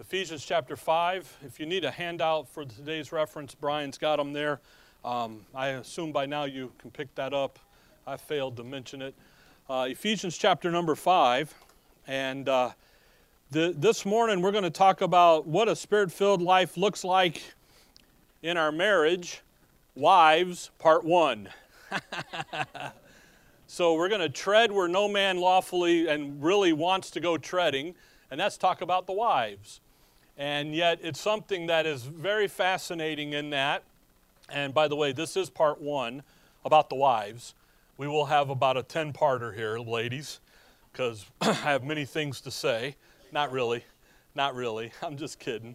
Ephesians 0.00 0.44
chapter 0.44 0.76
5. 0.76 1.38
If 1.44 1.58
you 1.58 1.66
need 1.66 1.84
a 1.84 1.90
handout 1.90 2.48
for 2.48 2.64
today's 2.64 3.10
reference, 3.10 3.56
Brian's 3.56 3.98
got 3.98 4.16
them 4.16 4.32
there. 4.32 4.60
Um, 5.04 5.44
I 5.52 5.70
assume 5.70 6.12
by 6.12 6.24
now 6.24 6.44
you 6.44 6.72
can 6.78 6.92
pick 6.92 7.12
that 7.16 7.34
up. 7.34 7.58
I 8.06 8.16
failed 8.16 8.56
to 8.58 8.64
mention 8.64 9.02
it. 9.02 9.12
Uh, 9.68 9.88
Ephesians 9.90 10.38
chapter 10.38 10.70
number 10.70 10.94
5. 10.94 11.52
And 12.06 12.48
uh, 12.48 12.70
the, 13.50 13.74
this 13.76 14.06
morning 14.06 14.40
we're 14.40 14.52
going 14.52 14.62
to 14.62 14.70
talk 14.70 15.00
about 15.00 15.48
what 15.48 15.66
a 15.66 15.74
spirit 15.74 16.12
filled 16.12 16.42
life 16.42 16.76
looks 16.76 17.02
like 17.02 17.42
in 18.40 18.56
our 18.56 18.70
marriage. 18.70 19.42
Wives, 19.96 20.70
part 20.78 21.02
1. 21.02 21.48
so 23.66 23.94
we're 23.94 24.08
going 24.08 24.20
to 24.20 24.28
tread 24.28 24.70
where 24.70 24.86
no 24.86 25.08
man 25.08 25.38
lawfully 25.38 26.06
and 26.06 26.40
really 26.40 26.72
wants 26.72 27.10
to 27.10 27.20
go 27.20 27.36
treading, 27.36 27.96
and 28.30 28.38
that's 28.38 28.56
talk 28.56 28.80
about 28.80 29.08
the 29.08 29.12
wives. 29.12 29.80
And 30.38 30.72
yet 30.72 31.00
it's 31.02 31.20
something 31.20 31.66
that 31.66 31.84
is 31.84 32.04
very 32.04 32.46
fascinating 32.46 33.32
in 33.32 33.50
that. 33.50 33.82
And 34.48 34.72
by 34.72 34.86
the 34.86 34.94
way, 34.94 35.12
this 35.12 35.36
is 35.36 35.50
part 35.50 35.82
one 35.82 36.22
about 36.64 36.88
the 36.88 36.94
wives. 36.94 37.54
We 37.96 38.06
will 38.06 38.26
have 38.26 38.48
about 38.48 38.76
a 38.76 38.84
10 38.84 39.12
parter 39.12 39.54
here, 39.54 39.78
ladies, 39.78 40.38
because 40.92 41.26
I 41.40 41.52
have 41.52 41.82
many 41.82 42.04
things 42.04 42.40
to 42.42 42.52
say. 42.52 42.94
Not 43.32 43.50
really. 43.50 43.84
Not 44.36 44.54
really. 44.54 44.92
I'm 45.02 45.16
just 45.16 45.40
kidding. 45.40 45.74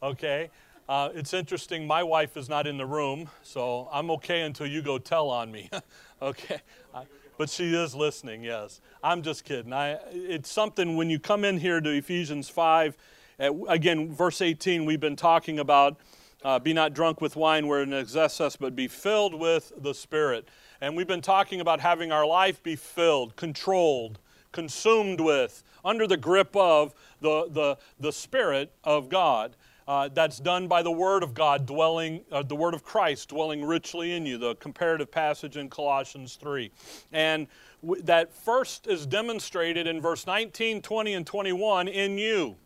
Okay? 0.00 0.50
Uh, 0.88 1.08
it's 1.14 1.34
interesting. 1.34 1.84
My 1.84 2.04
wife 2.04 2.36
is 2.36 2.48
not 2.48 2.68
in 2.68 2.76
the 2.76 2.86
room, 2.86 3.28
so 3.42 3.88
I'm 3.90 4.10
okay 4.12 4.42
until 4.42 4.66
you 4.66 4.80
go 4.80 4.98
tell 4.98 5.28
on 5.30 5.50
me. 5.50 5.68
okay? 6.22 6.60
I, 6.94 7.04
but 7.36 7.50
she 7.50 7.74
is 7.74 7.96
listening, 7.96 8.44
yes. 8.44 8.80
I'm 9.02 9.22
just 9.22 9.44
kidding. 9.44 9.72
I, 9.72 9.98
it's 10.12 10.50
something 10.50 10.96
when 10.96 11.10
you 11.10 11.18
come 11.18 11.44
in 11.44 11.58
here 11.58 11.80
to 11.80 11.90
Ephesians 11.90 12.48
5, 12.48 12.94
uh, 12.94 12.96
again, 13.38 14.12
verse 14.12 14.40
18, 14.40 14.84
we've 14.84 15.00
been 15.00 15.16
talking 15.16 15.58
about 15.58 15.98
uh, 16.44 16.58
be 16.58 16.72
not 16.72 16.92
drunk 16.92 17.20
with 17.20 17.36
wine 17.36 17.66
wherein 17.66 17.92
excess, 17.92 18.40
us, 18.40 18.54
but 18.54 18.76
be 18.76 18.86
filled 18.86 19.34
with 19.34 19.72
the 19.78 19.94
Spirit. 19.94 20.46
And 20.80 20.94
we've 20.94 21.06
been 21.06 21.22
talking 21.22 21.60
about 21.60 21.80
having 21.80 22.12
our 22.12 22.26
life 22.26 22.62
be 22.62 22.76
filled, 22.76 23.34
controlled, 23.36 24.18
consumed 24.52 25.20
with, 25.20 25.62
under 25.84 26.06
the 26.06 26.18
grip 26.18 26.54
of 26.54 26.94
the, 27.20 27.48
the, 27.50 27.78
the 27.98 28.12
Spirit 28.12 28.72
of 28.84 29.08
God. 29.08 29.56
Uh, 29.86 30.08
that's 30.12 30.38
done 30.38 30.66
by 30.66 30.82
the 30.82 30.90
Word 30.90 31.22
of 31.22 31.34
God 31.34 31.66
dwelling, 31.66 32.22
uh, 32.32 32.42
the 32.42 32.56
Word 32.56 32.72
of 32.72 32.82
Christ 32.84 33.28
dwelling 33.28 33.62
richly 33.62 34.14
in 34.14 34.24
you, 34.24 34.38
the 34.38 34.54
comparative 34.54 35.10
passage 35.10 35.58
in 35.58 35.68
Colossians 35.68 36.36
3. 36.36 36.70
And 37.12 37.46
w- 37.82 38.02
that 38.02 38.32
first 38.32 38.86
is 38.86 39.04
demonstrated 39.04 39.86
in 39.86 40.00
verse 40.00 40.26
19, 40.26 40.80
20, 40.80 41.12
and 41.12 41.26
21 41.26 41.88
in 41.88 42.16
you, 42.16 42.56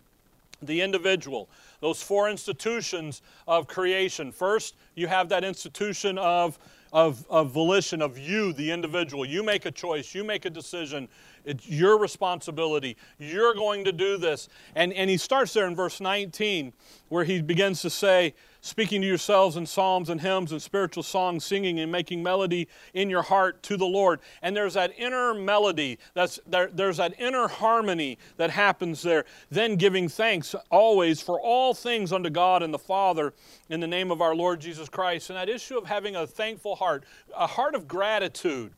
the 0.63 0.81
individual. 0.81 1.49
Those 1.81 2.03
four 2.03 2.29
institutions 2.29 3.23
of 3.47 3.67
creation. 3.67 4.33
First, 4.33 4.77
you 4.95 5.07
have 5.07 5.29
that 5.29 5.45
institution 5.45 6.19
of, 6.19 6.59
of, 6.93 7.25
of 7.31 7.51
volition, 7.51 8.03
of 8.03 8.19
you, 8.19 8.53
the 8.53 8.71
individual. 8.71 9.25
You 9.25 9.43
make 9.43 9.67
a 9.67 9.71
choice, 9.71 10.15
you 10.15 10.25
make 10.25 10.45
a 10.45 10.51
decision, 10.51 11.09
it's 11.45 11.69
your 11.69 11.99
responsibility. 11.99 12.97
You're 13.19 13.55
going 13.55 13.85
to 13.85 13.93
do 13.93 14.19
this. 14.19 14.49
And, 14.75 14.93
and 14.93 15.09
he 15.09 15.17
starts 15.17 15.53
there 15.53 15.67
in 15.67 15.75
verse 15.75 16.01
19 16.01 16.73
where 17.09 17.25
he 17.25 17.41
begins 17.41 17.81
to 17.83 17.91
say, 17.91 18.35
speaking 18.69 19.01
to 19.01 19.07
yourselves 19.07 19.57
in 19.57 19.67
psalms 19.67 20.11
and 20.11 20.21
hymns 20.21 20.53
and 20.53 20.61
spiritual 20.61 21.03
songs, 21.03 21.45
singing 21.45 21.81
and 21.81 21.91
making 21.91 22.23
melody 22.23 22.69
in 22.95 23.11
your 23.11 23.23
heart 23.23 23.63
to 23.65 23.77
the 23.77 23.87
Lord. 23.87 24.21
And 24.43 24.57
there's 24.57 24.75
that 24.75 24.93
inner 24.99 25.35
melody, 25.35 25.99
that's, 26.15 26.39
there, 26.47 26.69
there's 26.73 26.99
that 26.99 27.15
inner 27.19 27.49
harmony 27.49 28.19
that 28.37 28.51
happens 28.51 29.03
there. 29.03 29.25
Then 29.51 29.77
giving 29.77 30.09
thanks 30.09 30.55
always 30.71 31.21
for 31.23 31.41
all 31.41 31.75
things 31.75 32.13
unto 32.13 32.31
God 32.31 32.63
and 32.63 32.73
the 32.73 32.79
Father 32.79 33.33
in 33.69 33.81
the 33.81 33.87
name 33.87 34.11
of 34.11 34.21
our 34.21 34.35
Lord 34.35 34.61
Jesus 34.61 34.89
Christ. 34.89 35.31
And 35.31 35.37
that 35.37 35.49
issue 35.49 35.79
of 35.79 35.87
having 35.87 36.17
a 36.17 36.27
thankful 36.27 36.77
heart, 36.77 37.05
a 37.37 37.47
heart 37.47 37.75
of 37.75 37.89
gratitude. 37.89 38.73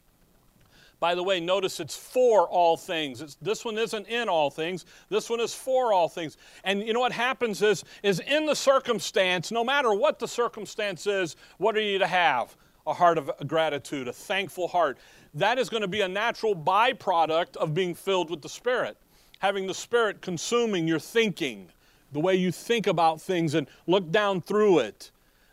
By 1.00 1.14
the 1.14 1.22
way, 1.22 1.40
notice 1.40 1.80
it's 1.80 1.96
for 1.96 2.46
all 2.46 2.76
things. 2.76 3.22
It's, 3.22 3.34
this 3.36 3.64
one 3.64 3.78
isn't 3.78 4.06
in 4.06 4.28
all 4.28 4.50
things. 4.50 4.84
This 5.08 5.30
one 5.30 5.40
is 5.40 5.54
for 5.54 5.94
all 5.94 6.08
things. 6.08 6.36
And 6.62 6.82
you 6.86 6.92
know 6.92 7.00
what 7.00 7.12
happens 7.12 7.62
is, 7.62 7.84
is 8.02 8.20
in 8.20 8.44
the 8.44 8.54
circumstance, 8.54 9.50
no 9.50 9.64
matter 9.64 9.94
what 9.94 10.18
the 10.18 10.28
circumstance 10.28 11.06
is, 11.06 11.36
what 11.56 11.74
are 11.74 11.80
you 11.80 11.98
to 11.98 12.06
have? 12.06 12.54
A 12.86 12.92
heart 12.92 13.16
of 13.16 13.30
gratitude, 13.46 14.08
a 14.08 14.12
thankful 14.12 14.68
heart. 14.68 14.98
That 15.32 15.58
is 15.58 15.70
going 15.70 15.82
to 15.82 15.88
be 15.88 16.02
a 16.02 16.08
natural 16.08 16.54
byproduct 16.54 17.56
of 17.56 17.72
being 17.72 17.94
filled 17.94 18.30
with 18.30 18.42
the 18.42 18.48
Spirit. 18.48 18.98
Having 19.38 19.68
the 19.68 19.74
Spirit 19.74 20.20
consuming 20.20 20.86
your 20.86 20.98
thinking, 20.98 21.70
the 22.12 22.20
way 22.20 22.34
you 22.34 22.52
think 22.52 22.86
about 22.86 23.22
things 23.22 23.54
and 23.54 23.66
look 23.86 24.10
down 24.10 24.42
through 24.42 24.80
it. 24.80 25.10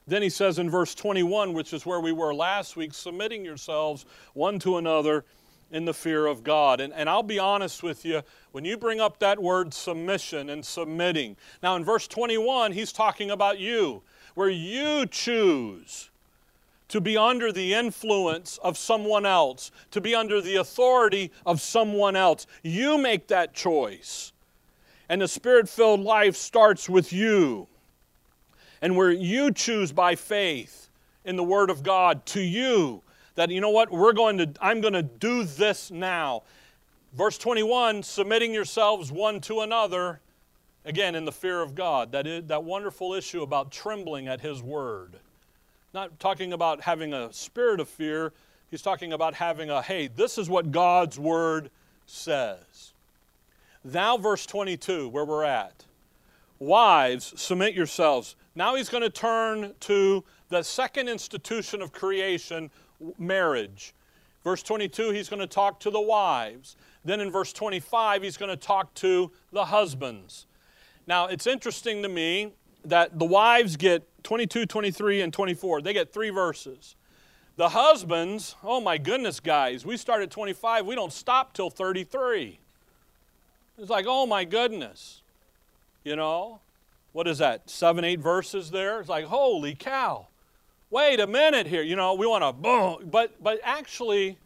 Then 0.08 0.22
he 0.22 0.30
says 0.30 0.58
in 0.58 0.70
verse 0.70 0.96
21, 0.96 1.54
which 1.54 1.74
is 1.74 1.86
where 1.86 2.00
we 2.00 2.14
were 2.14 2.34
last 2.34 2.78
week, 2.78 2.94
submitting 2.94 3.44
yourselves 3.44 4.06
one 4.34 4.58
to 4.60 4.78
another 4.78 5.26
in 5.70 5.84
the 5.84 5.94
fear 5.94 6.26
of 6.26 6.44
God. 6.44 6.80
And, 6.80 6.94
and 6.94 7.10
I'll 7.10 7.24
be 7.24 7.40
honest 7.40 7.84
with 7.84 8.06
you, 8.06 8.22
when 8.54 8.64
you 8.64 8.78
bring 8.78 9.02
up 9.02 9.20
that 9.20 9.42
word 9.42 9.74
submission 9.74 10.50
and 10.50 10.66
submitting, 10.66 11.36
now 11.62 11.76
in 11.76 11.84
verse 11.84 12.08
21, 12.08 12.72
he's 12.72 12.94
talking 12.94 13.32
about 13.32 13.60
you, 13.60 14.02
where 14.34 14.50
you 14.50 15.06
choose 15.08 16.10
to 16.88 17.02
be 17.02 17.18
under 17.18 17.52
the 17.52 17.74
influence 17.74 18.58
of 18.64 18.78
someone 18.78 19.26
else, 19.26 19.72
to 19.92 20.00
be 20.00 20.16
under 20.16 20.40
the 20.40 20.56
authority 20.56 21.32
of 21.46 21.60
someone 21.60 22.16
else. 22.16 22.48
You 22.64 22.98
make 22.98 23.28
that 23.28 23.54
choice. 23.54 24.32
And 25.10 25.22
the 25.22 25.28
spirit 25.28 25.68
filled 25.68 26.02
life 26.02 26.38
starts 26.38 26.90
with 26.90 27.12
you. 27.12 27.68
And 28.82 28.96
where 28.96 29.12
you 29.12 29.52
choose 29.52 29.92
by 29.92 30.16
faith 30.16 30.90
in 31.26 31.36
the 31.36 31.44
Word 31.44 31.70
of 31.70 31.84
God 31.84 32.26
to 32.28 32.42
you 32.42 33.02
that, 33.36 33.52
you 33.52 33.62
know 33.62 33.70
what, 33.70 33.92
we're 33.92 34.14
going 34.14 34.38
to, 34.40 34.50
I'm 34.60 34.82
going 34.82 34.94
to 34.94 35.04
do 35.04 35.44
this 35.44 35.92
now. 35.92 36.44
Verse 37.14 37.38
21 37.38 38.04
submitting 38.04 38.54
yourselves 38.54 39.12
one 39.12 39.42
to 39.42 39.62
another, 39.62 40.20
again, 40.86 41.16
in 41.16 41.26
the 41.26 41.32
fear 41.32 41.62
of 41.62 41.76
God. 41.76 42.12
That, 42.12 42.28
is, 42.28 42.46
that 42.46 42.64
wonderful 42.64 43.14
issue 43.14 43.44
about 43.44 43.72
trembling 43.72 44.28
at 44.28 44.42
His 44.42 44.62
word. 44.62 45.18
Not 45.94 46.20
talking 46.20 46.54
about 46.54 46.82
having 46.82 47.14
a 47.14 47.32
spirit 47.32 47.80
of 47.80 47.88
fear, 47.88 48.34
he's 48.70 48.82
talking 48.82 49.14
about 49.14 49.34
having 49.36 49.70
a, 49.70 49.82
hey, 49.82 50.08
this 50.08 50.38
is 50.38 50.50
what 50.50 50.72
God's 50.72 51.18
word 51.18 51.70
says. 52.06 52.94
Now, 53.84 54.18
verse 54.18 54.46
22, 54.46 55.10
where 55.10 55.26
we're 55.26 55.44
at. 55.44 55.86
Wives, 56.60 57.34
submit 57.40 57.74
yourselves. 57.74 58.36
Now 58.58 58.74
he's 58.74 58.90
going 58.90 59.04
to 59.04 59.10
turn 59.12 59.76
to 59.82 60.24
the 60.50 60.64
second 60.64 61.10
institution 61.10 61.80
of 61.80 61.92
creation, 61.92 62.72
marriage. 63.20 63.94
Verse 64.44 64.64
22, 64.64 65.12
he's 65.12 65.30
going 65.30 65.42
to 65.42 65.48
talk 65.48 65.80
to 65.82 65.92
the 65.92 66.02
wives. 66.02 66.76
Then 67.06 67.22
in 67.22 67.30
verse 67.30 67.54
25, 67.54 68.24
he's 68.24 68.36
going 68.36 68.50
to 68.50 68.58
talk 68.58 68.92
to 68.96 69.32
the 69.52 69.66
husbands. 69.66 70.48
Now, 71.06 71.28
it's 71.28 71.46
interesting 71.46 72.02
to 72.02 72.10
me 72.10 72.52
that 72.84 73.20
the 73.20 73.26
wives 73.26 73.76
get 73.76 74.08
22, 74.24 74.66
23, 74.66 75.22
and 75.22 75.32
24. 75.32 75.82
They 75.82 75.94
get 75.94 76.12
three 76.12 76.32
verses. 76.32 76.96
The 77.58 77.70
husbands, 77.70 78.56
oh 78.64 78.82
my 78.82 78.98
goodness, 78.98 79.40
guys, 79.40 79.86
we 79.86 79.98
start 79.98 80.24
at 80.24 80.32
25, 80.32 80.84
we 80.84 80.96
don't 80.96 81.14
stop 81.14 81.54
till 81.54 81.70
33. 81.70 82.58
It's 83.78 83.90
like, 83.92 84.06
oh 84.08 84.26
my 84.26 84.46
goodness. 84.46 85.22
You 86.04 86.16
know, 86.16 86.60
what 87.18 87.28
is 87.28 87.40
that, 87.40 87.70
seven, 87.70 88.04
eight 88.04 88.20
verses 88.20 88.72
there? 88.72 89.00
It's 89.00 89.10
like, 89.10 89.26
holy 89.26 89.76
cow 89.76 90.28
wait 90.90 91.20
a 91.20 91.28
minute 91.28 91.68
here, 91.68 91.82
you 91.82 91.96
know, 91.96 92.14
we 92.14 92.26
want 92.26 92.44
to 92.44 92.54
boom. 92.54 93.10
But, 93.10 93.42
but 93.42 93.60
actually, 93.64 94.38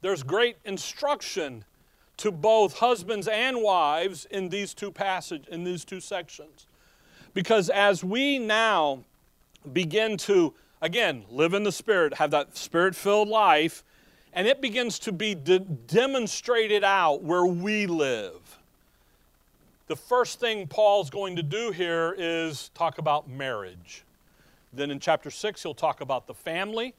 there's 0.00 0.22
great 0.22 0.56
instruction 0.64 1.64
to 2.18 2.30
both 2.30 2.78
husbands 2.78 3.28
and 3.28 3.62
wives 3.62 4.26
in 4.30 4.48
these 4.48 4.74
two 4.74 4.90
passages, 4.90 5.46
in 5.48 5.64
these 5.64 5.84
two 5.84 6.00
sections. 6.00 6.66
Because 7.34 7.68
as 7.68 8.02
we 8.02 8.38
now 8.38 9.04
begin 9.72 10.16
to, 10.18 10.54
again, 10.80 11.24
live 11.30 11.52
in 11.52 11.62
the 11.62 11.72
Spirit, 11.72 12.14
have 12.14 12.30
that 12.30 12.56
Spirit 12.56 12.94
filled 12.94 13.28
life, 13.28 13.84
and 14.32 14.46
it 14.46 14.60
begins 14.60 14.98
to 15.00 15.12
be 15.12 15.34
de- 15.34 15.58
demonstrated 15.58 16.84
out 16.84 17.22
where 17.22 17.44
we 17.44 17.86
live. 17.86 18.58
The 19.88 19.96
first 19.96 20.40
thing 20.40 20.66
Paul's 20.66 21.10
going 21.10 21.36
to 21.36 21.44
do 21.44 21.70
here 21.70 22.12
is 22.18 22.70
talk 22.70 22.98
about 22.98 23.28
marriage. 23.28 24.02
Then 24.72 24.90
in 24.90 24.98
chapter 24.98 25.30
6, 25.30 25.62
he'll 25.62 25.74
talk 25.74 26.00
about 26.00 26.26
the 26.26 26.34
family, 26.34 26.92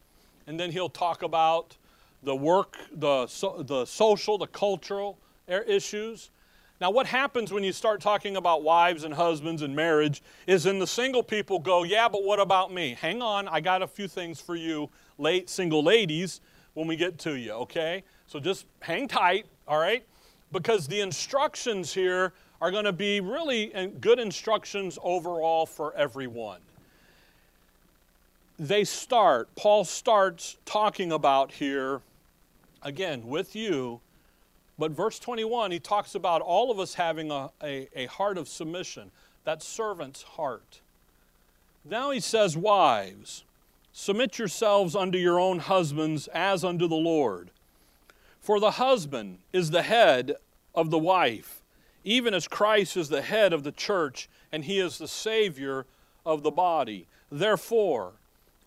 and 0.48 0.58
then 0.58 0.72
he'll 0.72 0.88
talk 0.88 1.22
about 1.22 1.76
the 2.24 2.34
work, 2.34 2.78
the, 2.94 3.28
so, 3.28 3.62
the 3.62 3.84
social, 3.84 4.38
the 4.38 4.48
cultural 4.48 5.18
issues. 5.50 6.32
Now, 6.80 6.90
what 6.90 7.08
happens 7.08 7.52
when 7.52 7.62
you 7.62 7.74
start 7.74 8.00
talking 8.00 8.38
about 8.38 8.64
wives 8.64 9.04
and 9.04 9.14
husbands 9.14 9.64
and 9.64 9.76
marriage 9.76 10.24
is 10.46 10.64
then 10.64 10.80
the 10.80 10.88
single 10.88 11.24
people 11.24 11.60
go, 11.60 11.84
Yeah, 11.84 12.08
but 12.08 12.24
what 12.24 12.40
about 12.40 12.74
me? 12.74 12.96
Hang 13.02 13.22
on, 13.22 13.50
I 13.50 13.60
got 13.60 13.82
a 13.82 13.88
few 13.88 14.08
things 14.08 14.40
for 14.40 14.56
you, 14.56 14.90
late 15.18 15.50
single 15.50 15.84
ladies, 15.84 16.40
when 16.74 16.88
we 16.88 16.96
get 16.96 17.20
to 17.20 17.36
you, 17.36 17.52
okay? 17.52 18.06
So 18.28 18.40
just 18.40 18.66
hang 18.80 19.10
tight, 19.10 19.46
all 19.68 19.80
right? 19.80 20.06
Because 20.54 20.88
the 20.88 21.02
instructions 21.02 21.94
here 21.94 22.32
are 22.62 22.72
going 22.72 22.86
to 22.86 22.94
be 22.94 23.20
really 23.20 23.68
good 24.00 24.20
instructions 24.20 24.98
overall 25.04 25.66
for 25.66 25.94
everyone. 25.96 26.60
They 28.60 28.84
start, 28.84 29.50
Paul 29.56 29.86
starts 29.86 30.58
talking 30.66 31.12
about 31.12 31.52
here, 31.52 32.02
again, 32.82 33.28
with 33.28 33.56
you, 33.56 34.02
but 34.80 34.92
verse 34.92 35.20
21, 35.20 35.72
he 35.72 35.80
talks 35.80 36.16
about 36.16 36.42
all 36.42 36.72
of 36.72 36.80
us 36.80 36.96
having 36.96 37.32
a, 37.32 37.52
a, 37.64 37.88
a 37.96 38.06
heart 38.08 38.38
of 38.38 38.48
submission, 38.48 39.12
that 39.44 39.62
servant's 39.62 40.24
heart. 40.24 40.82
Now 41.86 42.12
he 42.12 42.20
says, 42.20 42.58
Wives, 42.58 43.44
submit 43.94 44.38
yourselves 44.38 44.96
unto 44.96 45.18
your 45.18 45.40
own 45.40 45.60
husbands 45.60 46.28
as 46.28 46.64
unto 46.64 46.88
the 46.88 46.96
Lord. 46.96 47.50
For 48.40 48.60
the 48.60 48.72
husband 48.72 49.40
is 49.52 49.72
the 49.72 49.82
head 49.82 50.36
of 50.76 50.90
the 50.90 51.00
wife, 51.00 51.62
even 52.08 52.34
as 52.34 52.48
Christ 52.48 52.96
is 52.96 53.10
the 53.10 53.22
head 53.22 53.52
of 53.52 53.64
the 53.64 53.72
church, 53.74 54.30
and 54.50 54.64
he 54.64 54.80
is 54.80 54.98
the 54.98 55.10
Savior 55.10 55.86
of 56.26 56.42
the 56.42 56.52
body. 56.52 57.06
Therefore, 57.30 58.14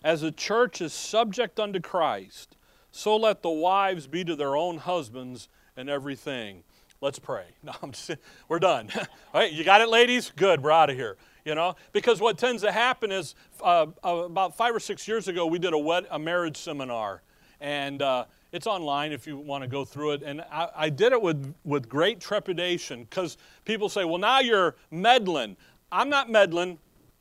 as 0.03 0.21
the 0.21 0.31
church 0.31 0.79
is 0.79 0.93
subject 0.93 1.59
unto 1.59 1.79
Christ, 1.79 2.55
so 2.91 3.17
let 3.17 3.41
the 3.41 3.49
wives 3.49 4.05
be 4.05 4.23
to 4.25 4.35
their 4.35 4.55
own 4.55 4.77
husbands 4.77 5.49
and 5.75 5.89
everything. 5.89 6.61
Let's 7.01 7.17
pray. 7.17 7.45
No, 7.63 7.73
just, 7.89 8.11
we're 8.47 8.59
done. 8.59 8.89
All 8.95 9.41
right, 9.41 9.51
you 9.51 9.63
got 9.63 9.81
it, 9.81 9.89
ladies? 9.89 10.31
Good, 10.35 10.61
we're 10.61 10.69
out 10.69 10.91
of 10.91 10.95
here. 10.95 11.17
You 11.43 11.55
know, 11.55 11.75
because 11.93 12.21
what 12.21 12.37
tends 12.37 12.61
to 12.61 12.71
happen 12.71 13.11
is 13.11 13.33
uh, 13.63 13.87
about 14.03 14.55
five 14.55 14.75
or 14.75 14.79
six 14.79 15.07
years 15.07 15.27
ago, 15.27 15.47
we 15.47 15.57
did 15.57 15.73
a, 15.73 15.79
wed- 15.79 16.05
a 16.11 16.19
marriage 16.19 16.57
seminar, 16.57 17.23
and 17.59 18.03
uh, 18.03 18.25
it's 18.51 18.67
online 18.67 19.11
if 19.11 19.25
you 19.25 19.37
want 19.37 19.63
to 19.63 19.67
go 19.67 19.85
through 19.85 20.11
it. 20.11 20.23
And 20.23 20.41
I, 20.51 20.69
I 20.75 20.89
did 20.89 21.13
it 21.13 21.21
with, 21.21 21.53
with 21.63 21.87
great 21.87 22.19
trepidation 22.19 23.03
because 23.03 23.37
people 23.65 23.87
say, 23.87 24.03
well, 24.03 24.17
now 24.17 24.39
you're 24.39 24.75
meddling. 24.91 25.55
I'm 25.91 26.09
not 26.09 26.29
meddling, 26.29 26.77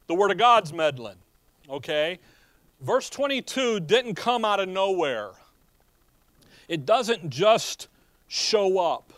the 0.07 0.15
Word 0.15 0.31
of 0.31 0.39
God's 0.39 0.73
meddling. 0.73 1.17
Okay? 1.69 2.19
Verse 2.81 3.11
22 3.11 3.81
didn't 3.81 4.15
come 4.15 4.45
out 4.45 4.61
of 4.61 4.69
nowhere, 4.69 5.31
it 6.69 6.87
doesn't 6.87 7.31
just 7.31 7.89
show 8.29 8.79
up. 8.79 9.13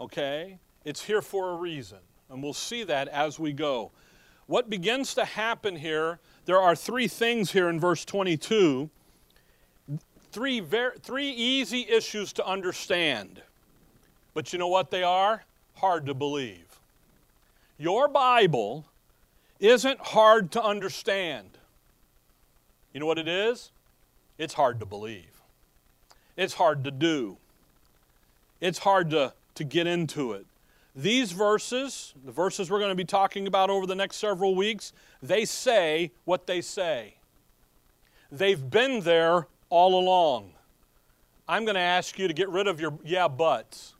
Okay? 0.00 0.58
It's 0.84 1.04
here 1.04 1.22
for 1.22 1.50
a 1.50 1.54
reason. 1.56 1.98
And 2.30 2.42
we'll 2.42 2.52
see 2.52 2.84
that 2.84 3.08
as 3.08 3.38
we 3.38 3.52
go. 3.52 3.90
What 4.46 4.70
begins 4.70 5.14
to 5.14 5.24
happen 5.24 5.76
here, 5.76 6.20
there 6.44 6.58
are 6.58 6.74
three 6.76 7.08
things 7.08 7.52
here 7.52 7.68
in 7.68 7.80
verse 7.80 8.04
22. 8.04 8.90
Three, 10.38 10.60
very, 10.60 10.96
three 11.00 11.30
easy 11.32 11.84
issues 11.88 12.32
to 12.34 12.46
understand. 12.46 13.42
But 14.34 14.52
you 14.52 14.58
know 14.60 14.68
what 14.68 14.92
they 14.92 15.02
are? 15.02 15.42
Hard 15.74 16.06
to 16.06 16.14
believe. 16.14 16.78
Your 17.76 18.06
Bible 18.06 18.86
isn't 19.58 19.98
hard 19.98 20.52
to 20.52 20.62
understand. 20.62 21.58
You 22.92 23.00
know 23.00 23.06
what 23.06 23.18
it 23.18 23.26
is? 23.26 23.72
It's 24.38 24.54
hard 24.54 24.78
to 24.78 24.86
believe. 24.86 25.42
It's 26.36 26.54
hard 26.54 26.84
to 26.84 26.92
do. 26.92 27.36
It's 28.60 28.78
hard 28.78 29.10
to, 29.10 29.32
to 29.56 29.64
get 29.64 29.88
into 29.88 30.34
it. 30.34 30.46
These 30.94 31.32
verses, 31.32 32.14
the 32.24 32.30
verses 32.30 32.70
we're 32.70 32.78
going 32.78 32.92
to 32.92 32.94
be 32.94 33.04
talking 33.04 33.48
about 33.48 33.70
over 33.70 33.88
the 33.88 33.96
next 33.96 34.18
several 34.18 34.54
weeks, 34.54 34.92
they 35.20 35.44
say 35.44 36.12
what 36.24 36.46
they 36.46 36.60
say. 36.60 37.14
They've 38.30 38.70
been 38.70 39.00
there 39.00 39.48
all 39.70 39.98
along. 39.98 40.52
I'm 41.48 41.64
going 41.64 41.74
to 41.74 41.80
ask 41.80 42.18
you 42.18 42.28
to 42.28 42.34
get 42.34 42.48
rid 42.48 42.66
of 42.66 42.80
your 42.80 42.98
yeah 43.04 43.28
buts. 43.28 43.94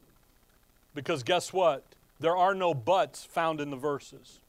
Because 0.95 1.23
guess 1.23 1.53
what? 1.53 1.85
There 2.21 2.37
are 2.37 2.55
no 2.55 2.75
buts 2.75 3.25
found 3.25 3.61
in 3.61 3.71
the 3.71 3.77
verses. 3.77 4.41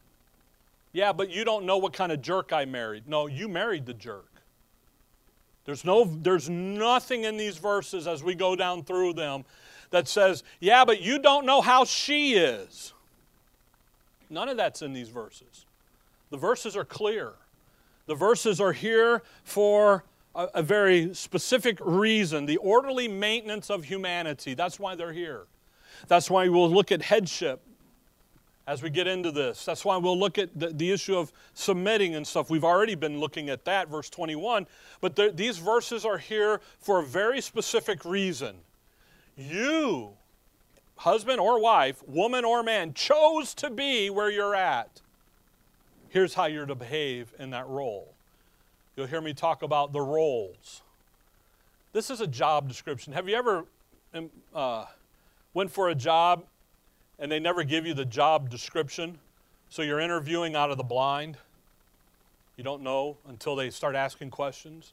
Yeah, 0.91 1.13
but 1.13 1.29
you 1.29 1.45
don't 1.45 1.65
know 1.65 1.77
what 1.77 1.93
kind 1.93 2.11
of 2.11 2.21
jerk 2.21 2.51
I 2.51 2.65
married. 2.65 3.07
No, 3.07 3.27
you 3.27 3.47
married 3.47 3.85
the 3.85 3.93
jerk. 3.93 4.25
There's, 5.65 5.85
no, 5.85 6.03
there's 6.05 6.49
nothing 6.49 7.25
in 7.25 7.37
these 7.37 7.57
verses 7.57 8.07
as 8.07 8.23
we 8.23 8.33
go 8.33 8.55
down 8.55 8.83
through 8.83 9.13
them 9.13 9.45
that 9.91 10.07
says, 10.07 10.43
yeah, 10.59 10.83
but 10.83 11.01
you 11.01 11.19
don't 11.19 11.45
know 11.45 11.61
how 11.61 11.85
she 11.85 12.33
is. 12.33 12.93
None 14.31 14.49
of 14.49 14.57
that's 14.57 14.81
in 14.81 14.93
these 14.93 15.09
verses. 15.09 15.65
The 16.31 16.37
verses 16.37 16.75
are 16.75 16.85
clear. 16.85 17.33
The 18.07 18.15
verses 18.15 18.59
are 18.59 18.73
here 18.73 19.21
for 19.43 20.03
a, 20.53 20.63
very 20.63 21.13
specific 21.13 21.77
reason 21.81 22.45
the 22.45 22.57
orderly 22.57 23.07
maintenance 23.07 23.69
of 23.69 23.83
humanity. 23.83 24.53
That's 24.53 24.79
why 24.79 24.95
they're 24.95 25.13
here. 25.13 25.43
That's 26.07 26.29
why 26.29 26.47
we'll 26.47 26.71
look 26.71 26.91
at 26.91 27.01
headship 27.01 27.61
as 28.67 28.83
we 28.83 28.89
get 28.89 29.07
into 29.07 29.31
this. 29.31 29.65
That's 29.65 29.83
why 29.83 29.97
we'll 29.97 30.17
look 30.17 30.37
at 30.37 30.57
the, 30.57 30.67
the 30.69 30.91
issue 30.91 31.17
of 31.17 31.31
submitting 31.55 32.15
and 32.15 32.25
stuff. 32.25 32.49
We've 32.49 32.63
already 32.63 32.95
been 32.95 33.19
looking 33.19 33.49
at 33.49 33.65
that, 33.65 33.89
verse 33.89 34.09
21. 34.09 34.67
But 35.01 35.15
the, 35.15 35.31
these 35.33 35.57
verses 35.57 36.05
are 36.05 36.19
here 36.19 36.61
for 36.79 36.99
a 36.99 37.03
very 37.03 37.41
specific 37.41 38.05
reason. 38.05 38.57
You, 39.35 40.11
husband 40.97 41.39
or 41.39 41.59
wife, 41.59 42.03
woman 42.07 42.45
or 42.45 42.61
man, 42.61 42.93
chose 42.93 43.53
to 43.55 43.69
be 43.69 44.09
where 44.09 44.29
you're 44.29 44.55
at. 44.55 45.01
Here's 46.09 46.33
how 46.33 46.45
you're 46.45 46.65
to 46.65 46.75
behave 46.75 47.33
in 47.39 47.49
that 47.51 47.67
role. 47.67 48.13
You'll 48.99 49.07
hear 49.07 49.21
me 49.21 49.33
talk 49.33 49.63
about 49.63 49.93
the 49.93 50.01
roles. 50.01 50.81
This 51.93 52.09
is 52.09 52.19
a 52.19 52.27
job 52.27 52.67
description. 52.67 53.13
Have 53.13 53.29
you 53.29 53.35
ever 53.35 53.63
um, 54.13 54.29
uh, 54.53 54.87
went 55.53 55.71
for 55.71 55.87
a 55.87 55.95
job 55.95 56.43
and 57.17 57.31
they 57.31 57.39
never 57.39 57.63
give 57.63 57.85
you 57.85 57.93
the 57.93 58.03
job 58.03 58.49
description. 58.49 59.19
So 59.69 59.83
you're 59.83 60.01
interviewing 60.01 60.53
out 60.53 60.69
of 60.69 60.77
the 60.77 60.83
blind. 60.83 61.37
You 62.57 62.65
don't 62.65 62.81
know 62.81 63.15
until 63.25 63.55
they 63.55 63.69
start 63.69 63.95
asking 63.95 64.31
questions. 64.31 64.91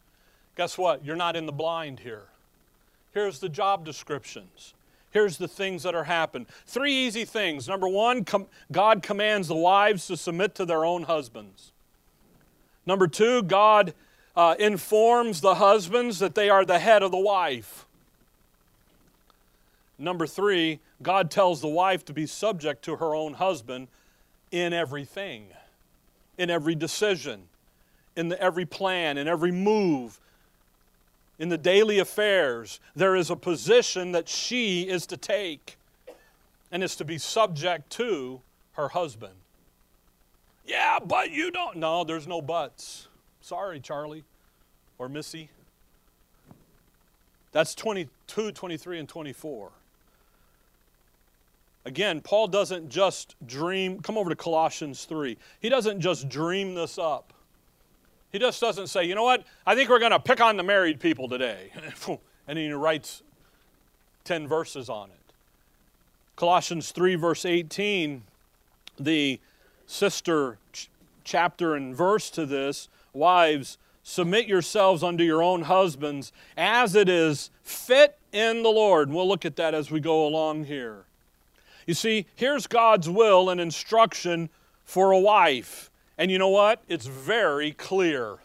Guess 0.57 0.79
what? 0.79 1.05
You're 1.05 1.17
not 1.17 1.35
in 1.35 1.47
the 1.47 1.53
blind 1.53 1.99
here. 1.99 2.27
Here's 3.13 3.41
the 3.41 3.49
job 3.49 3.85
descriptions. 3.85 4.75
Here's 5.11 5.37
the 5.37 5.49
things 5.49 5.83
that 5.83 5.97
are 5.97 6.05
happening. 6.05 6.47
Three 6.65 6.93
easy 6.93 7.25
things. 7.25 7.67
Number 7.67 7.89
one, 7.89 8.25
com- 8.25 8.47
God 8.71 9.03
commands 9.03 9.49
the 9.49 9.57
wives 9.57 10.07
to 10.07 10.17
submit 10.17 10.55
to 10.55 10.65
their 10.65 10.85
own 10.85 11.03
husbands. 11.03 11.73
Number 12.87 13.09
two, 13.09 13.43
God 13.43 13.95
uh, 14.37 14.55
informs 14.59 15.41
the 15.41 15.57
husbands 15.57 16.21
that 16.21 16.35
they 16.35 16.49
are 16.49 16.65
the 16.65 16.79
head 16.79 17.03
of 17.03 17.11
the 17.11 17.19
wife. 17.19 17.87
Number 19.99 20.27
three, 20.27 20.81
God 21.03 21.31
tells 21.31 21.61
the 21.61 21.69
wife 21.69 22.05
to 22.05 22.13
be 22.13 22.27
subject 22.27 22.85
to 22.85 22.97
her 22.97 23.15
own 23.15 23.35
husband 23.35 23.89
in 24.51 24.73
everything, 24.73 25.49
in 26.39 26.51
every 26.51 26.75
decision, 26.75 27.43
in 28.15 28.29
the, 28.29 28.41
every 28.41 28.67
plan, 28.67 29.19
in 29.19 29.27
every 29.27 29.53
move, 29.53 30.21
in 31.39 31.49
the 31.49 31.59
daily 31.59 31.99
affairs. 31.99 32.79
There 32.95 33.17
is 33.17 33.31
a 33.31 33.37
position 33.37 34.13
that 34.13 34.29
she 34.29 34.83
is 34.83 35.07
to 35.07 35.17
take 35.17 35.77
and 36.71 36.83
is 36.85 36.97
to 36.97 37.05
be 37.05 37.19
subject 37.19 37.91
to 37.91 38.41
her 38.73 38.89
husband. 38.89 39.35
Yeah, 40.67 40.99
but 40.99 41.31
you 41.31 41.51
don't. 41.51 41.77
No, 41.77 42.05
there's 42.05 42.27
no 42.27 42.43
buts. 42.43 43.09
Sorry, 43.41 43.79
Charlie 43.81 44.25
or 44.99 45.09
Missy. 45.09 45.51
That's 47.53 47.75
22, 47.75 48.53
23, 48.53 48.99
and 48.99 49.09
24. 49.09 49.71
Again, 51.85 52.21
Paul 52.21 52.49
doesn't 52.49 52.89
just 52.89 53.37
dream, 53.47 54.01
come 54.01 54.19
over 54.19 54.29
to 54.29 54.37
Colossians 54.37 55.05
3. 55.05 55.39
He 55.61 55.69
doesn't 55.69 56.01
just 56.01 56.29
dream 56.29 56.75
this 56.75 56.99
up. 56.99 57.33
He 58.33 58.41
just 58.41 58.61
doesn't 58.61 58.89
say, 58.89 59.05
you 59.05 59.15
know 59.15 59.23
what, 59.23 59.45
I 59.65 59.77
think 59.77 59.89
we're 59.89 60.01
going 60.01 60.11
to 60.11 60.19
pick 60.19 60.41
on 60.41 60.57
the 60.57 60.65
married 60.65 60.99
people 60.99 61.29
today. 61.29 61.71
and 62.49 62.59
he 62.59 62.71
writes 62.73 63.23
10 64.25 64.49
verses 64.49 64.89
on 64.89 65.11
it. 65.11 65.33
Colossians 66.35 66.91
3, 66.91 67.15
verse 67.15 67.47
18, 67.47 68.25
the 68.99 69.41
sister 69.87 70.59
ch- 70.73 70.91
chapter 71.25 71.75
and 71.75 71.95
verse 71.95 72.31
to 72.31 72.47
this 72.47 72.89
Wives, 73.17 73.79
submit 74.03 74.47
yourselves 74.47 75.03
unto 75.03 75.25
your 75.25 75.43
own 75.43 75.63
husbands 75.63 76.33
as 76.57 76.95
it 76.95 77.09
is 77.09 77.51
fit 77.63 78.19
in 78.31 78.63
the 78.63 78.69
Lord. 78.69 79.11
We'll 79.11 79.27
look 79.27 79.47
at 79.47 79.57
that 79.57 79.75
as 79.75 79.91
we 79.91 80.01
go 80.01 80.27
along 80.27 80.65
here. 80.65 81.07
You 81.87 81.95
see, 81.95 82.27
here's 82.35 82.67
God's 82.67 83.09
will 83.09 83.49
and 83.49 83.61
instruction 83.61 84.51
for 84.85 85.13
a 85.13 85.19
wife. 85.19 85.91
And 86.19 86.31
you 86.31 86.39
know 86.39 86.51
what? 86.51 86.83
It's 86.89 87.07
very 87.07 87.73
clear. 87.73 88.37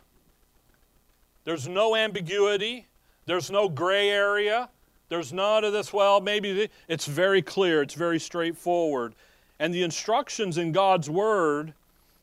There's 1.43 1.67
no 1.67 1.95
ambiguity, 1.95 2.88
there's 3.25 3.51
no 3.51 3.67
gray 3.67 4.10
area, 4.10 4.69
there's 5.10 5.33
none 5.33 5.63
of 5.63 5.74
this, 5.74 5.91
well, 5.91 6.21
maybe 6.21 6.69
it's 6.88 7.07
very 7.07 7.41
clear, 7.41 7.81
it's 7.81 7.95
very 7.95 8.19
straightforward. 8.19 9.15
And 9.61 9.71
the 9.71 9.83
instructions 9.83 10.57
in 10.57 10.71
God's 10.71 11.07
Word 11.07 11.75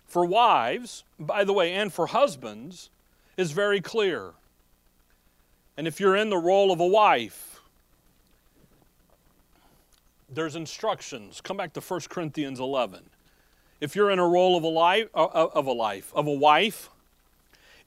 for 0.09 0.25
wives, 0.25 1.05
by 1.21 1.45
the 1.45 1.53
way, 1.53 1.73
and 1.73 1.93
for 1.93 2.09
husbands, 2.09 2.91
is 3.37 3.53
very 3.53 3.81
clear. 3.81 4.33
And 5.77 5.87
if 5.87 6.01
you're 6.01 6.17
in 6.17 6.31
the 6.31 6.37
role 6.37 6.73
of 6.73 6.81
a 6.81 6.87
wife, 6.87 7.61
there's 10.29 10.57
instructions. 10.57 11.41
Come 11.41 11.57
back 11.57 11.75
to 11.75 11.81
1 11.81 12.01
Corinthians 12.09 12.59
11. 12.59 13.09
If 13.81 13.95
you're 13.95 14.11
in 14.11 14.19
a 14.19 14.27
role 14.27 14.57
of 14.57 14.65
a 14.65 14.69
life, 14.69 15.07
uh, 15.15 15.27
uh, 15.27 15.51
of 15.55 15.67
a 15.67 15.73
life, 15.73 16.13
of 16.17 16.27
a 16.27 16.33
wife, 16.33 16.91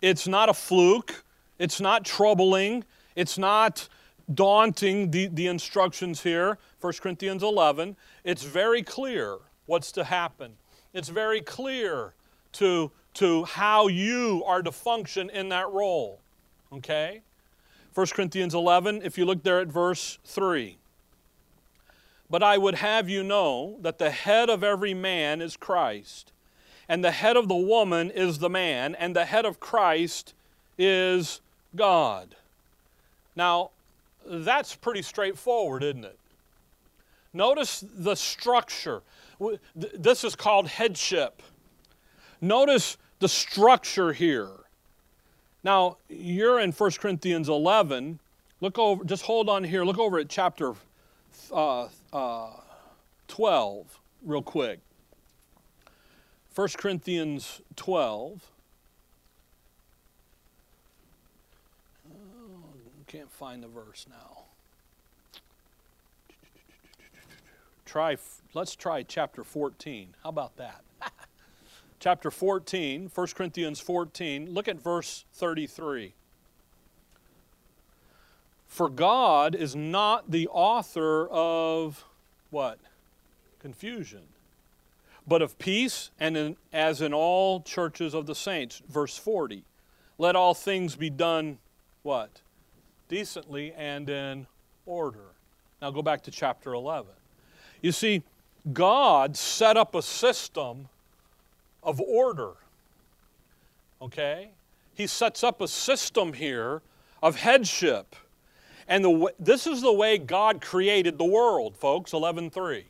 it's 0.02 0.30
not 0.30 0.48
a 0.48 0.54
fluke. 0.54 1.26
It's 1.60 1.82
not 1.82 2.06
troubling. 2.06 2.86
It's 3.18 3.38
not 3.38 3.90
daunting, 4.34 5.12
the, 5.12 5.28
the 5.28 5.48
instructions 5.48 6.24
here, 6.24 6.58
1 6.80 6.94
Corinthians 7.02 7.44
11. 7.44 7.96
It's 8.24 8.44
very 8.44 8.84
clear 8.84 9.38
what's 9.66 9.92
to 9.94 10.04
happen. 10.04 10.54
It's 10.94 11.10
very 11.10 11.42
clear 11.42 12.14
to, 12.54 12.92
to 13.16 13.46
how 13.46 13.88
you 13.88 14.44
are 14.46 14.62
to 14.62 14.72
function 14.72 15.30
in 15.30 15.50
that 15.50 15.70
role. 15.70 16.20
Okay? 16.74 17.22
1 17.94 18.08
Corinthians 18.08 18.54
11, 18.54 19.02
if 19.04 19.18
you 19.18 19.26
look 19.26 19.44
there 19.44 19.60
at 19.60 19.68
verse 19.68 20.20
3. 20.26 20.78
But 22.30 22.42
I 22.42 22.58
would 22.58 22.76
have 22.76 23.10
you 23.10 23.24
know 23.24 23.78
that 23.82 23.98
the 23.98 24.10
head 24.10 24.50
of 24.50 24.64
every 24.64 24.94
man 24.94 25.42
is 25.42 25.58
Christ, 25.58 26.32
and 26.88 27.04
the 27.04 27.12
head 27.12 27.36
of 27.36 27.50
the 27.50 27.56
woman 27.56 28.10
is 28.10 28.40
the 28.40 28.50
man, 28.50 28.96
and 28.96 29.14
the 29.14 29.26
head 29.26 29.46
of 29.46 29.60
Christ 29.60 30.34
is 30.78 31.42
God. 31.76 32.36
Now, 33.36 33.72
that's 34.26 34.76
pretty 34.76 35.02
straightforward, 35.02 35.84
isn't 35.84 36.06
it? 36.06 36.18
Notice 37.34 37.84
the 37.98 38.16
structure. 38.16 39.02
This 39.76 40.24
is 40.24 40.36
called 40.36 40.68
headship. 40.68 41.42
Notice 42.42 42.98
the 43.20 43.30
structure 43.30 44.14
here. 44.14 44.50
Now, 45.64 45.98
you're 46.10 46.60
in 46.60 46.72
1 46.72 46.92
Corinthians 46.94 47.48
11. 47.48 48.20
Look 48.60 48.78
over, 48.78 49.04
just 49.04 49.24
hold 49.24 49.50
on 49.50 49.64
here. 49.64 49.84
Look 49.84 50.00
over 50.00 50.20
at 50.20 50.28
chapter 50.28 50.74
uh, 51.52 51.88
uh, 52.12 52.50
12 53.28 54.00
real 54.26 54.42
quick. 54.42 54.80
1 56.56 56.68
Corinthians 56.78 57.62
12. 57.76 58.51
Can't 63.12 63.32
find 63.32 63.62
the 63.62 63.68
verse 63.68 64.06
now. 64.10 64.44
Try, 67.84 68.16
let's 68.54 68.74
try 68.74 69.04
chapter 69.04 69.44
14. 69.44 70.16
How 70.24 70.30
about 70.30 70.56
that? 70.56 70.82
chapter 72.00 72.32
14, 72.32 73.12
1 73.14 73.28
Corinthians 73.36 73.82
14, 73.82 74.54
look 74.54 74.70
at 74.70 74.82
verse 74.82 75.26
33. 75.34 76.14
For 78.70 78.88
God 78.88 79.56
is 79.56 79.76
not 79.76 80.32
the 80.32 80.48
author 80.48 81.28
of 81.28 82.06
what? 82.50 82.80
Confusion, 83.60 84.24
but 85.28 85.42
of 85.42 85.60
peace, 85.60 86.12
and 86.18 86.38
in, 86.38 86.56
as 86.72 87.02
in 87.02 87.14
all 87.14 87.60
churches 87.60 88.14
of 88.14 88.26
the 88.26 88.36
saints. 88.36 88.82
Verse 88.88 89.18
40. 89.18 89.66
Let 90.18 90.38
all 90.38 90.54
things 90.54 90.96
be 90.96 91.10
done 91.10 91.58
what? 92.04 92.40
Decently 93.12 93.74
and 93.74 94.10
in 94.10 94.48
order. 94.86 95.36
Now 95.82 95.92
go 95.92 96.02
back 96.02 96.22
to 96.24 96.32
chapter 96.32 96.74
11. 96.74 97.12
You 97.82 97.92
see, 97.92 98.24
God 98.72 99.36
set 99.36 99.76
up 99.76 99.96
a 99.96 100.02
system 100.02 100.88
of 101.84 102.00
order. 102.00 102.52
Okay? 104.02 104.52
He 104.94 105.08
sets 105.08 105.44
up 105.44 105.60
a 105.60 105.68
system 105.68 106.32
here 106.32 106.82
of 107.22 107.36
headship. 107.36 108.16
And 108.88 109.04
the, 109.04 109.34
this 109.38 109.68
is 109.68 109.82
the 109.82 109.92
way 109.92 110.18
God 110.18 110.62
created 110.62 111.18
the 111.18 111.26
world, 111.26 111.76
folks, 111.76 112.14
11.3. 112.14 112.86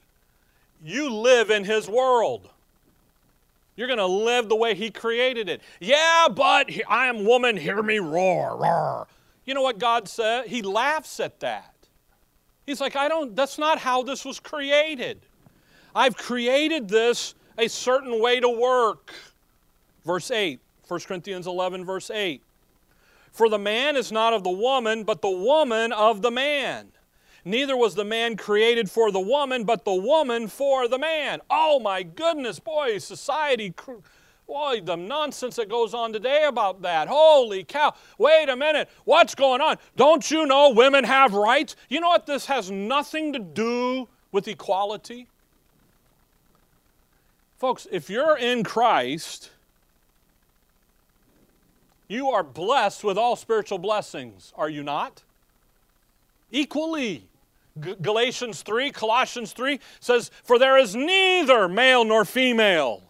You 0.85 1.09
live 1.09 1.49
in 1.49 1.63
His 1.63 1.89
world. 1.89 2.47
You're 3.75 3.87
going 3.87 3.97
to 3.97 4.05
live 4.05 4.49
the 4.49 4.55
way 4.55 4.75
He 4.75 4.91
created 4.91 5.49
it. 5.49 5.61
Yeah, 5.79 6.27
but 6.29 6.69
I 6.87 7.07
am 7.07 7.25
woman, 7.25 7.57
hear 7.57 7.81
me 7.81 7.97
roar, 7.97 8.55
roar. 8.55 9.07
You 9.45 9.53
know 9.53 9.61
what 9.61 9.79
God 9.79 10.07
said? 10.07 10.47
He 10.47 10.61
laughs 10.61 11.19
at 11.19 11.39
that. 11.39 11.73
He's 12.65 12.79
like, 12.79 12.95
I 12.95 13.07
don't, 13.07 13.35
that's 13.35 13.57
not 13.57 13.79
how 13.79 14.03
this 14.03 14.23
was 14.23 14.39
created. 14.39 15.19
I've 15.95 16.15
created 16.15 16.87
this 16.87 17.33
a 17.57 17.67
certain 17.67 18.21
way 18.21 18.39
to 18.39 18.49
work. 18.49 19.11
Verse 20.05 20.31
8, 20.31 20.59
1 20.87 20.99
Corinthians 21.01 21.47
11, 21.47 21.85
verse 21.85 22.09
8. 22.09 22.41
For 23.31 23.49
the 23.49 23.59
man 23.59 23.95
is 23.95 24.11
not 24.11 24.33
of 24.33 24.43
the 24.43 24.49
woman, 24.49 25.03
but 25.03 25.21
the 25.21 25.29
woman 25.29 25.91
of 25.91 26.21
the 26.21 26.31
man. 26.31 26.91
Neither 27.43 27.75
was 27.75 27.95
the 27.95 28.05
man 28.05 28.35
created 28.37 28.89
for 28.89 29.11
the 29.11 29.19
woman, 29.19 29.63
but 29.63 29.83
the 29.83 29.93
woman 29.93 30.47
for 30.47 30.87
the 30.87 30.99
man. 30.99 31.39
Oh 31.49 31.79
my 31.79 32.03
goodness, 32.03 32.59
boy, 32.59 32.99
society, 32.99 33.73
boy, 34.47 34.81
the 34.83 34.95
nonsense 34.95 35.55
that 35.55 35.69
goes 35.69 35.93
on 35.93 36.11
today 36.11 36.45
about 36.45 36.81
that. 36.81 37.07
Holy 37.07 37.63
cow. 37.63 37.93
Wait 38.17 38.49
a 38.49 38.55
minute. 38.55 38.89
What's 39.05 39.35
going 39.35 39.61
on? 39.61 39.77
Don't 39.95 40.29
you 40.29 40.45
know 40.45 40.71
women 40.71 41.03
have 41.03 41.33
rights? 41.33 41.75
You 41.89 42.01
know 42.01 42.09
what? 42.09 42.25
This 42.25 42.47
has 42.47 42.69
nothing 42.69 43.33
to 43.33 43.39
do 43.39 44.07
with 44.31 44.47
equality. 44.47 45.27
Folks, 47.57 47.87
if 47.91 48.09
you're 48.09 48.37
in 48.37 48.63
Christ, 48.63 49.51
you 52.07 52.29
are 52.29 52.43
blessed 52.43 53.03
with 53.03 53.17
all 53.17 53.35
spiritual 53.35 53.77
blessings, 53.77 54.51
are 54.57 54.69
you 54.69 54.83
not? 54.83 55.23
Equally. 56.51 57.23
G- 57.79 57.95
Galatians 58.01 58.63
3, 58.63 58.91
Colossians 58.91 59.53
3 59.53 59.79
says, 60.01 60.29
For 60.43 60.59
there 60.59 60.77
is 60.77 60.93
neither 60.93 61.69
male 61.69 62.03
nor 62.03 62.25
female 62.25 63.01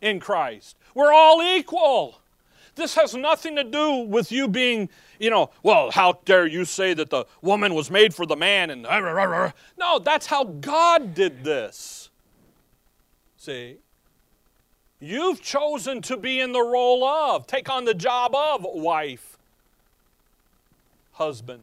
in 0.00 0.20
Christ. 0.20 0.76
We're 0.94 1.12
all 1.12 1.42
equal. 1.42 2.20
This 2.74 2.94
has 2.94 3.14
nothing 3.14 3.56
to 3.56 3.64
do 3.64 3.98
with 3.98 4.30
you 4.30 4.46
being, 4.46 4.88
you 5.18 5.30
know, 5.30 5.50
well, 5.62 5.90
how 5.90 6.20
dare 6.24 6.46
you 6.46 6.64
say 6.64 6.94
that 6.94 7.10
the 7.10 7.26
woman 7.42 7.74
was 7.74 7.90
made 7.90 8.14
for 8.14 8.24
the 8.24 8.36
man 8.36 8.70
and 8.70 8.82
no, 8.82 9.98
that's 9.98 10.26
how 10.26 10.44
God 10.44 11.14
did 11.14 11.42
this. 11.42 12.10
See? 13.36 13.78
You've 15.00 15.42
chosen 15.42 16.02
to 16.02 16.16
be 16.16 16.40
in 16.40 16.52
the 16.52 16.62
role 16.62 17.04
of, 17.04 17.46
take 17.46 17.68
on 17.68 17.84
the 17.84 17.94
job 17.94 18.34
of 18.34 18.64
wife, 18.64 19.36
husband. 21.12 21.62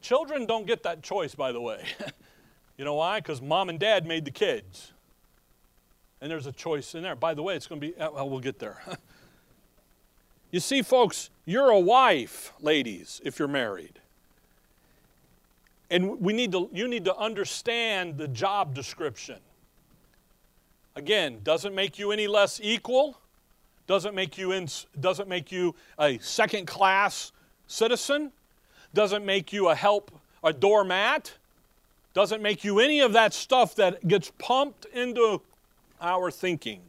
Children 0.00 0.46
don't 0.46 0.66
get 0.66 0.82
that 0.84 1.02
choice, 1.02 1.34
by 1.34 1.52
the 1.52 1.60
way. 1.60 1.82
you 2.78 2.84
know 2.84 2.94
why? 2.94 3.20
Because 3.20 3.42
mom 3.42 3.68
and 3.68 3.78
dad 3.78 4.06
made 4.06 4.24
the 4.24 4.30
kids. 4.30 4.92
And 6.20 6.30
there's 6.30 6.46
a 6.46 6.52
choice 6.52 6.94
in 6.94 7.02
there. 7.02 7.14
By 7.14 7.34
the 7.34 7.42
way, 7.42 7.56
it's 7.56 7.66
going 7.66 7.80
to 7.80 7.86
be, 7.88 7.96
uh, 7.98 8.10
well, 8.10 8.28
we'll 8.28 8.40
get 8.40 8.58
there. 8.58 8.80
you 10.50 10.60
see, 10.60 10.82
folks, 10.82 11.30
you're 11.44 11.68
a 11.68 11.78
wife, 11.78 12.52
ladies, 12.60 13.20
if 13.24 13.38
you're 13.38 13.48
married. 13.48 14.00
And 15.90 16.20
we 16.20 16.32
need 16.32 16.52
to, 16.52 16.68
you 16.72 16.88
need 16.88 17.04
to 17.04 17.16
understand 17.16 18.18
the 18.18 18.28
job 18.28 18.74
description. 18.74 19.36
Again, 20.96 21.40
doesn't 21.42 21.74
make 21.74 21.98
you 21.98 22.10
any 22.10 22.26
less 22.26 22.58
equal, 22.62 23.18
doesn't 23.86 24.14
make 24.14 24.38
you, 24.38 24.52
in, 24.52 24.66
doesn't 24.98 25.28
make 25.28 25.52
you 25.52 25.74
a 25.98 26.18
second 26.18 26.66
class 26.66 27.32
citizen, 27.66 28.32
doesn't 28.94 29.24
make 29.24 29.52
you 29.52 29.68
a 29.68 29.74
help, 29.74 30.10
a 30.42 30.52
doormat, 30.52 31.34
doesn't 32.14 32.42
make 32.42 32.64
you 32.64 32.80
any 32.80 33.00
of 33.00 33.12
that 33.12 33.34
stuff 33.34 33.74
that 33.76 34.08
gets 34.08 34.32
pumped 34.38 34.86
into 34.86 35.42
our 36.00 36.30
thinking. 36.30 36.80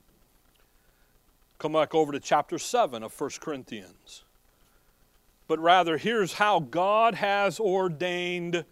Come 1.59 1.73
back 1.73 1.95
over 1.95 2.11
to 2.11 2.19
chapter 2.19 2.59
7 2.59 3.03
of 3.03 3.19
1 3.19 3.29
Corinthians. 3.39 4.23
But 5.47 5.59
rather, 5.59 5.97
here's 5.97 6.33
how 6.33 6.59
God 6.59 7.15
has 7.15 7.59
ordained 7.59 8.65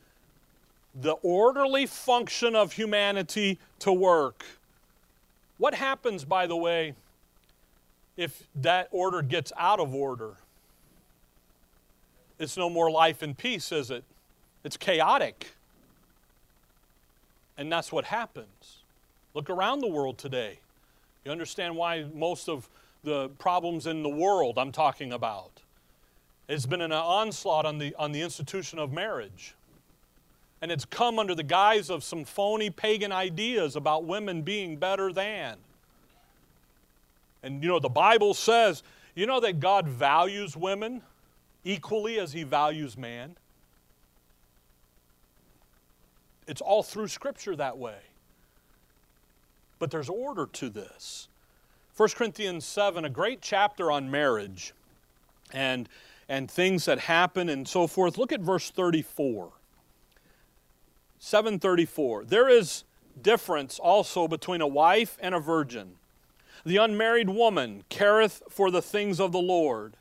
the 0.94 1.14
orderly 1.24 1.86
function 1.86 2.56
of 2.56 2.74
humanity 2.74 3.60
to 3.80 3.92
work. 3.92 4.46
What 5.58 5.74
happens, 5.74 6.26
by 6.26 6.48
the 6.48 6.56
way, 6.56 6.96
if 8.18 8.48
that 8.56 8.88
order 8.92 9.22
gets 9.22 9.52
out 9.58 9.80
of 9.80 9.94
order? 9.94 10.36
It's 12.38 12.58
no 12.58 12.70
more 12.70 12.92
life 12.92 13.22
and 13.22 13.38
peace, 13.38 13.72
is 13.72 13.90
it? 13.90 14.04
It's 14.64 14.78
chaotic. 14.78 15.54
And 17.58 17.72
that's 17.72 17.92
what 17.92 18.06
happens. 18.06 18.75
Look 19.36 19.52
around 19.52 19.82
the 19.82 19.88
world 19.88 20.18
today. 20.18 20.58
You 21.24 21.32
understand 21.32 21.76
why 21.76 22.06
most 22.14 22.50
of 22.50 22.68
the 23.04 23.30
problems 23.38 23.86
in 23.86 24.02
the 24.02 24.10
world 24.10 24.58
I'm 24.58 24.72
talking 24.72 25.14
about. 25.14 25.52
It's 26.50 26.66
been 26.66 26.82
an 26.82 26.92
onslaught 26.92 27.68
on 27.68 27.78
the, 27.78 27.94
on 28.00 28.12
the 28.12 28.22
institution 28.22 28.80
of 28.80 28.92
marriage 28.92 29.54
and 30.62 30.72
it's 30.72 30.86
come 30.86 31.20
under 31.20 31.36
the 31.36 31.44
guise 31.44 31.92
of 31.92 32.04
some 32.04 32.26
phony 32.26 32.72
pagan 32.72 33.12
ideas 33.12 33.76
about 33.76 34.06
women 34.06 34.42
being 34.42 34.78
better 34.78 35.14
than. 35.14 35.58
And 37.44 37.62
you 37.62 37.70
know, 37.70 37.80
the 37.80 37.90
Bible 37.90 38.34
says, 38.34 38.82
you 39.14 39.28
know, 39.28 39.40
that 39.42 39.60
God 39.60 39.88
values 39.88 40.58
women 40.58 41.04
equally 41.64 42.20
as 42.20 42.34
he 42.34 42.42
values 42.44 42.98
man? 42.98 43.36
it's 46.48 46.62
all 46.62 46.84
through 46.84 47.08
Scripture 47.08 47.56
that 47.56 47.78
way. 47.78 47.98
But 49.86 49.92
there's 49.92 50.10
order 50.10 50.48
to 50.48 50.70
this. 50.72 51.28
1 51.96 52.10
Corinthians 52.16 52.66
7, 52.66 53.06
a 53.06 53.10
great 53.12 53.40
chapter 53.40 53.92
on 53.92 54.10
marriage 54.10 54.74
and, 55.54 55.88
and 56.28 56.50
things 56.50 56.86
that 56.86 57.02
happen 57.02 57.50
and 57.50 57.68
so 57.68 57.86
forth. 57.86 58.18
Look 58.18 58.32
at 58.32 58.40
verse 58.40 58.72
34. 58.72 59.52
734. 61.20 62.24
There 62.24 62.50
is 62.50 62.84
difference 63.22 63.78
also 63.78 64.28
between 64.28 64.60
a 64.60 64.66
wife 64.66 65.20
and 65.22 65.36
a 65.36 65.40
virgin. 65.40 65.98
The 66.66 66.78
unmarried 66.78 67.30
woman 67.30 67.84
careth 67.88 68.42
for 68.50 68.72
the 68.72 68.82
things 68.82 69.20
of 69.20 69.32
the 69.32 69.38
Lord, 69.38 69.98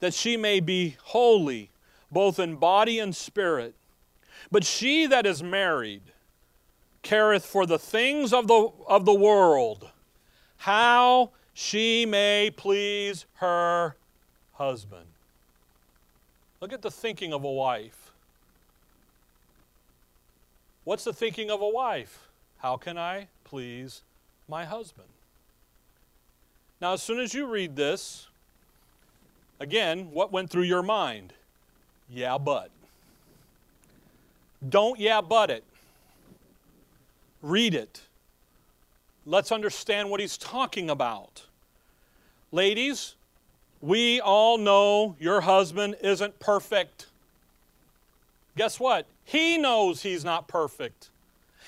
that 0.00 0.14
she 0.14 0.38
may 0.38 0.60
be 0.60 0.96
holy, 1.02 1.68
both 2.10 2.38
in 2.38 2.56
body 2.56 2.98
and 2.98 3.14
spirit. 3.14 3.74
But 4.50 4.64
she 4.64 5.04
that 5.04 5.26
is 5.26 5.42
married 5.42 6.13
careth 7.04 7.46
for 7.46 7.66
the 7.66 7.78
things 7.78 8.32
of 8.32 8.48
the, 8.48 8.70
of 8.88 9.04
the 9.04 9.14
world, 9.14 9.90
how 10.56 11.30
she 11.52 12.04
may 12.04 12.50
please 12.56 13.26
her 13.34 13.94
husband. 14.54 15.06
Look 16.60 16.72
at 16.72 16.82
the 16.82 16.90
thinking 16.90 17.32
of 17.32 17.44
a 17.44 17.50
wife. 17.50 18.10
What's 20.82 21.04
the 21.04 21.12
thinking 21.12 21.50
of 21.50 21.60
a 21.60 21.68
wife? 21.68 22.28
How 22.58 22.76
can 22.76 22.98
I 22.98 23.28
please 23.44 24.02
my 24.48 24.64
husband? 24.64 25.08
Now, 26.80 26.94
as 26.94 27.02
soon 27.02 27.20
as 27.20 27.32
you 27.32 27.46
read 27.46 27.76
this, 27.76 28.26
again, 29.60 30.10
what 30.10 30.32
went 30.32 30.50
through 30.50 30.62
your 30.62 30.82
mind? 30.82 31.32
Yeah, 32.10 32.38
but. 32.38 32.70
Don't 34.66 34.98
yeah, 34.98 35.20
but 35.20 35.50
it. 35.50 35.64
Read 37.44 37.74
it. 37.74 38.00
Let's 39.26 39.52
understand 39.52 40.08
what 40.08 40.18
he's 40.18 40.38
talking 40.38 40.88
about. 40.88 41.44
Ladies, 42.50 43.16
we 43.82 44.18
all 44.18 44.56
know 44.56 45.14
your 45.20 45.42
husband 45.42 45.96
isn't 46.00 46.40
perfect. 46.40 47.08
Guess 48.56 48.80
what? 48.80 49.06
He 49.24 49.58
knows 49.58 50.00
he's 50.00 50.24
not 50.24 50.48
perfect. 50.48 51.10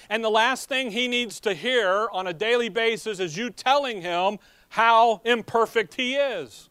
And 0.09 0.25
the 0.25 0.31
last 0.31 0.67
thing 0.67 0.93
he 0.93 1.09
needs 1.09 1.41
to 1.41 1.53
hear 1.53 2.09
on 2.11 2.27
a 2.27 2.33
daily 2.33 2.71
basis 2.71 3.21
is 3.21 3.37
you 3.37 3.51
telling 3.51 4.01
him 4.01 4.39
how 4.71 5.21
imperfect 5.27 5.97
he 5.97 6.15
is. 6.15 6.71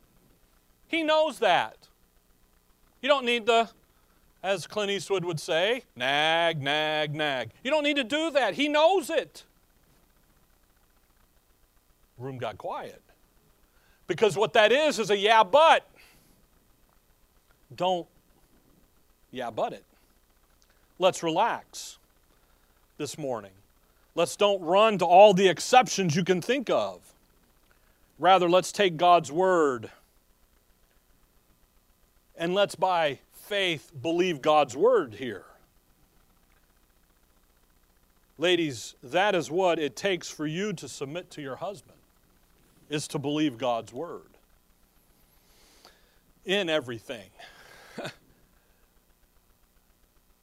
He 0.88 1.04
knows 1.04 1.38
that. 1.38 1.78
You 3.04 3.10
don't 3.10 3.26
need 3.26 3.46
to, 3.46 3.70
as 4.46 4.68
Clint 4.68 4.92
Eastwood 4.92 5.26
would 5.26 5.40
say, 5.40 5.82
nag, 5.96 6.62
nag, 6.62 7.16
nag. 7.16 7.50
You 7.64 7.72
don't 7.72 7.84
need 7.84 7.96
to 7.96 8.04
do 8.04 8.30
that. 8.30 8.54
He 8.54 8.70
knows 8.70 9.10
it. 9.10 9.44
Room 12.20 12.38
got 12.38 12.60
quiet. 12.60 13.02
Because 14.06 14.38
what 14.38 14.54
that 14.54 14.72
is 14.72 15.00
is 15.00 15.10
a 15.10 15.18
yeah, 15.18 15.44
but. 15.44 15.90
Don't 17.76 18.08
yeah, 19.32 19.50
but 19.50 19.74
it. 19.74 19.84
Let's 21.00 21.24
relax 21.24 21.98
this 22.98 23.18
morning. 23.18 23.52
Let's 24.14 24.36
don't 24.36 24.62
run 24.62 25.00
to 25.00 25.06
all 25.06 25.34
the 25.34 25.48
exceptions 25.50 26.16
you 26.16 26.24
can 26.24 26.40
think 26.40 26.70
of. 26.70 27.02
Rather, 28.20 28.48
let's 28.48 28.72
take 28.72 28.96
God's 28.96 29.32
word 29.32 29.90
and 32.38 32.54
let's 32.54 32.76
by 32.76 33.20
faith 33.34 33.92
believe 34.02 34.42
God's 34.42 34.76
word 34.76 35.16
here. 35.16 35.46
Ladies, 38.38 38.96
that 39.02 39.34
is 39.34 39.50
what 39.50 39.80
it 39.80 39.96
takes 39.96 40.30
for 40.30 40.46
you 40.46 40.74
to 40.74 40.90
submit 40.90 41.32
to 41.32 41.42
your 41.42 41.56
husband 41.56 41.98
is 42.90 43.08
to 43.10 43.20
believe 43.20 43.58
God's 43.58 43.94
word 43.94 44.28
in 46.46 46.70
everything. 46.70 47.30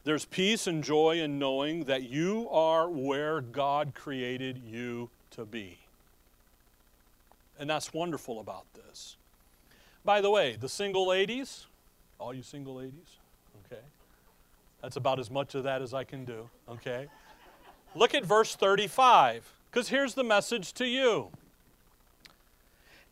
There's 0.04 0.24
peace 0.24 0.66
and 0.66 0.82
joy 0.82 1.20
in 1.20 1.38
knowing 1.38 1.84
that 1.84 2.02
you 2.02 2.48
are 2.50 2.88
where 2.88 3.40
God 3.40 3.92
created 3.94 4.58
you 4.58 5.10
to 5.32 5.44
be. 5.44 5.78
And 7.58 7.68
that's 7.68 7.92
wonderful 7.92 8.40
about 8.40 8.64
this. 8.74 9.16
By 10.04 10.20
the 10.20 10.30
way, 10.30 10.56
the 10.58 10.68
single 10.68 11.06
ladies, 11.06 11.66
all 12.22 12.32
you 12.32 12.42
single 12.42 12.76
ladies, 12.76 13.18
okay? 13.66 13.82
That's 14.80 14.94
about 14.94 15.18
as 15.18 15.28
much 15.28 15.56
of 15.56 15.64
that 15.64 15.82
as 15.82 15.92
I 15.92 16.04
can 16.04 16.24
do, 16.24 16.48
okay? 16.68 17.08
Look 17.96 18.14
at 18.14 18.24
verse 18.24 18.54
35, 18.54 19.52
because 19.68 19.88
here's 19.88 20.14
the 20.14 20.22
message 20.22 20.72
to 20.74 20.86
you. 20.86 21.30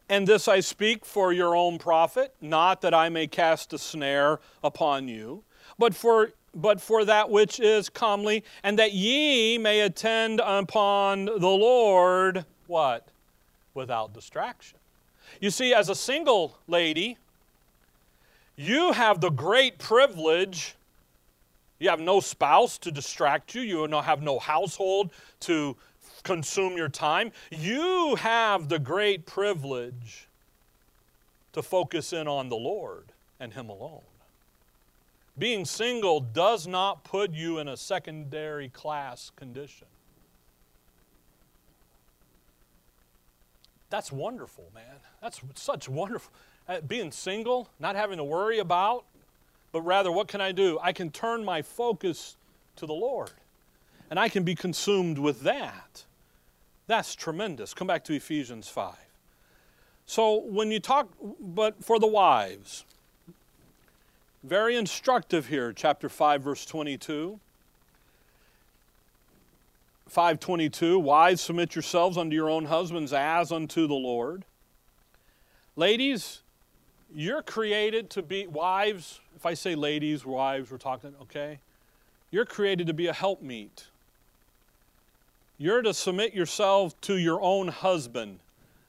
And 0.09 0.29
this 0.29 0.47
I 0.47 0.61
speak 0.61 1.05
for 1.05 1.33
your 1.33 1.57
own 1.57 1.79
profit, 1.79 2.35
not 2.41 2.83
that 2.83 2.95
I 2.95 3.09
may 3.09 3.27
cast 3.27 3.73
a 3.73 3.79
snare 3.79 4.39
upon 4.63 5.09
you, 5.09 5.43
but 5.77 5.93
for 5.93 6.33
but 6.53 6.81
for 6.81 7.05
that 7.05 7.31
which 7.31 7.61
is 7.61 7.89
comely, 7.89 8.43
and 8.65 8.77
that 8.79 8.93
ye 8.93 9.57
may 9.57 9.81
attend 9.81 10.41
upon 10.45 11.27
the 11.27 11.39
Lord, 11.39 12.45
what? 12.67 13.07
Without 13.73 14.13
distraction. 14.13 14.79
You 15.41 15.51
see, 15.51 15.73
as 15.73 15.89
a 15.89 15.95
single 15.95 16.59
lady, 16.67 17.19
you 18.61 18.93
have 18.93 19.23
the 19.23 19.31
great 19.31 19.79
privilege. 19.79 20.75
You 21.79 21.89
have 21.89 21.99
no 21.99 22.21
spouse 22.21 22.77
to 22.79 22.91
distract 22.91 23.55
you. 23.55 23.63
You 23.63 23.89
have 24.03 24.21
no 24.21 24.39
household 24.39 25.13
to 25.41 25.79
consume 26.25 26.77
your 26.77 26.91
time. 26.91 27.33
You 27.51 28.17
have 28.17 28.69
the 28.69 28.79
great 28.79 29.25
privilege 29.25 30.29
to 31.55 31.63
focus 31.63 32.13
in 32.13 32.29
on 32.29 32.51
the 32.51 32.57
Lord 32.57 33.13
and 33.41 33.55
Him 33.55 33.71
alone. 33.71 34.03
Being 35.39 35.65
single 35.65 36.21
does 36.21 36.67
not 36.67 37.03
put 37.03 37.33
you 37.33 37.61
in 37.61 37.69
a 37.69 37.79
secondary 37.79 38.69
class 38.69 39.33
condition. 39.37 39.87
That's 43.89 44.13
wonderful, 44.13 44.65
man. 44.75 44.97
That's 45.23 45.41
such 45.55 45.89
wonderful. 45.89 46.31
Uh, 46.71 46.81
being 46.83 47.11
single, 47.11 47.69
not 47.81 47.97
having 47.97 48.17
to 48.17 48.23
worry 48.23 48.61
about, 48.61 49.05
but 49.73 49.83
rather, 49.83 50.13
what 50.13 50.29
can 50.29 50.41
I 50.41 50.53
do? 50.53 50.79
I 50.81 50.93
can 50.93 51.11
turn 51.11 51.45
my 51.45 51.63
focus 51.63 52.37
to 52.77 52.87
the 52.87 52.93
Lord, 52.93 53.33
and 54.09 54.21
I 54.21 54.29
can 54.29 54.45
be 54.45 54.55
consumed 54.55 55.19
with 55.19 55.41
that. 55.41 56.05
That's 56.87 57.17
tremendous. 57.17 57.75
Come 57.75 57.89
back 57.89 58.05
to 58.05 58.15
Ephesians 58.15 58.69
5. 58.69 58.95
So, 60.07 60.43
when 60.43 60.71
you 60.71 60.79
talk, 60.79 61.09
but 61.41 61.83
for 61.83 61.99
the 61.99 62.07
wives, 62.07 62.85
very 64.45 64.77
instructive 64.77 65.49
here, 65.49 65.73
chapter 65.73 66.09
5, 66.09 66.41
verse 66.41 66.65
22. 66.65 67.41
522 70.07 71.01
Wives, 71.01 71.41
submit 71.41 71.75
yourselves 71.75 72.17
unto 72.17 72.37
your 72.37 72.49
own 72.49 72.67
husbands 72.67 73.13
as 73.13 73.51
unto 73.51 73.89
the 73.89 73.95
Lord. 73.95 74.45
Ladies, 75.75 76.43
you're 77.15 77.43
created 77.43 78.11
to 78.11 78.23
be 78.23 78.47
wives. 78.47 79.21
If 79.37 79.47
I 79.47 79.55
say 79.55 79.75
ladies, 79.75 80.25
wives, 80.25 80.71
we're 80.71 80.79
talking, 80.79 81.15
okay? 81.23 81.59
You're 82.31 82.45
created 82.45 82.87
to 82.87 82.95
be 82.95 83.07
a 83.07 83.13
helpmeet. 83.13 83.87
You're 85.59 85.83
to 85.83 85.93
submit 85.93 86.35
yourself 86.35 86.99
to 87.03 87.17
your 87.17 87.41
own 87.43 87.69
husband, 87.69 88.39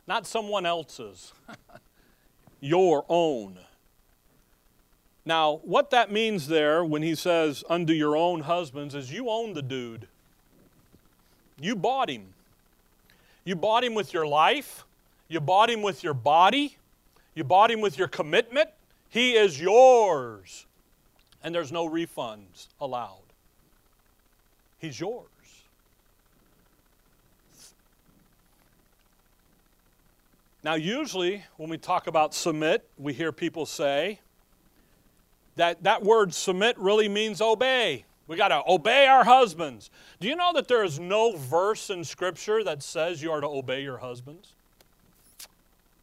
not 0.07 0.25
someone 0.25 0.65
else's. 0.65 1.34
your 2.62 3.03
own. 3.10 3.60
Now, 5.25 5.60
what 5.63 5.89
that 5.91 6.12
means 6.12 6.47
there 6.47 6.84
when 6.86 7.03
he 7.03 7.15
says, 7.15 7.63
unto 7.69 7.93
your 7.93 8.15
own 8.15 8.41
husbands, 8.41 8.95
is 8.95 9.12
you 9.12 9.29
own 9.29 9.53
the 9.53 9.62
dude. 9.62 10.07
You 11.60 11.75
bought 11.75 12.10
him. 12.10 12.34
You 13.43 13.55
bought 13.55 13.84
him 13.84 13.93
with 13.93 14.13
your 14.13 14.25
life, 14.27 14.86
you 15.27 15.39
bought 15.39 15.69
him 15.69 15.81
with 15.81 16.03
your 16.03 16.13
body, 16.13 16.77
you 17.36 17.44
bought 17.44 17.72
him 17.72 17.82
with 17.82 17.98
your 17.98 18.08
commitment. 18.08 18.70
He 19.10 19.34
is 19.34 19.60
yours. 19.60 20.65
And 21.44 21.54
there's 21.54 21.72
no 21.72 21.89
refunds 21.89 22.67
allowed. 22.80 23.17
He's 24.80 25.00
yours. 25.00 25.28
Now, 30.63 30.76
usually 30.76 31.44
when 31.58 31.70
we 31.70 31.78
talk 31.78 32.08
about 32.08 32.34
submit, 32.36 32.88
we 32.98 33.13
hear 33.13 33.32
people 33.32 33.65
say, 33.65 34.20
that, 35.56 35.84
that 35.84 36.04
word 36.04 36.34
submit 36.34 36.78
really 36.78 37.10
means 37.10 37.41
obey. 37.41 38.06
We 38.28 38.38
got 38.38 38.50
to 38.50 38.63
obey 38.67 39.08
our 39.08 39.24
husbands. 39.24 39.89
Do 40.20 40.28
you 40.28 40.36
know 40.36 40.54
that 40.54 40.67
there 40.67 40.84
is 40.84 41.00
no 41.00 41.36
verse 41.36 41.89
in 41.89 42.04
Scripture 42.04 42.63
that 42.63 42.82
says 42.82 43.22
you 43.22 43.32
are 43.32 43.41
to 43.41 43.48
obey 43.48 43.82
your 43.82 43.98
husbands? 43.98 44.54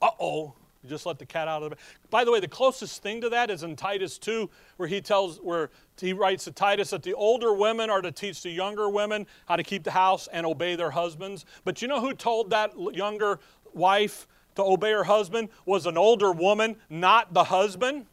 Uh 0.03 0.11
oh. 0.21 0.53
Just 0.89 1.07
let 1.07 1.19
the 1.19 1.27
cat 1.27 1.49
out 1.49 1.63
of 1.63 1.71
the 1.71 1.77
bag. 1.77 1.85
By 2.11 2.25
the 2.25 2.33
way, 2.33 2.41
the 2.41 2.49
closest 2.49 3.03
thing 3.03 3.21
to 3.21 3.29
that 3.29 3.51
is 3.51 3.63
in 3.63 3.77
Titus 3.77 4.19
2, 4.19 4.49
where 4.77 4.89
he 4.89 5.01
tells, 5.01 5.39
where 5.39 5.71
he 6.01 6.13
writes 6.13 6.45
to 6.45 6.53
Titus 6.53 6.91
that 6.91 7.03
the 7.03 7.15
older 7.15 7.53
women 7.53 7.91
are 7.91 8.03
to 8.03 8.11
teach 8.13 8.43
the 8.43 8.51
younger 8.51 8.89
women 8.89 9.27
how 9.47 9.57
to 9.57 9.63
keep 9.63 9.85
the 9.85 9.91
house 9.91 10.29
and 10.33 10.47
obey 10.47 10.77
their 10.77 10.91
husbands. 10.91 11.45
But 11.65 11.83
you 11.83 11.89
know 11.89 12.01
who 12.01 12.15
told 12.15 12.51
that 12.51 12.73
younger 12.93 13.41
wife 13.75 14.27
to 14.55 14.65
obey 14.65 14.93
her 14.93 15.05
husband 15.05 15.49
was 15.67 15.87
an 15.87 15.97
older 15.97 16.33
woman, 16.33 16.77
not 16.91 17.33
the 17.33 17.45
husband? 17.45 18.07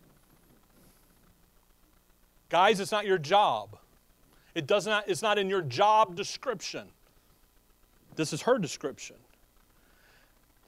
Guys, 2.49 2.79
it's 2.79 2.91
not 2.91 3.05
your 3.05 3.17
job. 3.17 3.77
It 4.53 4.67
does 4.67 4.87
not, 4.87 5.09
it's 5.09 5.21
not 5.21 5.37
in 5.37 5.49
your 5.49 5.61
job 5.61 6.15
description. 6.15 6.87
This 8.15 8.31
is 8.31 8.43
her 8.43 8.57
description. 8.57 9.17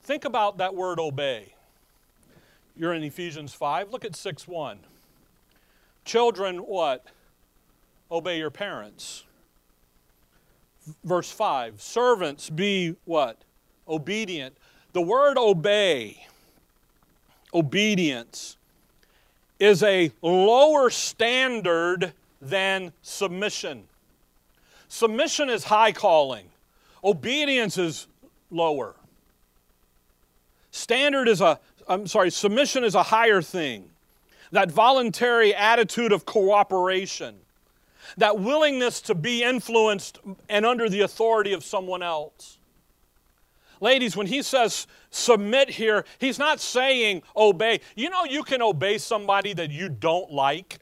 Think 0.02 0.24
about 0.24 0.58
that 0.58 0.74
word 0.74 0.98
obey. 1.00 1.54
You're 2.78 2.94
in 2.94 3.02
Ephesians 3.02 3.52
5. 3.52 3.90
Look 3.90 4.04
at 4.04 4.14
6 4.14 4.46
1. 4.46 4.78
Children, 6.04 6.58
what? 6.58 7.04
Obey 8.10 8.38
your 8.38 8.50
parents. 8.50 9.24
Verse 11.04 11.30
5. 11.30 11.82
Servants, 11.82 12.48
be 12.48 12.94
what? 13.04 13.42
Obedient. 13.88 14.56
The 14.92 15.02
word 15.02 15.36
obey, 15.36 16.24
obedience, 17.52 18.56
is 19.58 19.82
a 19.82 20.12
lower 20.22 20.88
standard 20.88 22.12
than 22.40 22.92
submission. 23.02 23.84
Submission 24.86 25.50
is 25.50 25.64
high 25.64 25.92
calling, 25.92 26.46
obedience 27.02 27.76
is 27.76 28.06
lower. 28.50 28.94
Standard 30.70 31.28
is 31.28 31.40
a, 31.40 31.58
I'm 31.88 32.06
sorry, 32.06 32.30
submission 32.30 32.84
is 32.84 32.94
a 32.94 33.02
higher 33.02 33.40
thing. 33.40 33.90
That 34.52 34.70
voluntary 34.70 35.54
attitude 35.54 36.12
of 36.12 36.24
cooperation, 36.24 37.36
that 38.16 38.38
willingness 38.38 39.00
to 39.02 39.14
be 39.14 39.42
influenced 39.42 40.18
and 40.48 40.64
under 40.64 40.88
the 40.88 41.00
authority 41.00 41.52
of 41.52 41.64
someone 41.64 42.02
else. 42.02 42.58
Ladies, 43.80 44.16
when 44.16 44.26
he 44.26 44.42
says 44.42 44.86
submit 45.10 45.70
here, 45.70 46.04
he's 46.18 46.38
not 46.38 46.60
saying 46.60 47.22
obey. 47.36 47.80
You 47.94 48.10
know, 48.10 48.24
you 48.24 48.42
can 48.42 48.60
obey 48.60 48.98
somebody 48.98 49.52
that 49.54 49.70
you 49.70 49.88
don't 49.88 50.32
like, 50.32 50.78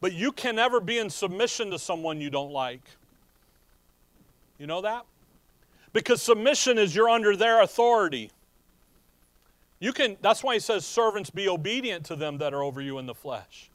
but 0.00 0.12
you 0.12 0.32
can 0.32 0.56
never 0.56 0.80
be 0.80 0.98
in 0.98 1.10
submission 1.10 1.70
to 1.70 1.78
someone 1.78 2.20
you 2.20 2.30
don't 2.30 2.52
like. 2.52 2.82
You 4.58 4.66
know 4.66 4.80
that? 4.82 5.04
Because 5.94 6.20
submission 6.20 6.76
is 6.76 6.94
you're 6.94 7.08
under 7.08 7.36
their 7.36 7.62
authority. 7.62 8.30
You 9.78 9.92
can 9.92 10.16
that's 10.20 10.42
why 10.42 10.54
he 10.54 10.60
says 10.60 10.84
servants 10.84 11.30
be 11.30 11.48
obedient 11.48 12.04
to 12.06 12.16
them 12.16 12.38
that 12.38 12.52
are 12.52 12.62
over 12.62 12.82
you 12.82 12.98
in 12.98 13.06
the 13.06 13.14
flesh. 13.14 13.70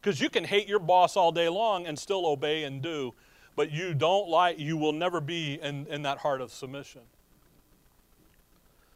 Because 0.00 0.20
you 0.20 0.28
can 0.28 0.44
hate 0.44 0.68
your 0.68 0.78
boss 0.78 1.16
all 1.16 1.32
day 1.32 1.48
long 1.48 1.86
and 1.86 1.98
still 1.98 2.26
obey 2.26 2.64
and 2.64 2.82
do, 2.82 3.14
but 3.56 3.72
you 3.72 3.94
don't 3.94 4.28
like 4.28 4.58
you 4.58 4.76
will 4.76 4.92
never 4.92 5.20
be 5.22 5.54
in, 5.54 5.86
in 5.86 6.02
that 6.02 6.18
heart 6.18 6.42
of 6.42 6.52
submission. 6.52 7.00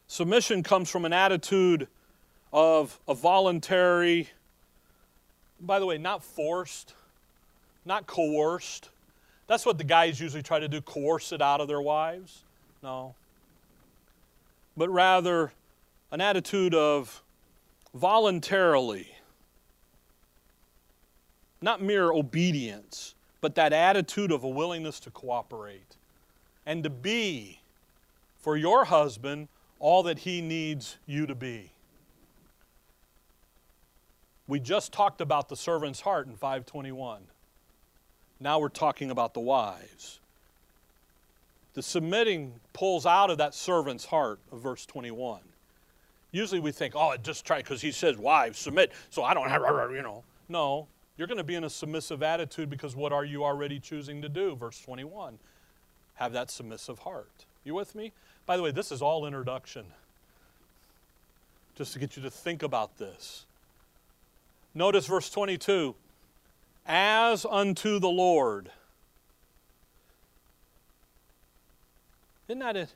Submission 0.06 0.62
comes 0.62 0.90
from 0.90 1.06
an 1.06 1.12
attitude 1.14 1.88
of 2.52 3.00
a 3.08 3.14
voluntary, 3.14 4.28
by 5.58 5.78
the 5.78 5.86
way, 5.86 5.96
not 5.96 6.22
forced, 6.22 6.92
not 7.86 8.06
coerced. 8.06 8.90
That's 9.46 9.64
what 9.64 9.78
the 9.78 9.84
guys 9.84 10.20
usually 10.20 10.42
try 10.42 10.58
to 10.58 10.68
do 10.68 10.82
coerce 10.82 11.32
it 11.32 11.40
out 11.40 11.62
of 11.62 11.68
their 11.68 11.80
wives. 11.80 12.42
No. 12.82 13.14
But 14.76 14.88
rather, 14.90 15.52
an 16.10 16.20
attitude 16.20 16.74
of 16.74 17.22
voluntarily, 17.94 19.08
not 21.60 21.82
mere 21.82 22.12
obedience, 22.12 23.14
but 23.40 23.54
that 23.56 23.72
attitude 23.72 24.30
of 24.32 24.44
a 24.44 24.48
willingness 24.48 25.00
to 25.00 25.10
cooperate 25.10 25.96
and 26.64 26.84
to 26.84 26.90
be 26.90 27.60
for 28.38 28.56
your 28.56 28.84
husband 28.84 29.48
all 29.78 30.02
that 30.04 30.20
he 30.20 30.40
needs 30.40 30.96
you 31.06 31.26
to 31.26 31.34
be. 31.34 31.72
We 34.46 34.60
just 34.60 34.92
talked 34.92 35.20
about 35.20 35.48
the 35.48 35.56
servant's 35.56 36.00
heart 36.00 36.26
in 36.26 36.32
521. 36.34 37.22
Now 38.40 38.58
we're 38.58 38.68
talking 38.68 39.10
about 39.10 39.34
the 39.34 39.40
wives. 39.40 40.20
The 41.78 41.82
submitting 41.82 42.54
pulls 42.72 43.06
out 43.06 43.30
of 43.30 43.38
that 43.38 43.54
servant's 43.54 44.04
heart 44.04 44.40
of 44.50 44.60
verse 44.60 44.84
21. 44.84 45.38
Usually 46.32 46.58
we 46.58 46.72
think, 46.72 46.94
oh, 46.96 47.12
it 47.12 47.22
just 47.22 47.44
try, 47.44 47.58
because 47.58 47.80
he 47.80 47.92
says, 47.92 48.16
wives, 48.18 48.58
submit, 48.58 48.90
so 49.10 49.22
I 49.22 49.32
don't 49.32 49.48
have, 49.48 49.62
you 49.92 50.02
know. 50.02 50.24
No, 50.48 50.88
you're 51.16 51.28
going 51.28 51.38
to 51.38 51.44
be 51.44 51.54
in 51.54 51.62
a 51.62 51.70
submissive 51.70 52.20
attitude 52.20 52.68
because 52.68 52.96
what 52.96 53.12
are 53.12 53.24
you 53.24 53.44
already 53.44 53.78
choosing 53.78 54.20
to 54.22 54.28
do? 54.28 54.56
Verse 54.56 54.80
21. 54.80 55.38
Have 56.14 56.32
that 56.32 56.50
submissive 56.50 56.98
heart. 56.98 57.46
You 57.62 57.74
with 57.74 57.94
me? 57.94 58.12
By 58.44 58.56
the 58.56 58.64
way, 58.64 58.72
this 58.72 58.90
is 58.90 59.00
all 59.00 59.24
introduction. 59.24 59.84
Just 61.76 61.92
to 61.92 62.00
get 62.00 62.16
you 62.16 62.24
to 62.24 62.30
think 62.30 62.64
about 62.64 62.98
this. 62.98 63.46
Notice 64.74 65.06
verse 65.06 65.30
22 65.30 65.94
As 66.86 67.46
unto 67.48 68.00
the 68.00 68.10
Lord. 68.10 68.72
Isn't 72.48 72.60
that, 72.60 72.76
a, 72.78 72.88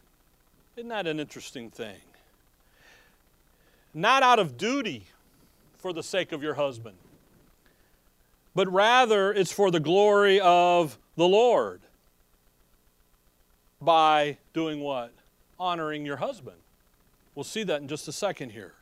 isn't 0.77 0.89
that 0.89 1.07
an 1.07 1.21
interesting 1.21 1.69
thing? 1.71 1.99
Not 3.93 4.23
out 4.23 4.39
of 4.39 4.57
duty 4.57 5.05
for 5.77 5.93
the 5.93 6.03
sake 6.03 6.33
of 6.33 6.43
your 6.43 6.55
husband, 6.55 6.97
but 8.55 8.73
rather 8.73 9.31
it's 9.31 9.53
for 9.53 9.71
the 9.71 9.81
glory 9.81 10.41
of 10.41 10.99
the 11.17 11.29
Lord 11.29 11.83
by 13.83 14.39
doing 14.55 14.81
what? 14.81 15.13
Honoring 15.61 16.07
your 16.07 16.17
husband. 16.17 16.57
We'll 17.35 17.45
see 17.45 17.63
that 17.65 17.83
in 17.83 17.89
just 17.89 18.09
a 18.09 18.13
second 18.13 18.53
here. 18.53 18.73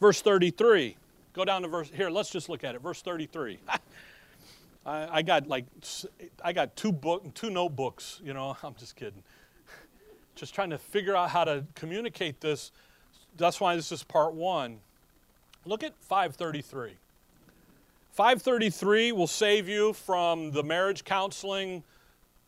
Verse 0.00 0.22
33. 0.22 0.96
Go 1.34 1.44
down 1.44 1.60
to 1.62 1.68
verse 1.68 1.90
here. 1.94 2.08
Let's 2.08 2.30
just 2.30 2.48
look 2.48 2.64
at 2.64 2.74
it. 2.74 2.80
Verse 2.80 3.02
33. 3.02 3.58
I, 4.86 5.18
I 5.18 5.22
got 5.22 5.48
like 5.48 5.66
I 6.42 6.54
got 6.54 6.76
two 6.76 6.92
book 6.92 7.34
two 7.34 7.50
notebooks. 7.50 8.20
You 8.24 8.32
know, 8.32 8.56
I'm 8.62 8.74
just 8.74 8.96
kidding 8.96 9.22
just 10.38 10.54
trying 10.54 10.70
to 10.70 10.78
figure 10.78 11.16
out 11.16 11.30
how 11.30 11.44
to 11.44 11.64
communicate 11.74 12.40
this. 12.40 12.70
That's 13.36 13.60
why 13.60 13.76
this 13.76 13.92
is 13.92 14.02
part 14.02 14.34
one. 14.34 14.80
Look 15.64 15.82
at 15.82 15.94
533. 16.00 16.92
533 18.12 19.12
will 19.12 19.26
save 19.26 19.68
you 19.68 19.92
from 19.92 20.50
the 20.52 20.62
marriage 20.62 21.04
counseling 21.04 21.84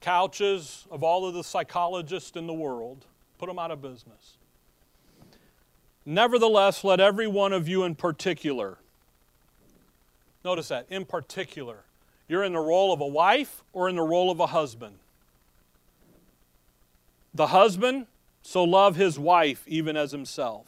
couches 0.01 0.87
of 0.91 1.03
all 1.03 1.27
of 1.27 1.35
the 1.35 1.45
psychologists 1.45 2.37
in 2.37 2.47
the 2.47 2.53
world. 2.53 3.05
Put 3.39 3.47
them 3.47 3.59
out 3.59 3.71
of 3.71 3.81
business. 3.81 4.37
Nevertheless, 6.05 6.83
let 6.83 6.99
every 6.99 7.27
one 7.27 7.53
of 7.53 7.69
you 7.69 7.85
in 7.85 7.95
particular, 7.95 8.79
notice 10.45 10.69
that, 10.69 10.87
in 10.89 11.05
particular, 11.05 11.85
you're 12.27 12.43
in 12.43 12.53
the 12.53 12.59
role 12.59 12.93
of 12.93 13.01
a 13.01 13.07
wife 13.07 13.63
or 13.73 13.89
in 13.89 13.97
the 13.97 14.03
role 14.03 14.31
of 14.31 14.41
a 14.41 14.47
husband. 14.47 14.99
The 17.41 17.47
husband, 17.47 18.07
so 18.43 18.63
love 18.65 18.97
his 18.97 19.19
wife 19.19 19.65
even 19.67 19.97
as 19.97 20.13
himself. 20.13 20.67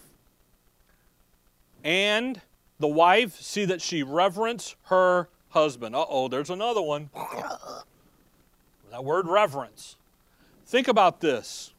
And 1.84 2.40
the 2.78 2.88
wife, 2.88 3.38
see 3.38 3.66
that 3.66 3.82
she 3.82 4.02
reverence 4.02 4.74
her 4.84 5.28
husband. 5.50 5.94
Uh 5.94 6.06
oh, 6.08 6.28
there's 6.28 6.48
another 6.48 6.80
one. 6.80 7.10
that 8.90 9.04
word 9.04 9.28
reverence. 9.28 9.96
Think 10.64 10.88
about 10.88 11.20
this. 11.20 11.74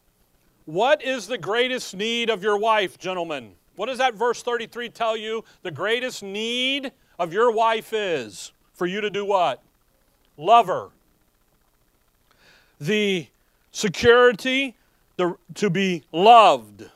What 0.66 1.04
is 1.04 1.26
the 1.26 1.40
greatest 1.40 1.96
need 1.96 2.30
of 2.30 2.44
your 2.44 2.60
wife, 2.60 3.00
gentlemen? 3.00 3.54
What 3.76 3.88
does 3.88 3.98
that 3.98 4.14
verse 4.14 4.44
33 4.44 4.90
tell 4.90 5.18
you? 5.18 5.44
The 5.64 5.72
greatest 5.72 6.22
need 6.22 6.92
of 7.18 7.34
your 7.34 7.52
wife 7.52 7.94
is 7.94 8.52
for 8.76 8.86
you 8.86 9.02
to 9.02 9.10
do 9.10 9.26
what? 9.26 9.60
Love 10.38 10.68
her. 10.68 10.90
The 12.80 13.26
security, 13.72 14.76
the, 15.18 15.36
to 15.56 15.70
be 15.70 16.04
loved. 16.12 16.90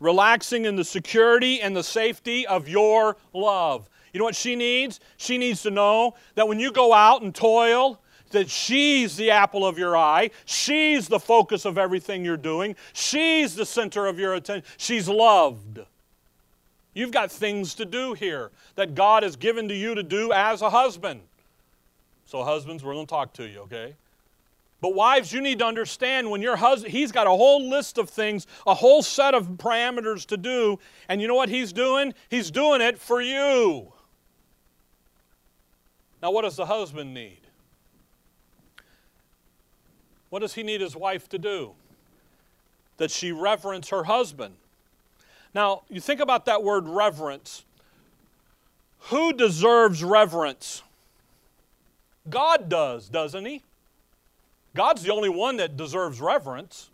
Relaxing 0.00 0.64
in 0.64 0.76
the 0.76 0.84
security 0.84 1.60
and 1.60 1.76
the 1.76 1.82
safety 1.82 2.46
of 2.46 2.68
your 2.68 3.16
love. 3.32 3.88
You 4.12 4.18
know 4.18 4.24
what 4.24 4.36
she 4.36 4.56
needs? 4.56 5.00
She 5.16 5.38
needs 5.38 5.62
to 5.62 5.70
know 5.70 6.14
that 6.34 6.46
when 6.46 6.60
you 6.60 6.72
go 6.72 6.92
out 6.92 7.22
and 7.22 7.34
toil, 7.34 8.00
that 8.30 8.48
she's 8.48 9.16
the 9.16 9.30
apple 9.30 9.66
of 9.66 9.78
your 9.78 9.96
eye. 9.96 10.30
She's 10.44 11.08
the 11.08 11.18
focus 11.18 11.64
of 11.64 11.78
everything 11.78 12.24
you're 12.24 12.36
doing. 12.36 12.76
She's 12.92 13.54
the 13.54 13.66
center 13.66 14.06
of 14.06 14.18
your 14.18 14.34
attention. 14.34 14.64
She's 14.76 15.08
loved. 15.08 15.80
You've 16.94 17.12
got 17.12 17.30
things 17.30 17.74
to 17.74 17.84
do 17.84 18.14
here 18.14 18.50
that 18.74 18.94
God 18.94 19.22
has 19.22 19.36
given 19.36 19.68
to 19.68 19.74
you 19.74 19.94
to 19.94 20.02
do 20.02 20.32
as 20.32 20.62
a 20.62 20.70
husband. 20.70 21.20
So, 22.26 22.42
husbands, 22.42 22.84
we're 22.84 22.94
going 22.94 23.06
to 23.06 23.10
talk 23.10 23.32
to 23.34 23.48
you, 23.48 23.60
okay? 23.60 23.94
But 24.80 24.94
wives, 24.94 25.32
you 25.32 25.40
need 25.40 25.58
to 25.58 25.64
understand 25.64 26.30
when 26.30 26.40
your 26.40 26.56
husband, 26.56 26.92
he's 26.92 27.10
got 27.10 27.26
a 27.26 27.30
whole 27.30 27.68
list 27.68 27.98
of 27.98 28.08
things, 28.08 28.46
a 28.66 28.74
whole 28.74 29.02
set 29.02 29.34
of 29.34 29.48
parameters 29.56 30.24
to 30.26 30.36
do, 30.36 30.78
and 31.08 31.20
you 31.20 31.26
know 31.26 31.34
what 31.34 31.48
he's 31.48 31.72
doing? 31.72 32.14
He's 32.28 32.50
doing 32.50 32.80
it 32.80 32.98
for 32.98 33.20
you. 33.20 33.92
Now, 36.22 36.30
what 36.30 36.42
does 36.42 36.56
the 36.56 36.66
husband 36.66 37.12
need? 37.12 37.40
What 40.30 40.40
does 40.40 40.54
he 40.54 40.62
need 40.62 40.80
his 40.80 40.94
wife 40.94 41.28
to 41.30 41.38
do? 41.38 41.72
That 42.98 43.10
she 43.10 43.32
reverence 43.32 43.88
her 43.88 44.04
husband. 44.04 44.56
Now, 45.54 45.82
you 45.88 46.00
think 46.00 46.20
about 46.20 46.44
that 46.44 46.62
word 46.62 46.88
reverence. 46.88 47.64
Who 49.10 49.32
deserves 49.32 50.04
reverence? 50.04 50.82
God 52.28 52.68
does, 52.68 53.08
doesn't 53.08 53.44
he? 53.44 53.62
God's 54.78 55.02
the 55.02 55.12
only 55.12 55.28
one 55.28 55.56
that 55.56 55.76
deserves 55.76 56.20
reverence. 56.20 56.88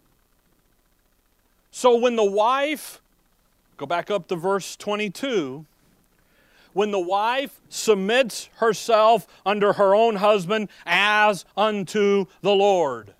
So 1.71 1.99
when 1.99 2.17
the 2.17 2.25
wife, 2.25 3.03
go 3.77 3.85
back 3.85 4.11
up 4.11 4.27
to 4.29 4.37
verse 4.37 4.75
22, 4.77 5.67
when 6.73 6.93
the 6.93 6.99
wife 6.99 7.61
submits 7.69 8.49
herself 8.57 9.27
under 9.45 9.75
her 9.75 9.95
own 9.95 10.17
husband 10.17 10.71
as 10.87 11.45
unto 11.59 12.25
the 12.41 12.55
Lord. 12.55 13.09
You 13.09 13.13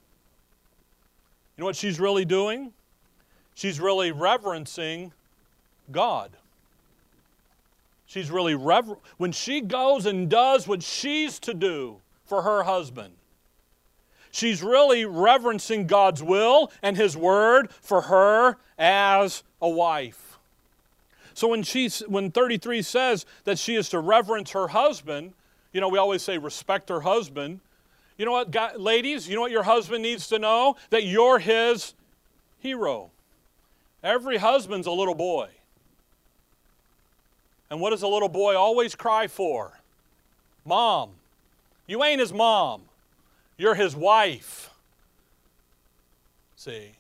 know 1.59 1.67
what 1.67 1.77
she's 1.77 2.01
really 2.01 2.25
doing? 2.25 2.73
She's 3.55 3.79
really 3.79 4.13
reverencing 4.13 5.13
God. 5.93 6.31
She's 8.07 8.31
really 8.31 8.55
rever- 8.55 8.97
when 9.19 9.33
she 9.33 9.61
goes 9.61 10.07
and 10.07 10.31
does 10.31 10.67
what 10.67 10.83
she's 10.83 11.39
to 11.41 11.53
do 11.53 12.01
for 12.25 12.41
her 12.41 12.63
husband 12.63 13.13
She's 14.35 14.65
really 14.65 15.05
reverencing 15.05 15.87
God's 15.87 16.21
will 16.21 16.73
and 16.83 16.97
His 16.97 17.17
word 17.17 17.71
for 17.71 18.01
her 18.01 18.57
as 18.77 19.45
a 19.63 19.69
wife. 19.69 20.41
So 21.35 21.47
when 21.47 21.63
she 21.63 21.89
when 22.09 22.33
33 22.33 22.83
says 22.83 23.27
that 23.45 23.61
she 23.61 23.77
is 23.77 23.89
to 23.91 24.01
reverence 24.01 24.51
her 24.51 24.67
husband, 24.67 25.35
you 25.73 25.81
know, 25.81 25.89
we 25.89 25.99
always 25.99 26.23
say 26.23 26.37
respect 26.37 26.89
her 26.89 27.03
husband. 27.03 27.61
You 28.19 28.25
know 28.25 28.33
what, 28.33 28.51
God, 28.51 28.81
ladies, 28.81 29.29
you 29.29 29.37
know 29.37 29.41
what 29.41 29.53
your 29.53 29.63
husband 29.63 30.03
needs 30.03 30.27
to 30.29 30.41
know? 30.41 30.75
That 30.91 31.05
you're 31.05 31.39
his 31.39 31.95
hero. 32.59 33.13
Every 34.03 34.39
husband's 34.39 34.89
a 34.89 34.93
little 34.93 35.15
boy. 35.15 35.51
And 37.71 37.81
what 37.81 37.91
does 37.91 38.03
a 38.03 38.09
little 38.09 38.29
boy 38.29 38.57
always 38.57 38.97
cry 38.97 39.29
for? 39.29 39.79
Mom. 40.65 41.11
You 41.87 42.03
ain't 42.03 42.19
his 42.19 42.33
mom. 42.33 42.83
You're 43.57 43.75
his 43.75 43.95
wife. 43.95 44.71
See? 46.57 46.93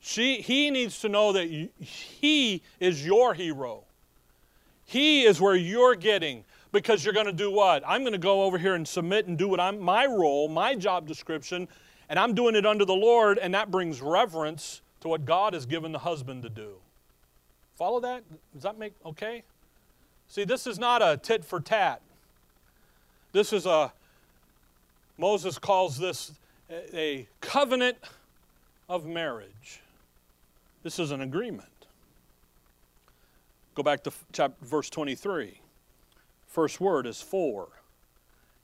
She, 0.00 0.40
he 0.40 0.70
needs 0.70 1.00
to 1.00 1.08
know 1.08 1.32
that 1.32 1.48
he 1.80 2.62
is 2.80 3.04
your 3.04 3.34
hero. 3.34 3.84
He 4.84 5.24
is 5.24 5.40
where 5.40 5.54
you're 5.54 5.94
getting 5.94 6.44
because 6.72 7.04
you're 7.04 7.14
going 7.14 7.26
to 7.26 7.32
do 7.32 7.50
what? 7.50 7.82
I'm 7.86 8.02
going 8.02 8.12
to 8.12 8.18
go 8.18 8.42
over 8.42 8.58
here 8.58 8.74
and 8.74 8.86
submit 8.86 9.26
and 9.26 9.36
do 9.36 9.48
what 9.48 9.60
I'm 9.60 9.80
my 9.80 10.06
role, 10.06 10.48
my 10.48 10.74
job 10.74 11.06
description, 11.06 11.68
and 12.08 12.18
I'm 12.18 12.34
doing 12.34 12.54
it 12.54 12.64
under 12.64 12.84
the 12.84 12.94
Lord, 12.94 13.38
and 13.38 13.52
that 13.54 13.70
brings 13.70 14.00
reverence 14.00 14.80
to 15.00 15.08
what 15.08 15.24
God 15.24 15.52
has 15.52 15.66
given 15.66 15.92
the 15.92 15.98
husband 15.98 16.42
to 16.42 16.48
do. 16.48 16.76
Follow 17.76 18.00
that? 18.00 18.24
Does 18.54 18.62
that 18.62 18.78
make 18.78 18.94
okay? 19.04 19.42
See, 20.26 20.44
this 20.44 20.66
is 20.66 20.78
not 20.78 21.02
a 21.02 21.16
tit 21.16 21.44
for 21.44 21.60
tat. 21.60 22.00
This 23.32 23.52
is 23.52 23.66
a 23.66 23.92
Moses 25.18 25.58
calls 25.58 25.98
this 25.98 26.32
a 26.70 27.26
covenant 27.40 27.98
of 28.88 29.04
marriage. 29.04 29.80
This 30.84 31.00
is 31.00 31.10
an 31.10 31.20
agreement. 31.20 31.68
Go 33.74 33.82
back 33.82 34.04
to 34.04 34.12
chapter, 34.32 34.64
verse 34.64 34.88
23. 34.88 35.60
First 36.46 36.80
word 36.80 37.06
is 37.06 37.20
for. 37.20 37.68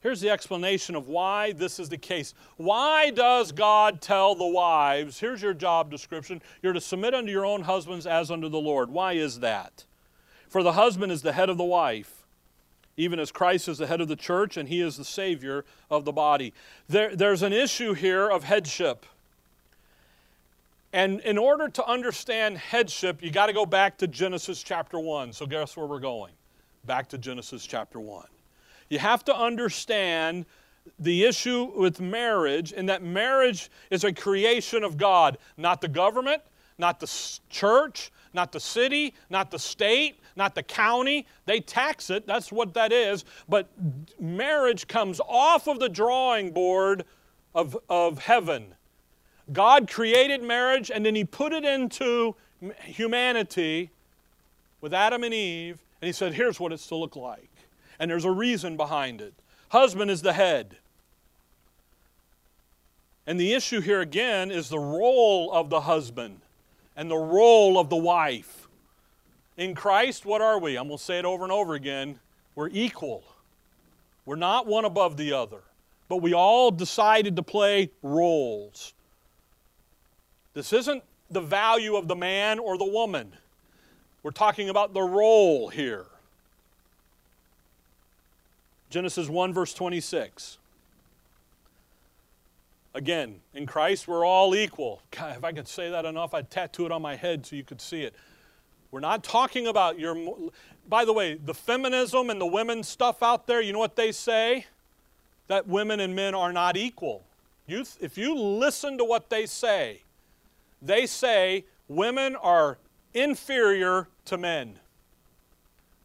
Here's 0.00 0.20
the 0.20 0.30
explanation 0.30 0.94
of 0.94 1.08
why 1.08 1.52
this 1.52 1.80
is 1.80 1.88
the 1.88 1.96
case. 1.96 2.34
Why 2.56 3.10
does 3.10 3.52
God 3.52 4.00
tell 4.00 4.34
the 4.34 4.46
wives, 4.46 5.18
here's 5.18 5.40
your 5.40 5.54
job 5.54 5.90
description, 5.90 6.42
you're 6.62 6.72
to 6.74 6.80
submit 6.80 7.14
unto 7.14 7.30
your 7.30 7.46
own 7.46 7.62
husbands 7.62 8.06
as 8.06 8.30
unto 8.30 8.48
the 8.48 8.60
Lord? 8.60 8.90
Why 8.90 9.14
is 9.14 9.40
that? 9.40 9.84
For 10.48 10.62
the 10.62 10.74
husband 10.74 11.10
is 11.10 11.22
the 11.22 11.32
head 11.32 11.48
of 11.48 11.56
the 11.56 11.64
wife 11.64 12.23
even 12.96 13.18
as 13.18 13.30
Christ 13.32 13.68
is 13.68 13.78
the 13.78 13.86
head 13.86 14.00
of 14.00 14.08
the 14.08 14.16
church 14.16 14.56
and 14.56 14.68
he 14.68 14.80
is 14.80 14.96
the 14.96 15.04
Savior 15.04 15.64
of 15.90 16.04
the 16.04 16.12
body. 16.12 16.52
There, 16.88 17.14
there's 17.14 17.42
an 17.42 17.52
issue 17.52 17.94
here 17.94 18.28
of 18.28 18.44
headship. 18.44 19.06
And 20.92 21.18
in 21.20 21.38
order 21.38 21.68
to 21.68 21.84
understand 21.86 22.56
headship, 22.56 23.20
you 23.20 23.32
got 23.32 23.46
to 23.46 23.52
go 23.52 23.66
back 23.66 23.98
to 23.98 24.06
Genesis 24.06 24.62
chapter 24.62 24.98
1. 24.98 25.32
So, 25.32 25.44
guess 25.44 25.76
where 25.76 25.86
we're 25.86 25.98
going? 25.98 26.32
Back 26.86 27.08
to 27.08 27.18
Genesis 27.18 27.66
chapter 27.66 27.98
1. 27.98 28.26
You 28.90 29.00
have 29.00 29.24
to 29.24 29.36
understand 29.36 30.46
the 31.00 31.24
issue 31.24 31.72
with 31.74 32.00
marriage, 32.00 32.72
and 32.76 32.88
that 32.88 33.02
marriage 33.02 33.70
is 33.90 34.04
a 34.04 34.12
creation 34.12 34.84
of 34.84 34.96
God, 34.96 35.38
not 35.56 35.80
the 35.80 35.88
government, 35.88 36.42
not 36.78 37.00
the 37.00 37.38
church, 37.50 38.12
not 38.32 38.52
the 38.52 38.60
city, 38.60 39.14
not 39.30 39.50
the 39.50 39.58
state, 39.58 40.20
not 40.36 40.54
the 40.54 40.62
county. 40.62 41.26
They 41.46 41.60
tax 41.60 42.10
it, 42.10 42.26
that's 42.26 42.50
what 42.50 42.74
that 42.74 42.92
is. 42.92 43.24
But 43.48 43.68
marriage 44.20 44.86
comes 44.88 45.20
off 45.26 45.66
of 45.66 45.78
the 45.78 45.88
drawing 45.88 46.50
board 46.50 47.04
of, 47.54 47.76
of 47.88 48.18
heaven. 48.18 48.74
God 49.52 49.90
created 49.90 50.42
marriage 50.42 50.90
and 50.90 51.04
then 51.04 51.14
He 51.14 51.24
put 51.24 51.52
it 51.52 51.64
into 51.64 52.34
humanity 52.82 53.90
with 54.80 54.92
Adam 54.92 55.24
and 55.24 55.32
Eve, 55.32 55.78
and 56.00 56.06
He 56.06 56.12
said, 56.12 56.34
here's 56.34 56.60
what 56.60 56.72
it's 56.72 56.86
to 56.88 56.94
look 56.96 57.16
like. 57.16 57.50
And 57.98 58.10
there's 58.10 58.24
a 58.24 58.30
reason 58.30 58.76
behind 58.76 59.20
it. 59.20 59.34
Husband 59.68 60.10
is 60.10 60.22
the 60.22 60.32
head. 60.32 60.76
And 63.26 63.40
the 63.40 63.54
issue 63.54 63.80
here 63.80 64.00
again 64.00 64.50
is 64.50 64.68
the 64.68 64.78
role 64.78 65.50
of 65.52 65.70
the 65.70 65.82
husband 65.82 66.40
and 66.96 67.10
the 67.10 67.16
role 67.16 67.78
of 67.78 67.88
the 67.88 67.96
wife. 67.96 68.63
In 69.56 69.74
Christ, 69.74 70.26
what 70.26 70.40
are 70.40 70.58
we? 70.58 70.76
I'm 70.76 70.88
going 70.88 70.98
to 70.98 71.04
say 71.04 71.18
it 71.18 71.24
over 71.24 71.44
and 71.44 71.52
over 71.52 71.74
again. 71.74 72.18
We're 72.54 72.70
equal. 72.70 73.24
We're 74.26 74.36
not 74.36 74.66
one 74.66 74.84
above 74.84 75.16
the 75.16 75.32
other, 75.32 75.60
but 76.08 76.18
we 76.18 76.32
all 76.32 76.70
decided 76.70 77.36
to 77.36 77.42
play 77.42 77.90
roles. 78.02 78.94
This 80.54 80.72
isn't 80.72 81.02
the 81.30 81.40
value 81.40 81.96
of 81.96 82.08
the 82.08 82.16
man 82.16 82.58
or 82.58 82.78
the 82.78 82.84
woman. 82.84 83.32
We're 84.22 84.30
talking 84.30 84.70
about 84.70 84.94
the 84.94 85.02
role 85.02 85.68
here. 85.68 86.06
Genesis 88.88 89.28
1, 89.28 89.52
verse 89.52 89.74
26. 89.74 90.58
Again, 92.94 93.40
in 93.52 93.66
Christ, 93.66 94.06
we're 94.06 94.24
all 94.24 94.54
equal. 94.54 95.02
God, 95.10 95.36
if 95.36 95.44
I 95.44 95.52
could 95.52 95.66
say 95.66 95.90
that 95.90 96.04
enough, 96.04 96.32
I'd 96.32 96.50
tattoo 96.50 96.86
it 96.86 96.92
on 96.92 97.02
my 97.02 97.16
head 97.16 97.44
so 97.44 97.56
you 97.56 97.64
could 97.64 97.80
see 97.80 98.02
it. 98.02 98.14
We're 98.94 99.00
not 99.00 99.24
talking 99.24 99.66
about 99.66 99.98
your. 99.98 100.16
By 100.88 101.04
the 101.04 101.12
way, 101.12 101.34
the 101.34 101.52
feminism 101.52 102.30
and 102.30 102.40
the 102.40 102.46
women 102.46 102.84
stuff 102.84 103.24
out 103.24 103.44
there, 103.48 103.60
you 103.60 103.72
know 103.72 103.80
what 103.80 103.96
they 103.96 104.12
say? 104.12 104.66
That 105.48 105.66
women 105.66 105.98
and 105.98 106.14
men 106.14 106.32
are 106.32 106.52
not 106.52 106.76
equal. 106.76 107.24
You, 107.66 107.84
if 108.00 108.16
you 108.16 108.36
listen 108.36 108.96
to 108.98 109.04
what 109.04 109.30
they 109.30 109.46
say, 109.46 110.02
they 110.80 111.06
say 111.06 111.64
women 111.88 112.36
are 112.36 112.78
inferior 113.14 114.06
to 114.26 114.38
men. 114.38 114.78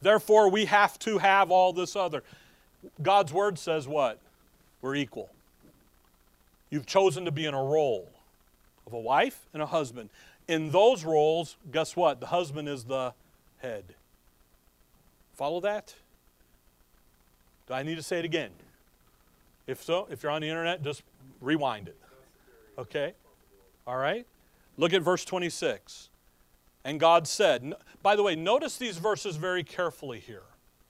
Therefore, 0.01 0.49
we 0.49 0.65
have 0.65 0.97
to 0.99 1.19
have 1.19 1.51
all 1.51 1.71
this 1.73 1.95
other. 1.95 2.23
God's 3.03 3.31
word 3.31 3.59
says 3.59 3.87
what? 3.87 4.19
We're 4.81 4.95
equal. 4.95 5.29
You've 6.71 6.87
chosen 6.87 7.25
to 7.25 7.31
be 7.31 7.45
in 7.45 7.53
a 7.53 7.63
role 7.63 8.09
of 8.87 8.93
a 8.93 8.99
wife 8.99 9.45
and 9.53 9.61
a 9.61 9.67
husband. 9.67 10.09
In 10.49 10.71
those 10.71 11.05
roles, 11.05 11.57
guess 11.71 11.95
what? 11.95 12.19
The 12.19 12.25
husband 12.25 12.67
is 12.67 12.85
the 12.85 13.13
head. 13.59 13.93
Follow 15.35 15.59
that? 15.59 15.93
Do 17.67 17.75
I 17.75 17.83
need 17.83 17.97
to 17.97 18.03
say 18.03 18.17
it 18.17 18.25
again? 18.25 18.49
If 19.67 19.83
so, 19.83 20.07
if 20.09 20.23
you're 20.23 20.31
on 20.31 20.41
the 20.41 20.49
internet, 20.49 20.81
just 20.81 21.03
rewind 21.39 21.87
it. 21.87 21.99
Okay? 22.79 23.13
All 23.85 23.97
right? 23.97 24.25
Look 24.75 24.91
at 24.91 25.03
verse 25.03 25.23
26. 25.23 26.09
And 26.83 26.99
God 26.99 27.27
said, 27.27 27.75
by 28.01 28.15
the 28.15 28.23
way, 28.23 28.35
notice 28.35 28.75
these 28.75 28.97
verses 28.97 29.35
very 29.35 29.63
carefully 29.63 30.19
here. 30.19 30.41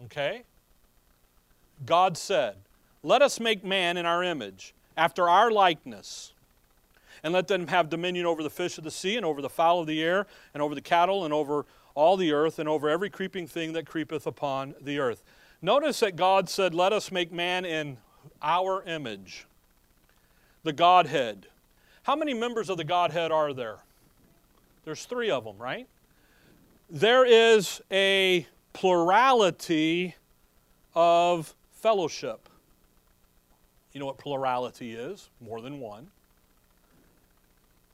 Okay? 0.05 0.43
God 1.85 2.17
said, 2.17 2.55
Let 3.03 3.21
us 3.21 3.41
make 3.41 3.65
man 3.65 3.97
in 3.97 4.05
our 4.05 4.23
image 4.23 4.73
after 4.95 5.27
our 5.27 5.51
likeness. 5.51 6.31
And 7.23 7.33
let 7.33 7.47
them 7.47 7.67
have 7.67 7.89
dominion 7.89 8.25
over 8.25 8.41
the 8.43 8.49
fish 8.49 8.77
of 8.77 8.83
the 8.83 8.91
sea, 8.91 9.17
and 9.17 9.25
over 9.25 9.41
the 9.41 9.49
fowl 9.49 9.79
of 9.81 9.87
the 9.87 10.01
air, 10.01 10.25
and 10.53 10.63
over 10.63 10.75
the 10.75 10.81
cattle, 10.81 11.25
and 11.25 11.33
over 11.33 11.65
all 11.95 12.17
the 12.17 12.31
earth, 12.31 12.59
and 12.59 12.69
over 12.69 12.89
every 12.89 13.09
creeping 13.09 13.47
thing 13.47 13.73
that 13.73 13.85
creepeth 13.85 14.25
upon 14.25 14.75
the 14.81 14.99
earth. 14.99 15.23
Notice 15.61 15.99
that 15.99 16.15
God 16.15 16.49
said, 16.49 16.73
Let 16.73 16.93
us 16.93 17.11
make 17.11 17.31
man 17.31 17.65
in 17.65 17.97
our 18.41 18.83
image. 18.83 19.45
the 20.63 20.73
Godhead. 20.73 21.47
How 22.03 22.15
many 22.15 22.33
members 22.33 22.69
of 22.69 22.77
the 22.77 22.83
Godhead 22.83 23.31
are 23.31 23.53
there? 23.53 23.79
There's 24.83 25.05
three 25.05 25.29
of 25.29 25.43
them, 25.43 25.57
right? 25.57 25.87
There 26.89 27.25
is 27.25 27.81
a 27.91 28.47
plurality 28.73 30.15
of 30.95 31.53
fellowship. 31.71 32.49
You 33.93 33.99
know 33.99 34.05
what 34.05 34.17
plurality 34.17 34.93
is? 34.93 35.29
More 35.39 35.61
than 35.61 35.79
one. 35.79 36.07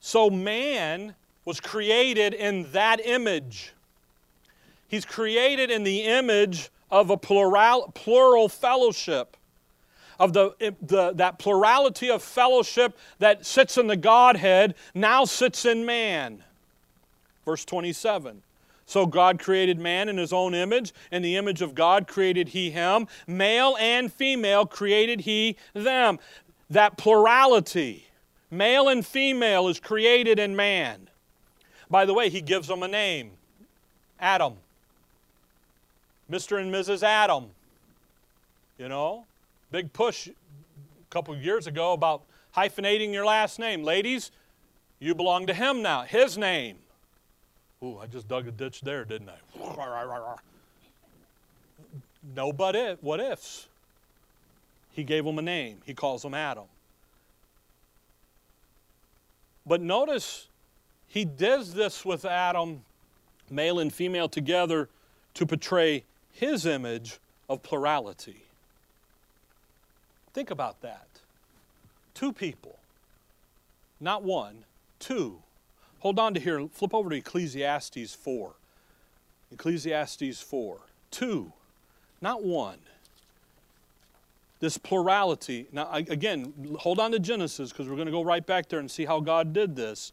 So 0.05 0.29
man 0.29 1.15
was 1.45 1.59
created 1.59 2.35
in 2.35 2.71
that 2.73 3.03
image. 3.03 3.73
He's 4.87 5.03
created 5.03 5.71
in 5.71 5.83
the 5.83 6.01
image 6.03 6.69
of 6.91 7.09
a 7.09 7.17
plural, 7.17 7.91
plural 7.95 8.47
fellowship, 8.47 9.35
of 10.19 10.33
the, 10.33 10.51
the, 10.79 11.13
that 11.13 11.39
plurality 11.39 12.11
of 12.11 12.21
fellowship 12.21 12.95
that 13.17 13.47
sits 13.47 13.79
in 13.79 13.87
the 13.87 13.97
Godhead 13.97 14.75
now 14.93 15.25
sits 15.25 15.65
in 15.65 15.87
man. 15.87 16.43
Verse 17.43 17.65
27. 17.65 18.43
So 18.85 19.07
God 19.07 19.39
created 19.39 19.79
man 19.79 20.07
in 20.07 20.17
his 20.17 20.31
own 20.31 20.53
image. 20.53 20.93
In 21.11 21.23
the 21.23 21.35
image 21.35 21.63
of 21.63 21.73
God 21.73 22.07
created 22.07 22.49
he 22.49 22.69
him. 22.69 23.07
Male 23.25 23.75
and 23.79 24.13
female 24.13 24.67
created 24.67 25.21
he 25.21 25.57
them. 25.73 26.19
That 26.69 26.95
plurality, 26.95 28.05
male 28.51 28.87
and 28.89 29.05
female, 29.05 29.67
is 29.67 29.79
created 29.79 30.39
in 30.39 30.55
man. 30.55 31.09
By 31.89 32.05
the 32.05 32.13
way, 32.13 32.29
he 32.29 32.41
gives 32.41 32.67
them 32.67 32.83
a 32.83 32.87
name 32.87 33.31
Adam. 34.19 34.55
Mr. 36.29 36.59
and 36.59 36.73
Mrs. 36.73 37.03
Adam. 37.03 37.45
You 38.77 38.89
know, 38.89 39.25
big 39.71 39.93
push 39.93 40.27
a 40.27 40.33
couple 41.09 41.35
years 41.37 41.67
ago 41.67 41.93
about 41.93 42.23
hyphenating 42.55 43.13
your 43.13 43.25
last 43.25 43.59
name. 43.59 43.83
Ladies, 43.83 44.31
you 44.99 45.13
belong 45.15 45.47
to 45.47 45.53
him 45.53 45.81
now, 45.81 46.01
his 46.01 46.37
name. 46.37 46.77
Ooh, 47.83 47.99
I 48.01 48.07
just 48.07 48.27
dug 48.27 48.47
a 48.47 48.51
ditch 48.51 48.81
there, 48.81 49.05
didn't 49.05 49.29
I? 49.29 49.37
No, 52.35 52.51
but 52.51 52.75
if, 52.75 53.01
what 53.03 53.19
ifs? 53.19 53.67
He 54.91 55.03
gave 55.03 55.25
them 55.25 55.37
a 55.37 55.41
name. 55.41 55.77
He 55.85 55.93
calls 55.93 56.23
them 56.23 56.33
Adam. 56.33 56.65
But 59.65 59.81
notice 59.81 60.47
he 61.07 61.25
does 61.25 61.73
this 61.73 62.05
with 62.05 62.25
Adam, 62.25 62.83
male 63.49 63.79
and 63.79 63.91
female 63.91 64.29
together, 64.29 64.89
to 65.33 65.45
portray 65.45 66.03
his 66.31 66.65
image 66.65 67.19
of 67.49 67.63
plurality. 67.63 68.43
Think 70.33 70.51
about 70.51 70.81
that. 70.81 71.07
Two 72.13 72.31
people, 72.31 72.77
not 73.99 74.23
one, 74.23 74.65
two. 74.99 75.41
Hold 75.99 76.19
on 76.19 76.33
to 76.33 76.39
here, 76.39 76.67
flip 76.71 76.93
over 76.93 77.09
to 77.09 77.15
Ecclesiastes 77.15 78.13
4. 78.13 78.53
Ecclesiastes 79.51 80.41
4. 80.41 80.77
Two, 81.11 81.51
not 82.21 82.43
one. 82.43 82.77
This 84.59 84.77
plurality. 84.77 85.67
Now, 85.71 85.91
again, 85.91 86.53
hold 86.79 86.99
on 86.99 87.11
to 87.11 87.19
Genesis 87.19 87.71
because 87.71 87.87
we're 87.87 87.95
going 87.95 88.07
to 88.07 88.11
go 88.11 88.23
right 88.23 88.45
back 88.45 88.69
there 88.69 88.79
and 88.79 88.89
see 88.89 89.05
how 89.05 89.19
God 89.19 89.53
did 89.53 89.75
this. 89.75 90.11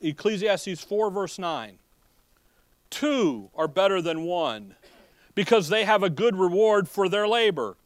Ecclesiastes 0.00 0.82
4, 0.82 1.10
verse 1.10 1.38
9. 1.38 1.78
Two 2.90 3.50
are 3.54 3.68
better 3.68 4.00
than 4.00 4.22
one 4.22 4.76
because 5.34 5.68
they 5.68 5.84
have 5.84 6.02
a 6.02 6.10
good 6.10 6.36
reward 6.36 6.88
for 6.88 7.08
their 7.08 7.26
labor. 7.26 7.76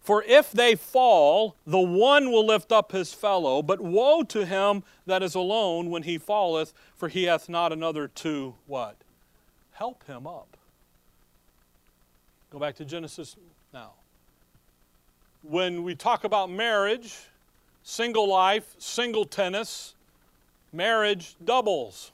For 0.00 0.22
if 0.24 0.50
they 0.50 0.74
fall, 0.74 1.56
the 1.66 1.78
one 1.78 2.30
will 2.30 2.46
lift 2.46 2.72
up 2.72 2.92
his 2.92 3.12
fellow, 3.12 3.62
but 3.62 3.80
woe 3.80 4.22
to 4.24 4.46
him 4.46 4.82
that 5.06 5.22
is 5.22 5.34
alone 5.34 5.90
when 5.90 6.04
he 6.04 6.18
falleth, 6.18 6.72
for 6.96 7.08
he 7.08 7.24
hath 7.24 7.48
not 7.48 7.72
another 7.72 8.08
to 8.08 8.54
what? 8.66 8.96
Help 9.72 10.06
him 10.06 10.26
up. 10.26 10.56
Go 12.50 12.58
back 12.58 12.76
to 12.76 12.84
Genesis 12.84 13.36
now. 13.72 13.92
When 15.42 15.82
we 15.82 15.94
talk 15.94 16.24
about 16.24 16.50
marriage, 16.50 17.16
single 17.82 18.28
life, 18.28 18.74
single 18.78 19.24
tennis, 19.24 19.94
marriage 20.72 21.36
doubles. 21.44 22.12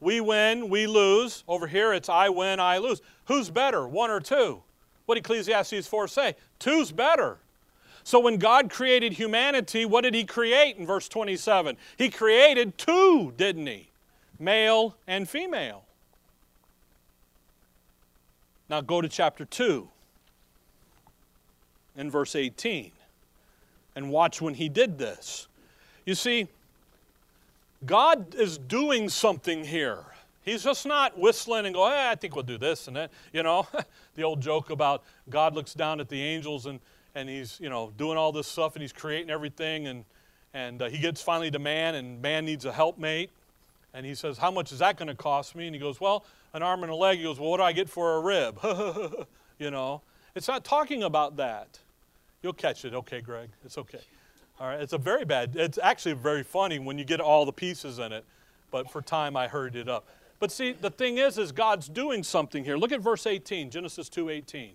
We 0.00 0.20
win, 0.20 0.68
we 0.68 0.86
lose. 0.86 1.44
Over 1.48 1.66
here, 1.66 1.92
it's 1.92 2.08
I 2.08 2.28
win, 2.28 2.60
I 2.60 2.78
lose. 2.78 3.00
Who's 3.26 3.50
better, 3.50 3.86
one 3.86 4.10
or 4.10 4.20
two? 4.20 4.62
What 5.06 5.16
Ecclesiastes 5.16 5.86
4 5.86 6.08
say? 6.08 6.36
Two's 6.58 6.92
better. 6.92 7.38
So 8.02 8.18
when 8.20 8.36
God 8.36 8.68
created 8.70 9.14
humanity, 9.14 9.86
what 9.86 10.02
did 10.02 10.14
He 10.14 10.24
create 10.24 10.76
in 10.76 10.86
verse 10.86 11.08
27? 11.08 11.76
He 11.96 12.10
created 12.10 12.76
two, 12.76 13.32
didn't 13.36 13.66
He? 13.66 13.88
Male 14.38 14.96
and 15.06 15.28
female. 15.28 15.84
Now 18.68 18.80
go 18.80 19.00
to 19.00 19.08
chapter 19.08 19.44
2 19.44 19.88
in 21.96 22.10
verse 22.10 22.34
18 22.34 22.90
and 23.96 24.10
watch 24.10 24.40
when 24.40 24.54
He 24.54 24.68
did 24.68 24.98
this. 24.98 25.46
You 26.04 26.14
see, 26.14 26.48
God 27.86 28.34
is 28.34 28.58
doing 28.58 29.08
something 29.08 29.64
here. 29.64 30.04
He's 30.44 30.62
just 30.62 30.84
not 30.84 31.18
whistling 31.18 31.64
and 31.64 31.74
going, 31.74 31.94
I 31.94 32.14
think 32.14 32.34
we'll 32.34 32.44
do 32.44 32.58
this 32.58 32.86
and 32.86 32.96
that. 32.96 33.10
You 33.32 33.42
know, 33.42 33.66
the 34.14 34.22
old 34.22 34.40
joke 34.42 34.70
about 34.70 35.02
God 35.30 35.54
looks 35.54 35.72
down 35.72 36.00
at 36.00 36.08
the 36.08 36.20
angels 36.20 36.66
and, 36.66 36.80
and 37.14 37.28
he's, 37.28 37.58
you 37.60 37.70
know, 37.70 37.92
doing 37.96 38.18
all 38.18 38.30
this 38.30 38.46
stuff 38.46 38.74
and 38.74 38.82
he's 38.82 38.92
creating 38.92 39.30
everything 39.30 39.86
and, 39.86 40.04
and 40.52 40.82
uh, 40.82 40.88
he 40.88 40.98
gets 40.98 41.22
finally 41.22 41.50
to 41.50 41.58
man 41.58 41.94
and 41.94 42.20
man 42.20 42.44
needs 42.44 42.66
a 42.66 42.72
helpmate. 42.72 43.30
And 43.94 44.04
he 44.04 44.14
says, 44.14 44.36
how 44.36 44.50
much 44.50 44.72
is 44.72 44.80
that 44.80 44.96
going 44.98 45.08
to 45.08 45.14
cost 45.14 45.54
me? 45.54 45.66
And 45.66 45.74
he 45.74 45.80
goes, 45.80 46.00
well, 46.00 46.24
an 46.52 46.62
arm 46.62 46.82
and 46.82 46.92
a 46.92 46.94
leg. 46.94 47.18
He 47.18 47.24
goes, 47.24 47.38
well, 47.38 47.50
what 47.50 47.58
do 47.58 47.62
I 47.62 47.72
get 47.72 47.88
for 47.88 48.16
a 48.16 48.20
rib? 48.20 48.58
you 49.58 49.70
know, 49.70 50.02
it's 50.34 50.48
not 50.48 50.64
talking 50.64 51.02
about 51.02 51.36
that. 51.36 51.78
You'll 52.42 52.52
catch 52.52 52.84
it. 52.84 52.94
Okay, 52.94 53.20
Greg. 53.20 53.48
It's 53.64 53.78
okay. 53.78 54.00
All 54.60 54.68
right. 54.68 54.80
It's 54.80 54.92
a 54.92 54.98
very 54.98 55.24
bad, 55.24 55.56
it's 55.56 55.78
actually 55.82 56.14
very 56.14 56.42
funny 56.42 56.78
when 56.78 56.98
you 56.98 57.04
get 57.04 57.20
all 57.20 57.44
the 57.44 57.52
pieces 57.52 57.98
in 57.98 58.12
it. 58.12 58.24
But 58.70 58.90
for 58.90 59.00
time, 59.00 59.36
I 59.36 59.46
hurried 59.48 59.76
it 59.76 59.88
up. 59.88 60.06
But 60.40 60.50
see, 60.50 60.72
the 60.72 60.90
thing 60.90 61.18
is, 61.18 61.38
is 61.38 61.52
God's 61.52 61.88
doing 61.88 62.22
something 62.22 62.64
here. 62.64 62.76
Look 62.76 62.92
at 62.92 63.00
verse 63.00 63.26
18, 63.26 63.70
Genesis 63.70 64.08
2:18. 64.10 64.72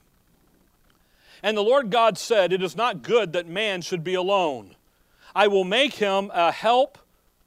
And 1.44 1.56
the 1.56 1.62
Lord 1.62 1.90
God 1.90 2.18
said, 2.18 2.52
It 2.52 2.62
is 2.62 2.76
not 2.76 3.02
good 3.02 3.34
that 3.34 3.48
man 3.48 3.82
should 3.82 4.04
be 4.04 4.14
alone. 4.14 4.76
I 5.36 5.48
will 5.48 5.64
make 5.64 5.96
him 5.96 6.32
a 6.34 6.52
help 6.52 6.98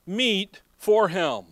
meet 0.06 0.62
for 0.78 1.08
him. 1.08 1.44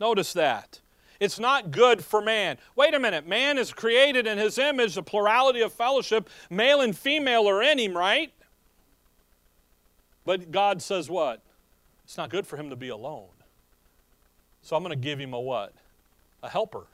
Notice 0.00 0.32
that. 0.34 0.80
It's 1.24 1.40
not 1.40 1.70
good 1.70 2.04
for 2.04 2.20
man. 2.20 2.58
Wait 2.76 2.92
a 2.92 3.00
minute. 3.00 3.26
Man 3.26 3.56
is 3.56 3.72
created 3.72 4.26
in 4.26 4.36
his 4.36 4.58
image, 4.58 4.94
the 4.94 5.02
plurality 5.02 5.62
of 5.62 5.72
fellowship. 5.72 6.28
Male 6.50 6.82
and 6.82 6.96
female 6.96 7.48
are 7.48 7.62
in 7.62 7.78
him, 7.78 7.96
right? 7.96 8.30
But 10.26 10.50
God 10.50 10.82
says 10.82 11.08
what? 11.08 11.40
It's 12.04 12.18
not 12.18 12.28
good 12.28 12.46
for 12.46 12.58
him 12.58 12.68
to 12.68 12.76
be 12.76 12.90
alone. 12.90 13.28
So 14.60 14.76
I'm 14.76 14.82
going 14.82 14.90
to 14.90 15.02
give 15.02 15.18
him 15.18 15.32
a 15.32 15.40
what? 15.40 15.72
A 16.42 16.48
helper, 16.50 16.86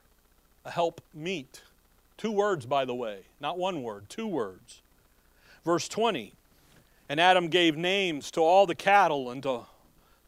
a 0.65 0.71
help 0.71 1.01
meet. 1.13 1.63
Two 2.17 2.31
words, 2.31 2.67
by 2.67 2.85
the 2.85 2.95
way, 2.95 3.23
not 3.41 3.59
one 3.59 3.83
word, 3.83 4.09
two 4.09 4.29
words. 4.29 4.81
Verse 5.65 5.89
20 5.89 6.35
And 7.09 7.19
Adam 7.19 7.49
gave 7.49 7.77
names 7.77 8.31
to 8.33 8.41
all 8.41 8.65
the 8.65 8.77
cattle 8.77 9.29
and 9.29 9.43
to, 9.43 9.63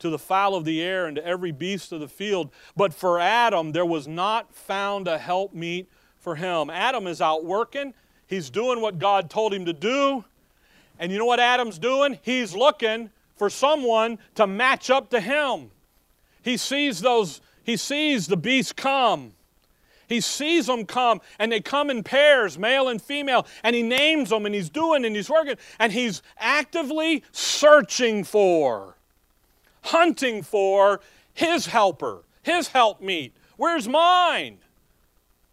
to 0.03 0.11
the 0.11 0.19
fowl 0.19 0.55
of 0.55 0.65
the 0.65 0.83
air 0.83 1.07
and 1.07 1.17
to 1.17 1.27
every 1.27 1.51
beast 1.51 1.93
of 1.93 2.01
the 2.01 2.09
field. 2.09 2.51
But 2.77 2.93
for 2.93 3.19
Adam, 3.19 3.73
there 3.73 3.87
was 3.87 4.07
not 4.07 4.55
found 4.55 5.09
a 5.09 5.19
helpmeet 5.19 5.89
for 6.19 6.37
him. 6.37 6.71
Adam 6.71 7.07
is 7.07 7.21
out 7.21 7.45
working, 7.45 7.95
he's 8.27 8.51
doing 8.51 8.81
what 8.81 8.99
God 8.99 9.31
told 9.31 9.55
him 9.55 9.65
to 9.65 9.73
do. 9.73 10.25
And 10.99 11.11
you 11.11 11.19
know 11.19 11.25
what 11.25 11.41
Adam's 11.41 11.79
doing? 11.79 12.19
He's 12.23 12.55
looking 12.55 13.11
for 13.37 13.51
someone 13.51 14.19
to 14.37 14.47
match 14.47 14.91
up 14.91 15.11
to 15.11 15.21
him. 15.21 15.71
He 16.43 16.57
sees 16.57 17.01
those, 17.01 17.41
he 17.65 17.77
sees 17.77 18.27
the 18.27 18.37
beasts 18.37 18.73
come. 18.73 19.33
He 20.09 20.21
sees 20.21 20.67
them 20.67 20.85
come, 20.85 21.23
and 21.39 21.51
they 21.51 21.61
come 21.61 21.89
in 21.89 22.03
pairs, 22.03 22.59
male 22.59 22.89
and 22.89 23.01
female, 23.01 23.47
and 23.63 23.75
he 23.75 23.83
names 23.83 24.29
them, 24.29 24.45
and 24.45 24.55
he's 24.55 24.69
doing, 24.69 25.07
and 25.07 25.17
he's 25.17 25.31
working, 25.31 25.57
and 25.79 25.91
he's 25.91 26.23
actively 26.37 27.25
searching 27.33 28.23
for, 28.23 28.97
hunting 29.83 30.43
for 30.43 31.01
his 31.35 31.67
helper, 31.67 32.25
his 32.43 32.69
helpmeet. 32.69 33.35
Where's 33.57 33.89
mine? 33.89 34.59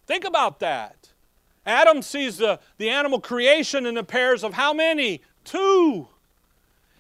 Think 0.08 0.26
about 0.26 0.60
that. 0.60 1.10
Adam 1.66 2.02
sees 2.02 2.38
the, 2.38 2.60
the 2.78 2.90
animal 2.90 3.20
creation 3.22 3.86
in 3.86 3.96
the 3.96 4.04
pairs 4.04 4.44
of 4.44 4.54
how 4.54 4.74
many? 4.74 5.22
Two. 5.44 6.08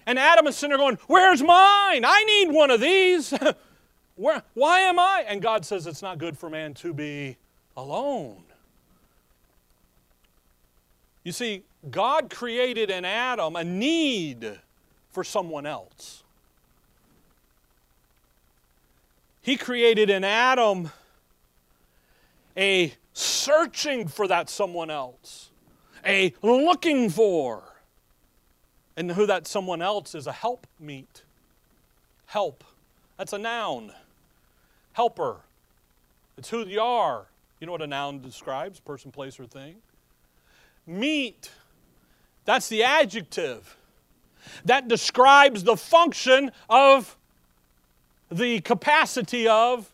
And 0.05 0.19
Adam 0.19 0.47
is 0.47 0.55
sitting 0.55 0.69
there 0.69 0.77
going, 0.77 0.97
Where's 1.07 1.41
mine? 1.41 2.03
I 2.05 2.23
need 2.25 2.53
one 2.53 2.71
of 2.71 2.79
these. 2.79 3.33
Where, 4.15 4.43
why 4.53 4.81
am 4.81 4.99
I? 4.99 5.23
And 5.27 5.41
God 5.41 5.65
says 5.65 5.87
it's 5.87 6.01
not 6.01 6.17
good 6.17 6.37
for 6.37 6.49
man 6.49 6.73
to 6.75 6.93
be 6.93 7.37
alone. 7.77 8.43
You 11.23 11.31
see, 11.31 11.63
God 11.89 12.29
created 12.29 12.89
in 12.89 13.05
Adam 13.05 13.55
a 13.55 13.63
need 13.63 14.59
for 15.09 15.23
someone 15.23 15.65
else. 15.65 16.18
He 19.49 19.57
created 19.57 20.11
in 20.11 20.23
Adam 20.23 20.91
a 22.55 22.93
searching 23.13 24.07
for 24.07 24.27
that 24.27 24.47
someone 24.47 24.91
else, 24.91 25.49
a 26.05 26.35
looking 26.43 27.09
for. 27.09 27.63
And 28.95 29.11
who 29.11 29.25
that 29.25 29.47
someone 29.47 29.81
else 29.81 30.13
is 30.13 30.27
a 30.27 30.31
help 30.31 30.67
meet. 30.79 31.23
Help. 32.27 32.63
That's 33.17 33.33
a 33.33 33.39
noun. 33.39 33.91
Helper. 34.93 35.37
It's 36.37 36.51
who 36.51 36.67
you 36.67 36.79
are. 36.79 37.25
You 37.59 37.65
know 37.65 37.71
what 37.71 37.81
a 37.81 37.87
noun 37.87 38.21
describes 38.21 38.79
person, 38.79 39.11
place, 39.11 39.39
or 39.39 39.47
thing? 39.47 39.77
Meet. 40.85 41.49
That's 42.45 42.69
the 42.69 42.83
adjective. 42.83 43.77
That 44.65 44.87
describes 44.87 45.63
the 45.63 45.75
function 45.75 46.51
of 46.69 47.17
the 48.31 48.61
capacity 48.61 49.47
of, 49.47 49.91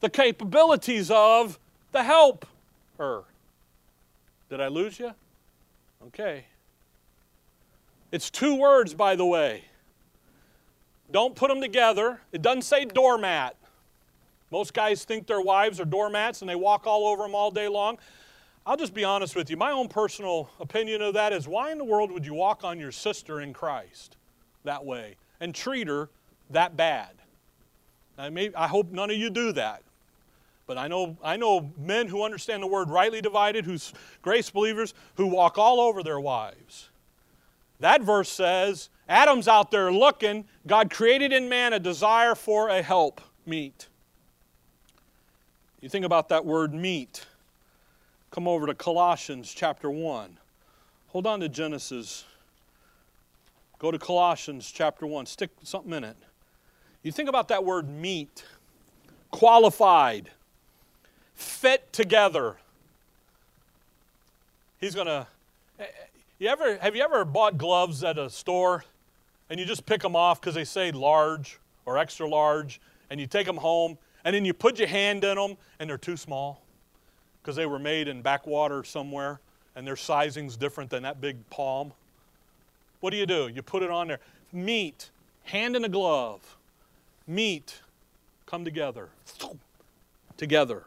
the 0.00 0.10
capabilities 0.10 1.10
of 1.10 1.58
the 1.92 2.02
helper. 2.02 3.24
Did 4.48 4.60
I 4.60 4.68
lose 4.68 4.98
you? 4.98 5.12
Okay. 6.08 6.44
It's 8.12 8.30
two 8.30 8.56
words, 8.56 8.94
by 8.94 9.14
the 9.16 9.24
way. 9.24 9.64
Don't 11.12 11.34
put 11.34 11.48
them 11.48 11.60
together. 11.60 12.20
It 12.32 12.42
doesn't 12.42 12.62
say 12.62 12.84
doormat. 12.84 13.56
Most 14.50 14.74
guys 14.74 15.04
think 15.04 15.26
their 15.26 15.40
wives 15.40 15.80
are 15.80 15.84
doormats 15.84 16.40
and 16.40 16.48
they 16.48 16.56
walk 16.56 16.86
all 16.86 17.06
over 17.06 17.22
them 17.22 17.34
all 17.34 17.50
day 17.50 17.68
long. 17.68 17.98
I'll 18.66 18.76
just 18.76 18.94
be 18.94 19.04
honest 19.04 19.36
with 19.36 19.48
you. 19.48 19.56
My 19.56 19.70
own 19.70 19.88
personal 19.88 20.50
opinion 20.60 21.02
of 21.02 21.14
that 21.14 21.32
is 21.32 21.48
why 21.48 21.72
in 21.72 21.78
the 21.78 21.84
world 21.84 22.10
would 22.12 22.26
you 22.26 22.34
walk 22.34 22.62
on 22.64 22.78
your 22.78 22.92
sister 22.92 23.40
in 23.40 23.52
Christ 23.52 24.16
that 24.64 24.84
way 24.84 25.16
and 25.40 25.54
treat 25.54 25.88
her 25.88 26.10
that 26.50 26.76
bad? 26.76 27.10
I, 28.18 28.28
may, 28.28 28.50
I 28.54 28.66
hope 28.66 28.90
none 28.90 29.10
of 29.10 29.16
you 29.16 29.30
do 29.30 29.52
that. 29.52 29.82
But 30.66 30.78
I 30.78 30.86
know, 30.86 31.16
I 31.22 31.36
know 31.36 31.72
men 31.78 32.06
who 32.06 32.22
understand 32.22 32.62
the 32.62 32.66
word 32.68 32.90
rightly 32.90 33.20
divided, 33.20 33.64
who's 33.64 33.92
grace 34.22 34.50
believers, 34.50 34.94
who 35.16 35.26
walk 35.26 35.58
all 35.58 35.80
over 35.80 36.02
their 36.02 36.20
wives. 36.20 36.90
That 37.80 38.02
verse 38.02 38.28
says 38.28 38.88
Adam's 39.08 39.48
out 39.48 39.70
there 39.70 39.90
looking. 39.90 40.44
God 40.66 40.90
created 40.90 41.32
in 41.32 41.48
man 41.48 41.72
a 41.72 41.80
desire 41.80 42.34
for 42.34 42.68
a 42.68 42.82
help 42.82 43.20
meet. 43.44 43.88
You 45.80 45.88
think 45.88 46.04
about 46.04 46.28
that 46.28 46.44
word 46.44 46.72
meet. 46.72 47.26
Come 48.30 48.46
over 48.46 48.66
to 48.66 48.74
Colossians 48.74 49.52
chapter 49.52 49.90
1. 49.90 50.38
Hold 51.08 51.26
on 51.26 51.40
to 51.40 51.48
Genesis. 51.48 52.24
Go 53.80 53.90
to 53.90 53.98
Colossians 53.98 54.70
chapter 54.70 55.06
1. 55.06 55.26
Stick 55.26 55.50
something 55.64 55.92
in 55.94 56.04
it. 56.04 56.16
You 57.02 57.12
think 57.12 57.28
about 57.28 57.48
that 57.48 57.64
word 57.64 57.88
meet, 57.88 58.44
qualified, 59.30 60.30
fit 61.34 61.92
together. 61.92 62.56
He's 64.80 64.94
going 64.94 65.06
to. 65.06 65.26
Eh, 65.78 65.84
eh, 65.84 65.86
you 66.38 66.48
ever, 66.48 66.78
have 66.78 66.96
you 66.96 67.02
ever 67.02 67.24
bought 67.24 67.58
gloves 67.58 68.02
at 68.02 68.16
a 68.16 68.30
store 68.30 68.84
and 69.50 69.60
you 69.60 69.66
just 69.66 69.84
pick 69.84 70.00
them 70.00 70.16
off 70.16 70.40
because 70.40 70.54
they 70.54 70.64
say 70.64 70.90
large 70.90 71.58
or 71.84 71.98
extra 71.98 72.26
large 72.26 72.80
and 73.10 73.20
you 73.20 73.26
take 73.26 73.46
them 73.46 73.58
home 73.58 73.98
and 74.24 74.34
then 74.34 74.44
you 74.46 74.54
put 74.54 74.78
your 74.78 74.88
hand 74.88 75.22
in 75.22 75.36
them 75.36 75.56
and 75.78 75.90
they're 75.90 75.98
too 75.98 76.16
small? 76.16 76.62
because 77.42 77.56
they 77.56 77.66
were 77.66 77.78
made 77.78 78.08
in 78.08 78.22
backwater 78.22 78.84
somewhere 78.84 79.40
and 79.76 79.86
their 79.86 79.96
sizing's 79.96 80.56
different 80.56 80.90
than 80.90 81.02
that 81.02 81.20
big 81.20 81.48
palm. 81.50 81.92
What 83.00 83.10
do 83.10 83.16
you 83.16 83.26
do? 83.26 83.48
You 83.48 83.62
put 83.62 83.82
it 83.82 83.90
on 83.90 84.08
there. 84.08 84.20
Meet, 84.52 85.10
hand 85.44 85.76
in 85.76 85.84
a 85.84 85.88
glove. 85.88 86.56
Meet, 87.30 87.80
come 88.44 88.64
together. 88.64 89.10
Together. 90.36 90.82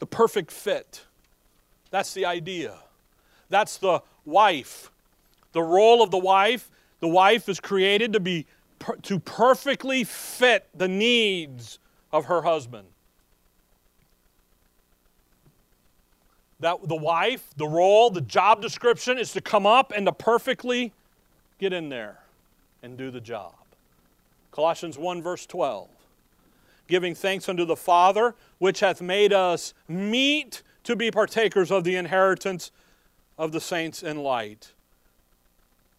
The 0.00 0.06
perfect 0.06 0.50
fit. 0.50 1.04
That's 1.90 2.12
the 2.12 2.26
idea. 2.26 2.74
That's 3.48 3.76
the 3.76 4.02
wife. 4.24 4.90
The 5.52 5.62
role 5.62 6.02
of 6.02 6.10
the 6.10 6.18
wife, 6.18 6.70
the 6.98 7.06
wife 7.06 7.48
is 7.48 7.60
created 7.60 8.12
to 8.14 8.20
be 8.20 8.46
to 9.02 9.20
perfectly 9.20 10.02
fit 10.02 10.66
the 10.74 10.88
needs 10.88 11.78
of 12.12 12.24
her 12.24 12.42
husband. 12.42 12.88
that 16.58 16.88
the 16.88 16.96
wife, 16.96 17.50
the 17.58 17.68
role, 17.68 18.08
the 18.08 18.22
job 18.22 18.62
description 18.62 19.18
is 19.18 19.32
to 19.32 19.40
come 19.40 19.66
up 19.66 19.92
and 19.94 20.06
to 20.06 20.12
perfectly 20.12 20.92
get 21.58 21.74
in 21.74 21.90
there 21.90 22.18
and 22.82 22.96
do 22.96 23.10
the 23.10 23.20
job. 23.20 23.52
Colossians 24.54 24.96
1, 24.96 25.20
verse 25.20 25.46
12. 25.46 25.88
Giving 26.86 27.16
thanks 27.16 27.48
unto 27.48 27.64
the 27.64 27.74
Father, 27.74 28.36
which 28.58 28.78
hath 28.78 29.02
made 29.02 29.32
us 29.32 29.74
meet 29.88 30.62
to 30.84 30.94
be 30.94 31.10
partakers 31.10 31.72
of 31.72 31.82
the 31.82 31.96
inheritance 31.96 32.70
of 33.36 33.50
the 33.50 33.60
saints 33.60 34.00
in 34.04 34.22
light 34.22 34.74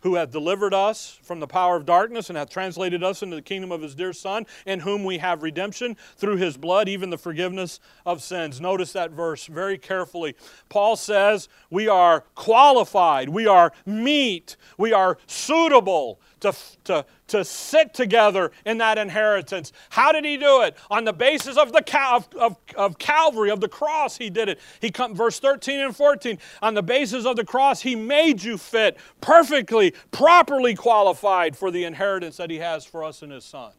who 0.06 0.14
hath 0.14 0.30
delivered 0.30 0.72
us 0.72 1.20
from 1.24 1.39
the 1.39 1.47
power 1.47 1.76
of 1.76 1.84
darkness 1.84 2.30
and 2.30 2.38
hath 2.38 2.47
translated 2.47 3.03
us 3.03 3.24
into 3.24 3.36
the 3.36 3.41
kingdom 3.41 3.72
of 3.72 3.82
his 3.82 3.95
dear 3.95 4.14
Son, 4.14 4.45
in 4.68 4.82
whom 4.82 5.03
we 5.03 5.18
have 5.18 5.41
redemption 5.41 5.97
through 6.16 6.36
his 6.36 6.58
blood, 6.58 6.88
even 6.88 7.10
the 7.10 7.18
forgiveness 7.18 7.80
of 8.06 8.22
sins. 8.22 8.62
Notice 8.62 8.93
that 8.93 9.10
verse 9.10 9.47
very 9.47 9.80
carefully. 9.80 10.36
Paul 10.70 10.95
says, 10.95 11.49
We 11.72 11.88
are 11.88 12.24
qualified, 12.36 13.30
we 13.30 13.47
are 13.47 13.74
meet, 13.84 14.58
we 14.78 14.93
are 14.93 15.18
suitable 15.26 16.20
to, 16.46 16.56
to, 16.86 17.06
to 17.28 17.43
sit 17.43 17.93
together 17.93 18.52
in 18.66 18.78
that 18.78 18.98
inheritance. 18.98 19.72
How 19.89 20.12
did 20.12 20.26
he 20.26 20.38
do 20.38 20.62
it? 20.62 20.78
On 20.89 21.04
the 21.04 21.14
basis 21.14 21.58
of 21.58 21.72
the 21.72 21.82
Cal- 21.82 22.26
of, 22.39 22.58
of 22.76 22.98
Calvary, 22.98 23.50
of 23.50 23.60
the 23.60 23.68
cross, 23.68 24.18
he 24.18 24.30
did 24.30 24.50
it. 24.50 24.60
He 24.80 24.91
come, 24.91 25.16
verse 25.16 25.39
13 25.39 25.80
and 25.80 25.96
14. 25.96 26.38
On 26.62 26.74
the 26.74 26.84
basis 26.84 27.26
of 27.26 27.36
the 27.36 27.46
cross, 27.46 27.82
he 27.82 27.96
made 27.96 28.43
you 28.43 28.58
fit, 28.58 28.98
perfectly, 29.22 29.93
properly 30.12 30.76
qualified 30.76 31.58
for 31.58 31.72
the 31.72 31.84
inheritance 31.84 32.38
that 32.38 32.50
he 32.50 32.58
has 32.58 32.86
for 32.86 33.04
us 33.04 33.22
in 33.22 33.32
his 33.32 33.43
Son. 33.43 33.72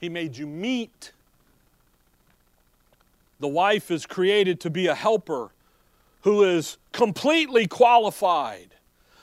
He 0.00 0.08
made 0.08 0.36
you 0.36 0.46
meet. 0.46 1.12
The 3.40 3.48
wife 3.48 3.90
is 3.90 4.06
created 4.06 4.60
to 4.60 4.70
be 4.70 4.86
a 4.86 4.94
helper 4.94 5.50
who 6.22 6.44
is 6.44 6.76
completely 6.92 7.66
qualified, 7.66 8.68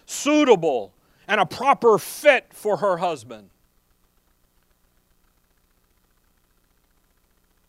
suitable, 0.06 0.92
and 1.30 1.40
a 1.40 1.46
proper 1.46 2.00
fit 2.00 2.48
for 2.52 2.78
her 2.78 2.98
husband. 2.98 3.52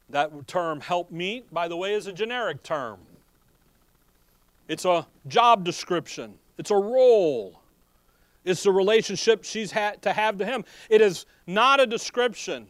That 0.09 0.49
term 0.49 0.81
help 0.81 1.13
meet, 1.13 1.53
by 1.53 1.69
the 1.69 1.77
way, 1.77 1.93
is 1.93 2.07
a 2.07 2.13
generic 2.13 2.63
term. 2.63 2.99
It's 4.67 4.85
a 4.85 5.07
job 5.29 5.63
description, 5.63 6.35
it's 6.57 6.71
a 6.71 6.77
role, 6.77 7.61
it's 8.45 8.63
the 8.63 8.73
relationship 8.73 9.45
she's 9.45 9.71
had 9.71 10.01
to 10.03 10.13
have 10.13 10.39
to 10.39 10.47
him. 10.47 10.65
It 10.89 11.03
is 11.03 11.27
not 11.47 11.81
a 11.81 11.87
description 11.87 12.67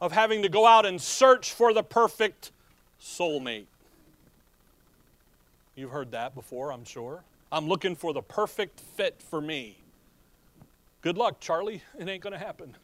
of 0.00 0.12
having 0.12 0.42
to 0.42 0.48
go 0.48 0.66
out 0.66 0.84
and 0.84 1.00
search 1.00 1.52
for 1.52 1.72
the 1.72 1.82
perfect 1.82 2.52
soulmate. 3.00 3.66
You've 5.76 5.90
heard 5.90 6.10
that 6.10 6.34
before, 6.34 6.72
I'm 6.72 6.84
sure. 6.84 7.22
I'm 7.52 7.68
looking 7.68 7.94
for 7.94 8.14
the 8.14 8.22
perfect 8.22 8.80
fit 8.80 9.20
for 9.20 9.38
me. 9.38 9.76
Good 11.02 11.18
luck, 11.18 11.38
Charlie. 11.38 11.82
It 11.98 12.08
ain't 12.08 12.22
going 12.22 12.32
to 12.32 12.38
happen. 12.38 12.74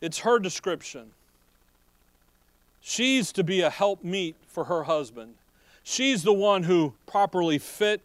It's 0.00 0.20
her 0.20 0.38
description. 0.38 1.10
She's 2.80 3.30
to 3.32 3.44
be 3.44 3.60
a 3.60 3.68
helpmeet 3.68 4.36
for 4.46 4.64
her 4.64 4.84
husband. 4.84 5.34
She's 5.82 6.22
the 6.22 6.32
one 6.32 6.62
who 6.62 6.94
properly 7.06 7.58
fit 7.58 8.00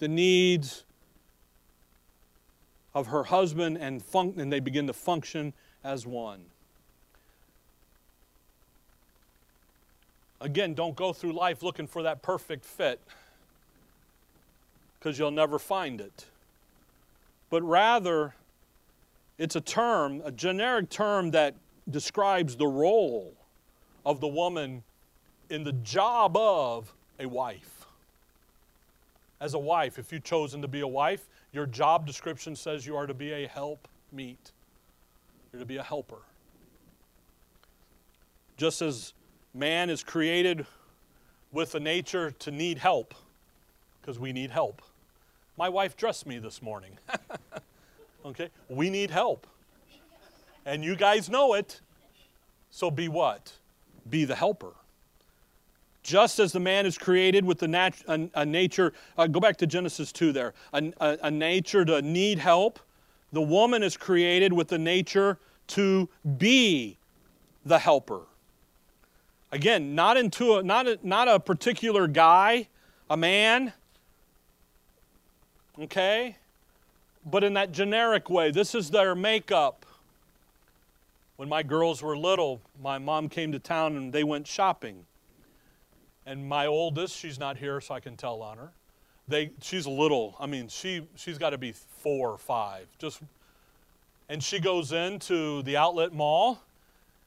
the 0.00 0.08
needs 0.08 0.82
of 2.92 3.06
her 3.08 3.22
husband 3.24 3.78
and, 3.78 4.02
fun- 4.02 4.34
and 4.36 4.52
they 4.52 4.58
begin 4.58 4.88
to 4.88 4.92
function 4.92 5.52
as 5.84 6.06
one. 6.06 6.46
Again, 10.44 10.74
don't 10.74 10.94
go 10.94 11.14
through 11.14 11.32
life 11.32 11.62
looking 11.62 11.86
for 11.86 12.02
that 12.02 12.20
perfect 12.20 12.66
fit 12.66 13.00
because 14.98 15.18
you'll 15.18 15.30
never 15.30 15.58
find 15.58 16.02
it. 16.02 16.26
But 17.48 17.62
rather, 17.62 18.34
it's 19.38 19.56
a 19.56 19.60
term, 19.62 20.20
a 20.22 20.30
generic 20.30 20.90
term 20.90 21.30
that 21.30 21.54
describes 21.90 22.56
the 22.56 22.66
role 22.66 23.32
of 24.04 24.20
the 24.20 24.28
woman 24.28 24.82
in 25.48 25.64
the 25.64 25.72
job 25.72 26.36
of 26.36 26.92
a 27.18 27.24
wife. 27.24 27.86
As 29.40 29.54
a 29.54 29.58
wife, 29.58 29.98
if 29.98 30.12
you've 30.12 30.24
chosen 30.24 30.60
to 30.60 30.68
be 30.68 30.80
a 30.80 30.86
wife, 30.86 31.26
your 31.54 31.64
job 31.64 32.06
description 32.06 32.54
says 32.54 32.86
you 32.86 32.96
are 32.96 33.06
to 33.06 33.14
be 33.14 33.32
a 33.32 33.48
help 33.48 33.88
meet. 34.12 34.52
You're 35.52 35.60
to 35.60 35.66
be 35.66 35.78
a 35.78 35.82
helper. 35.82 36.20
Just 38.58 38.82
as 38.82 39.14
man 39.54 39.88
is 39.88 40.02
created 40.02 40.66
with 41.52 41.74
a 41.74 41.80
nature 41.80 42.32
to 42.32 42.50
need 42.50 42.78
help, 42.78 43.14
because 44.00 44.18
we 44.18 44.32
need 44.32 44.50
help. 44.50 44.82
My 45.56 45.68
wife 45.68 45.96
dressed 45.96 46.26
me 46.26 46.38
this 46.38 46.60
morning. 46.60 46.98
okay? 48.26 48.50
We 48.68 48.90
need 48.90 49.10
help. 49.10 49.46
And 50.66 50.84
you 50.84 50.96
guys 50.96 51.30
know 51.30 51.54
it. 51.54 51.80
So 52.70 52.90
be 52.90 53.08
what? 53.08 53.52
Be 54.10 54.24
the 54.24 54.34
helper. 54.34 54.72
Just 56.02 56.38
as 56.38 56.52
the 56.52 56.60
man 56.60 56.84
is 56.84 56.98
created 56.98 57.44
with 57.44 57.58
the 57.58 57.68
nat- 57.68 58.02
a, 58.08 58.28
a 58.34 58.44
nature, 58.44 58.92
uh, 59.16 59.26
go 59.26 59.40
back 59.40 59.56
to 59.58 59.66
Genesis 59.66 60.12
2 60.12 60.32
there, 60.32 60.52
a, 60.72 60.92
a, 61.00 61.18
a 61.22 61.30
nature 61.30 61.84
to 61.84 62.02
need 62.02 62.38
help, 62.38 62.80
the 63.32 63.40
woman 63.40 63.82
is 63.82 63.96
created 63.96 64.52
with 64.52 64.68
the 64.68 64.78
nature 64.78 65.38
to 65.68 66.08
be 66.36 66.98
the 67.64 67.78
helper. 67.78 68.22
Again, 69.54 69.94
not 69.94 70.16
into 70.16 70.56
a, 70.56 70.64
not 70.64 70.88
a, 70.88 70.98
not 71.04 71.28
a 71.28 71.38
particular 71.38 72.08
guy, 72.08 72.66
a 73.08 73.16
man, 73.16 73.72
okay, 75.80 76.34
but 77.24 77.44
in 77.44 77.54
that 77.54 77.70
generic 77.70 78.28
way. 78.28 78.50
This 78.50 78.74
is 78.74 78.90
their 78.90 79.14
makeup. 79.14 79.86
When 81.36 81.48
my 81.48 81.62
girls 81.62 82.02
were 82.02 82.16
little, 82.16 82.62
my 82.82 82.98
mom 82.98 83.28
came 83.28 83.52
to 83.52 83.60
town 83.60 83.96
and 83.96 84.12
they 84.12 84.24
went 84.24 84.48
shopping. 84.48 85.06
And 86.26 86.48
my 86.48 86.66
oldest, 86.66 87.16
she's 87.16 87.38
not 87.38 87.56
here, 87.56 87.80
so 87.80 87.94
I 87.94 88.00
can 88.00 88.16
tell 88.16 88.42
on 88.42 88.58
her. 88.58 88.72
They, 89.28 89.52
she's 89.62 89.86
little. 89.86 90.34
I 90.40 90.46
mean, 90.46 90.66
she, 90.66 91.06
she's 91.14 91.38
got 91.38 91.50
to 91.50 91.58
be 91.58 91.70
four 91.70 92.30
or 92.30 92.38
five. 92.38 92.88
Just, 92.98 93.20
and 94.28 94.42
she 94.42 94.58
goes 94.58 94.90
into 94.90 95.62
the 95.62 95.76
outlet 95.76 96.12
mall. 96.12 96.60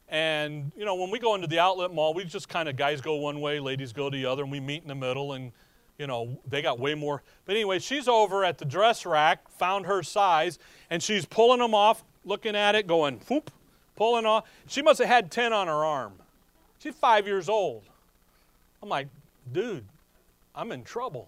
And, 0.10 0.72
you 0.78 0.86
know, 0.86 0.96
when 0.96 1.12
we 1.12 1.20
go 1.20 1.36
into 1.36 1.48
the 1.48 1.60
outlet 1.60 1.94
mall, 1.94 2.14
we 2.14 2.24
just 2.24 2.48
kind 2.48 2.70
of, 2.70 2.76
guys 2.76 3.02
go 3.02 3.16
one 3.16 3.42
way, 3.42 3.60
ladies 3.60 3.92
go 3.92 4.10
the 4.10 4.26
other, 4.26 4.44
and 4.44 4.52
we 4.52 4.60
meet 4.60 4.82
in 4.82 4.88
the 4.88 4.96
middle. 4.96 5.34
And, 5.34 5.52
you 5.98 6.08
know, 6.08 6.40
they 6.48 6.62
got 6.62 6.80
way 6.80 6.96
more. 6.96 7.24
But 7.46 7.56
anyway, 7.56 7.80
she's 7.80 8.08
over 8.08 8.46
at 8.46 8.58
the 8.58 8.66
dress 8.66 9.06
rack, 9.06 9.50
found 9.50 9.86
her 9.86 10.04
size, 10.04 10.60
and 10.90 11.04
she's 11.04 11.26
pulling 11.26 11.60
them 11.60 11.74
off, 11.74 12.04
looking 12.24 12.56
at 12.56 12.76
it, 12.76 12.88
going, 12.88 13.20
whoop, 13.28 13.52
pulling 13.96 14.26
off. 14.26 14.50
She 14.68 14.82
must 14.82 15.00
have 15.00 15.10
had 15.10 15.30
10 15.30 15.52
on 15.52 15.68
her 15.68 15.84
arm. 15.84 16.14
She's 16.80 16.96
five 16.96 17.28
years 17.28 17.50
old. 17.50 17.84
I'm 18.82 18.90
like, 18.90 19.08
dude, 19.52 19.86
I'm 20.56 20.72
in 20.72 20.84
trouble. 20.84 21.28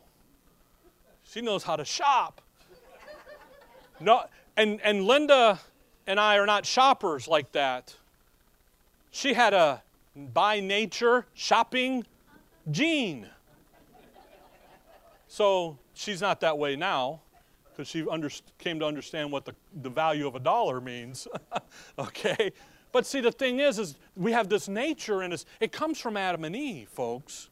She 1.23 1.41
knows 1.41 1.63
how 1.63 1.75
to 1.75 1.85
shop. 1.85 2.41
No, 3.99 4.23
and, 4.55 4.79
and 4.81 5.03
Linda 5.03 5.59
and 6.07 6.19
I 6.19 6.37
are 6.37 6.45
not 6.45 6.65
shoppers 6.65 7.27
like 7.27 7.51
that. 7.51 7.95
She 9.11 9.33
had 9.33 9.53
a 9.53 9.83
by 10.15 10.59
nature 10.59 11.25
shopping 11.33 12.05
gene. 12.69 13.27
So 15.27 15.77
she's 15.93 16.21
not 16.21 16.39
that 16.41 16.57
way 16.57 16.75
now 16.75 17.21
because 17.71 17.87
she 17.87 18.05
came 18.57 18.79
to 18.79 18.85
understand 18.85 19.31
what 19.31 19.45
the, 19.45 19.55
the 19.81 19.89
value 19.89 20.27
of 20.27 20.35
a 20.35 20.39
dollar 20.39 20.81
means. 20.81 21.27
okay? 21.99 22.51
But 22.91 23.05
see, 23.05 23.21
the 23.21 23.31
thing 23.31 23.59
is, 23.59 23.79
is 23.79 23.95
we 24.15 24.31
have 24.31 24.49
this 24.49 24.67
nature 24.67 25.21
and 25.21 25.45
it 25.59 25.71
comes 25.71 25.99
from 25.99 26.17
Adam 26.17 26.43
and 26.43 26.55
Eve, 26.55 26.89
folks. 26.89 27.49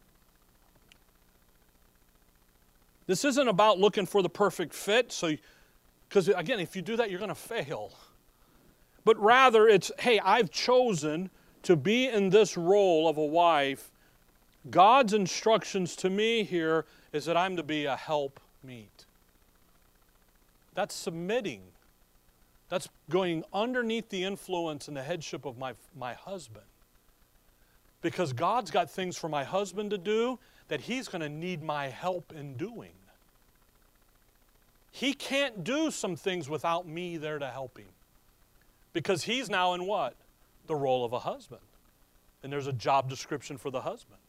This 3.05 3.24
isn't 3.24 3.47
about 3.47 3.80
looking 3.80 4.05
for 4.05 4.22
the 4.22 4.30
perfect 4.30 4.74
fit, 4.74 5.14
so 5.14 5.32
because 6.10 6.28
again, 6.28 6.60
if 6.60 6.76
you 6.76 6.82
do 6.82 6.97
that, 6.97 7.10
you're 7.10 7.20
going 7.20 7.30
to 7.30 7.36
fail. 7.36 7.93
But 9.05 9.18
rather, 9.18 9.68
it's 9.70 9.91
hey, 9.99 10.20
I've 10.20 10.51
chosen 10.51 11.30
to 11.68 11.76
be 11.76 12.07
in 12.07 12.30
this 12.30 12.55
role 12.55 13.09
of 13.09 13.18
a 13.18 13.26
wife. 13.26 13.91
God's 14.72 15.11
instructions 15.11 15.97
to 15.97 16.09
me 16.09 16.43
here 16.43 16.86
is 17.11 17.26
that 17.26 17.36
I'm 17.36 17.57
to 17.57 17.63
be 17.63 17.84
a 17.84 17.97
help 17.97 18.39
meet. 18.63 19.05
That's 20.74 20.95
submitting 20.95 21.61
that's 22.70 22.88
going 23.09 23.43
underneath 23.53 24.07
the 24.07 24.24
influence 24.24 24.88
and 24.88 24.95
the 24.95 25.03
headship 25.03 25.45
of 25.45 25.57
my, 25.57 25.74
my 25.97 26.13
husband. 26.13 26.65
Because 28.01 28.32
God's 28.32 28.72
got 28.72 28.89
things 28.89 29.18
for 29.18 29.28
my 29.28 29.43
husband 29.43 29.89
to 29.89 29.97
do 29.97 30.39
that 30.70 30.80
he's 30.80 31.09
going 31.09 31.22
to 31.22 31.30
need 31.30 31.63
my 31.63 31.89
help 31.89 32.32
in 32.34 32.55
doing. 32.55 32.91
He 34.91 35.13
can't 35.13 35.65
do 35.65 35.91
some 35.91 36.15
things 36.15 36.49
without 36.49 36.88
me 36.88 37.18
there 37.18 37.39
to 37.39 37.47
help 37.47 37.78
him. 37.78 37.89
Because 38.93 39.24
he's 39.24 39.49
now 39.49 39.74
in 39.74 39.86
what? 39.86 40.15
The 40.68 40.76
role 40.76 41.03
of 41.03 41.13
a 41.13 41.20
husband. 41.20 41.61
And 42.43 42.51
there's 42.51 42.68
a 42.68 42.74
job 42.74 43.09
description 43.09 43.57
for 43.57 43.72
the 43.72 43.82
husband. 43.82 44.20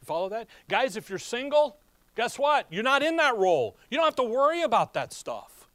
You 0.00 0.06
follow 0.06 0.28
that? 0.30 0.48
Guys, 0.68 0.96
if 0.96 1.08
you're 1.08 1.18
single, 1.18 1.76
guess 2.16 2.38
what? 2.38 2.66
You're 2.70 2.82
not 2.82 3.02
in 3.02 3.16
that 3.16 3.36
role. 3.36 3.76
You 3.90 3.96
don't 3.96 4.06
have 4.06 4.16
to 4.16 4.22
worry 4.22 4.62
about 4.62 4.94
that 4.94 5.12
stuff. 5.12 5.68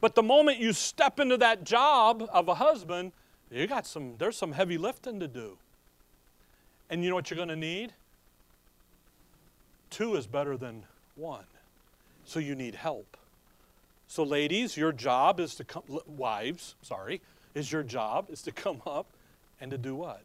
But 0.00 0.14
the 0.14 0.22
moment 0.22 0.58
you 0.58 0.72
step 0.72 1.20
into 1.20 1.36
that 1.38 1.64
job 1.64 2.28
of 2.32 2.48
a 2.48 2.54
husband, 2.54 3.12
you 3.50 3.66
got 3.66 3.86
some 3.86 4.14
there's 4.18 4.36
some 4.36 4.52
heavy 4.52 4.78
lifting 4.78 5.20
to 5.20 5.28
do. 5.28 5.58
And 6.90 7.02
you 7.02 7.10
know 7.10 7.14
what 7.14 7.30
you're 7.30 7.36
going 7.36 7.48
to 7.48 7.56
need? 7.56 7.92
Two 9.90 10.16
is 10.16 10.26
better 10.26 10.56
than 10.56 10.84
one. 11.14 11.44
So 12.24 12.38
you 12.38 12.54
need 12.54 12.74
help. 12.74 13.16
So 14.08 14.22
ladies, 14.24 14.76
your 14.76 14.92
job 14.92 15.40
is 15.40 15.54
to 15.54 15.64
come 15.64 15.84
wives, 16.06 16.74
sorry, 16.82 17.20
is 17.54 17.70
your 17.70 17.82
job 17.82 18.26
is 18.28 18.42
to 18.42 18.52
come 18.52 18.82
up 18.86 19.06
and 19.62 19.70
to 19.70 19.78
do 19.78 19.94
what? 19.94 20.20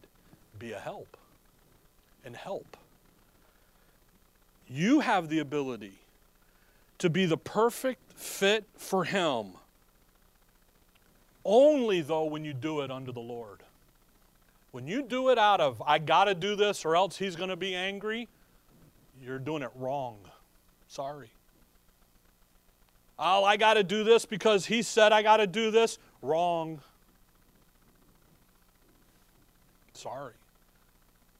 Be 0.58 0.74
a 0.74 0.80
help. 0.80 1.16
And 2.26 2.36
help. 2.36 2.76
You 4.68 5.00
have 5.00 5.30
the 5.30 5.40
ability 5.40 5.94
to 6.98 7.10
be 7.10 7.28
the 7.28 7.38
perfect 7.38 8.12
fit 8.14 8.66
for 8.76 9.06
him 9.06 9.52
only, 11.46 12.02
though, 12.02 12.26
when 12.26 12.44
you 12.44 12.52
do 12.52 12.82
it 12.82 12.92
under 12.92 13.14
the 13.14 13.22
Lord. 13.22 13.60
When 14.72 14.86
you 14.86 15.02
do 15.02 15.30
it 15.30 15.38
out 15.38 15.62
of, 15.62 15.82
I 15.86 16.00
got 16.00 16.26
to 16.26 16.36
do 16.36 16.58
this 16.58 16.84
or 16.84 16.98
else 16.98 17.18
he's 17.18 17.38
going 17.38 17.50
to 17.50 17.56
be 17.56 17.74
angry, 17.74 18.28
you're 19.24 19.40
doing 19.40 19.62
it 19.62 19.72
wrong. 19.76 20.18
Sorry. 20.90 21.30
Oh, 23.18 23.46
I 23.46 23.56
got 23.56 23.76
to 23.76 23.84
do 23.84 24.04
this 24.04 24.26
because 24.26 24.66
he 24.66 24.82
said 24.82 25.14
I 25.14 25.22
got 25.22 25.38
to 25.38 25.48
do 25.48 25.72
this. 25.72 26.00
Wrong. 26.22 26.82
Sorry. 29.98 30.34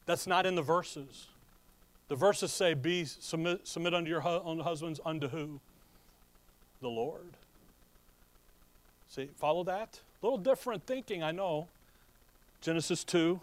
That's 0.06 0.26
not 0.26 0.46
in 0.46 0.56
the 0.56 0.62
verses. 0.62 1.28
The 2.08 2.16
verses 2.16 2.52
say, 2.52 2.74
Be 2.74 3.06
submit, 3.06 3.68
submit 3.68 3.94
unto 3.94 4.10
your 4.10 4.26
own 4.26 4.60
husbands 4.60 5.00
unto 5.06 5.28
who? 5.28 5.60
The 6.82 6.88
Lord. 6.88 7.38
See, 9.10 9.30
follow 9.36 9.64
that? 9.66 10.00
A 10.22 10.26
little 10.26 10.38
different 10.38 10.86
thinking, 10.86 11.24
I 11.24 11.32
know. 11.32 11.68
Genesis 12.62 13.04
2, 13.04 13.40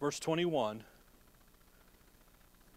verse 0.00 0.18
21. 0.18 0.82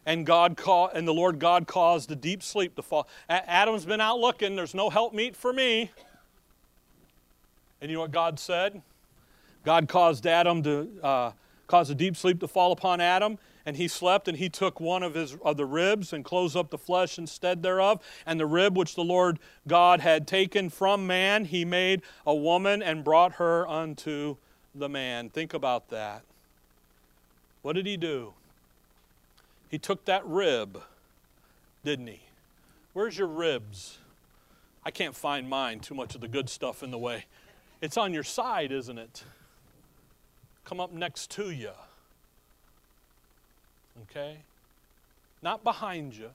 And 0.05 0.25
God 0.25 0.57
call, 0.57 0.89
and 0.89 1.07
the 1.07 1.13
Lord 1.13 1.39
God 1.39 1.67
caused 1.67 2.11
a 2.11 2.15
deep 2.15 2.41
sleep 2.41 2.75
to 2.75 2.81
fall. 2.81 3.07
A- 3.29 3.49
Adam's 3.49 3.85
been 3.85 4.01
out 4.01 4.19
looking, 4.19 4.55
there's 4.55 4.73
no 4.73 4.89
help 4.89 5.13
meet 5.13 5.35
for 5.35 5.53
me. 5.53 5.91
And 7.81 7.89
you 7.89 7.95
know 7.95 8.01
what 8.01 8.11
God 8.11 8.39
said? 8.39 8.81
God 9.65 9.87
caused 9.87 10.25
Adam 10.25 10.63
to 10.63 10.89
uh, 11.03 11.31
cause 11.67 11.89
a 11.89 11.95
deep 11.95 12.15
sleep 12.15 12.39
to 12.39 12.47
fall 12.47 12.71
upon 12.71 13.01
Adam, 13.01 13.37
and 13.65 13.75
he 13.75 13.87
slept, 13.87 14.27
and 14.27 14.37
he 14.37 14.49
took 14.49 14.79
one 14.79 15.03
of 15.03 15.13
his 15.13 15.37
of 15.43 15.57
the 15.57 15.65
ribs 15.65 16.13
and 16.13 16.25
closed 16.25 16.55
up 16.55 16.69
the 16.69 16.77
flesh 16.77 17.17
instead 17.17 17.61
thereof. 17.61 18.01
And 18.25 18.39
the 18.39 18.45
rib 18.45 18.77
which 18.77 18.95
the 18.95 19.03
Lord 19.03 19.37
God 19.67 19.99
had 19.99 20.27
taken 20.27 20.69
from 20.69 21.05
man, 21.05 21.45
he 21.45 21.65
made 21.65 22.01
a 22.25 22.33
woman 22.33 22.81
and 22.81 23.03
brought 23.03 23.33
her 23.33 23.67
unto 23.67 24.37
the 24.73 24.89
man. 24.89 25.29
Think 25.29 25.53
about 25.53 25.89
that. 25.89 26.23
What 27.61 27.73
did 27.73 27.85
he 27.85 27.97
do? 27.97 28.33
He 29.69 29.77
took 29.77 30.05
that 30.05 30.25
rib, 30.25 30.81
didn't 31.83 32.07
he? 32.07 32.21
Where's 32.93 33.17
your 33.17 33.27
ribs? 33.27 33.99
I 34.83 34.91
can't 34.91 35.15
find 35.15 35.47
mine, 35.47 35.81
too 35.81 35.93
much 35.93 36.15
of 36.15 36.21
the 36.21 36.27
good 36.27 36.49
stuff 36.49 36.81
in 36.81 36.89
the 36.89 36.97
way. 36.97 37.25
It's 37.81 37.97
on 37.97 38.13
your 38.13 38.23
side, 38.23 38.71
isn't 38.71 38.97
it? 38.97 39.23
Come 40.69 40.79
up 40.79 40.93
next 40.93 41.31
to 41.31 41.49
you 41.49 41.71
okay? 44.03 44.37
Not 45.41 45.63
behind 45.63 46.15
you, 46.15 46.29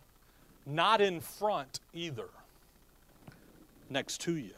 not 0.66 1.00
in 1.00 1.20
front 1.20 1.80
either, 1.92 2.28
next 3.90 4.20
to 4.22 4.36
you. 4.36 4.54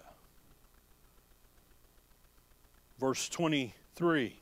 Verse 2.98 3.28
23 3.28 4.36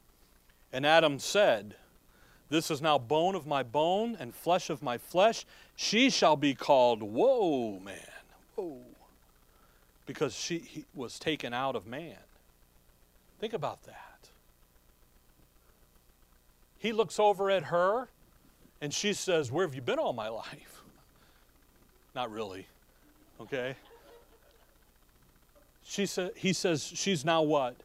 And 0.73 0.87
Adam 0.87 1.19
said, 1.19 1.75
This 2.51 2.71
is 2.71 2.81
now 2.81 2.99
bone 2.99 3.35
of 3.35 3.47
my 3.47 3.63
bone 3.63 4.17
and 4.19 4.35
flesh 4.35 4.71
of 4.71 4.83
my 4.83 4.99
flesh. 4.99 5.45
She 5.77 6.11
shall 6.11 6.37
be 6.37 6.55
called, 6.55 7.03
Whoa, 7.03 7.81
man, 7.81 7.97
whoa, 8.55 8.79
because 10.07 10.35
she 10.35 10.85
was 10.95 11.19
taken 11.19 11.53
out 11.53 11.75
of 11.75 11.87
man. 11.87 12.17
Think 13.41 13.55
about 13.55 13.83
that. 13.85 14.14
He 16.85 16.93
looks 16.93 17.19
over 17.19 17.51
at 17.51 17.65
her 17.65 18.11
And 18.83 18.93
she 18.93 19.15
says, 19.15 19.51
Where 19.51 19.67
have 19.67 19.75
you 19.75 19.81
been 19.81 19.99
all 19.99 20.13
my 20.13 20.29
life? 20.29 20.83
Not 22.15 22.31
really. 22.31 22.67
Okay? 23.41 23.75
She 25.83 26.05
sa- 26.05 26.29
he 26.37 26.53
says, 26.53 26.85
She's 26.85 27.25
now 27.25 27.41
what? 27.41 27.77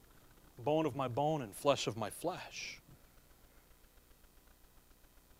Bone 0.57 0.85
of 0.85 0.97
my 0.97 1.07
bone 1.07 1.41
and 1.41 1.55
flesh 1.55 1.87
of 1.87 1.95
my 1.95 2.09
flesh. 2.09 2.81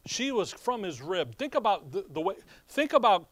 She 0.05 0.31
was 0.31 0.53
from 0.53 0.83
his 0.83 1.01
rib. 1.01 1.35
Think 1.35 1.53
about 1.53 1.91
the, 1.91 2.05
the 2.09 2.21
way, 2.21 2.35
think 2.69 2.93
about 2.93 3.27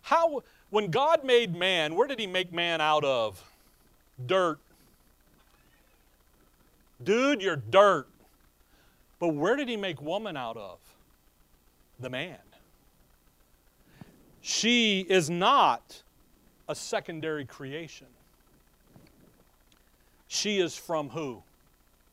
how, 0.00 0.42
when 0.70 0.90
God 0.90 1.22
made 1.22 1.54
man, 1.54 1.94
where 1.94 2.08
did 2.08 2.18
he 2.18 2.26
make 2.26 2.52
man 2.52 2.80
out 2.80 3.04
of? 3.04 3.40
Dirt. 4.26 4.58
Dude, 7.04 7.40
you're 7.40 7.54
dirt. 7.54 8.08
But 9.22 9.36
where 9.36 9.54
did 9.54 9.68
he 9.68 9.76
make 9.76 10.02
woman 10.02 10.36
out 10.36 10.56
of? 10.56 10.80
The 12.00 12.10
man. 12.10 12.40
She 14.40 15.06
is 15.08 15.30
not 15.30 16.02
a 16.68 16.74
secondary 16.74 17.44
creation. 17.44 18.08
She 20.26 20.58
is 20.58 20.74
from 20.74 21.10
who? 21.10 21.44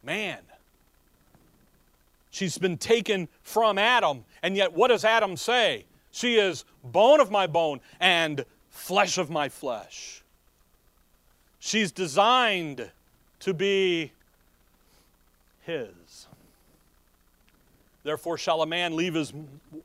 Man. 0.04 0.38
She's 2.30 2.60
been 2.60 2.78
taken 2.78 3.28
from 3.42 3.80
Adam. 3.80 4.24
And 4.44 4.56
yet, 4.56 4.74
what 4.74 4.90
does 4.90 5.04
Adam 5.04 5.36
say? 5.36 5.86
She 6.12 6.36
is 6.36 6.64
bone 6.84 7.20
of 7.20 7.32
my 7.32 7.48
bone 7.48 7.80
and 8.00 8.46
flesh 8.70 9.18
of 9.18 9.32
my 9.32 9.50
flesh. 9.50 10.22
She's 11.58 11.92
designed 11.92 12.92
to 13.40 13.54
be 13.56 14.12
his. 15.62 15.90
Therefore, 18.04 18.38
shall 18.38 18.62
a 18.62 18.66
man 18.66 18.96
leave 18.96 19.14
his 19.14 19.34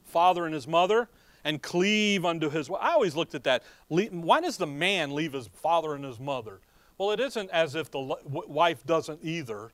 father 0.04 0.44
and 0.44 0.54
his 0.54 0.68
mother 0.68 1.08
and 1.44 1.60
cleave 1.60 2.24
unto 2.24 2.48
his 2.48 2.70
wife. 2.70 2.82
I 2.82 2.92
always 2.92 3.14
looked 3.14 3.34
at 3.34 3.44
that. 3.44 3.62
Why 3.88 4.40
does 4.40 4.56
the 4.56 4.66
man 4.66 5.14
leave 5.14 5.32
his 5.32 5.48
father 5.48 5.94
and 5.94 6.04
his 6.04 6.18
mother? 6.18 6.60
Well, 6.96 7.10
it 7.10 7.20
isn't 7.20 7.50
as 7.50 7.74
if 7.74 7.90
the 7.90 8.16
wife 8.24 8.86
doesn't 8.86 9.20
either, 9.22 9.72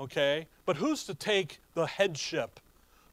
okay? 0.00 0.46
But 0.66 0.76
who's 0.76 1.04
to 1.04 1.14
take 1.14 1.60
the 1.74 1.86
headship? 1.86 2.60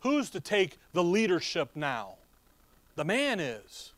Who's 0.02 0.30
to 0.32 0.40
take 0.40 0.78
the 0.94 1.04
leadership 1.04 1.70
now? 1.76 2.16
The 2.96 3.06
man 3.06 3.40
is. 3.40 3.94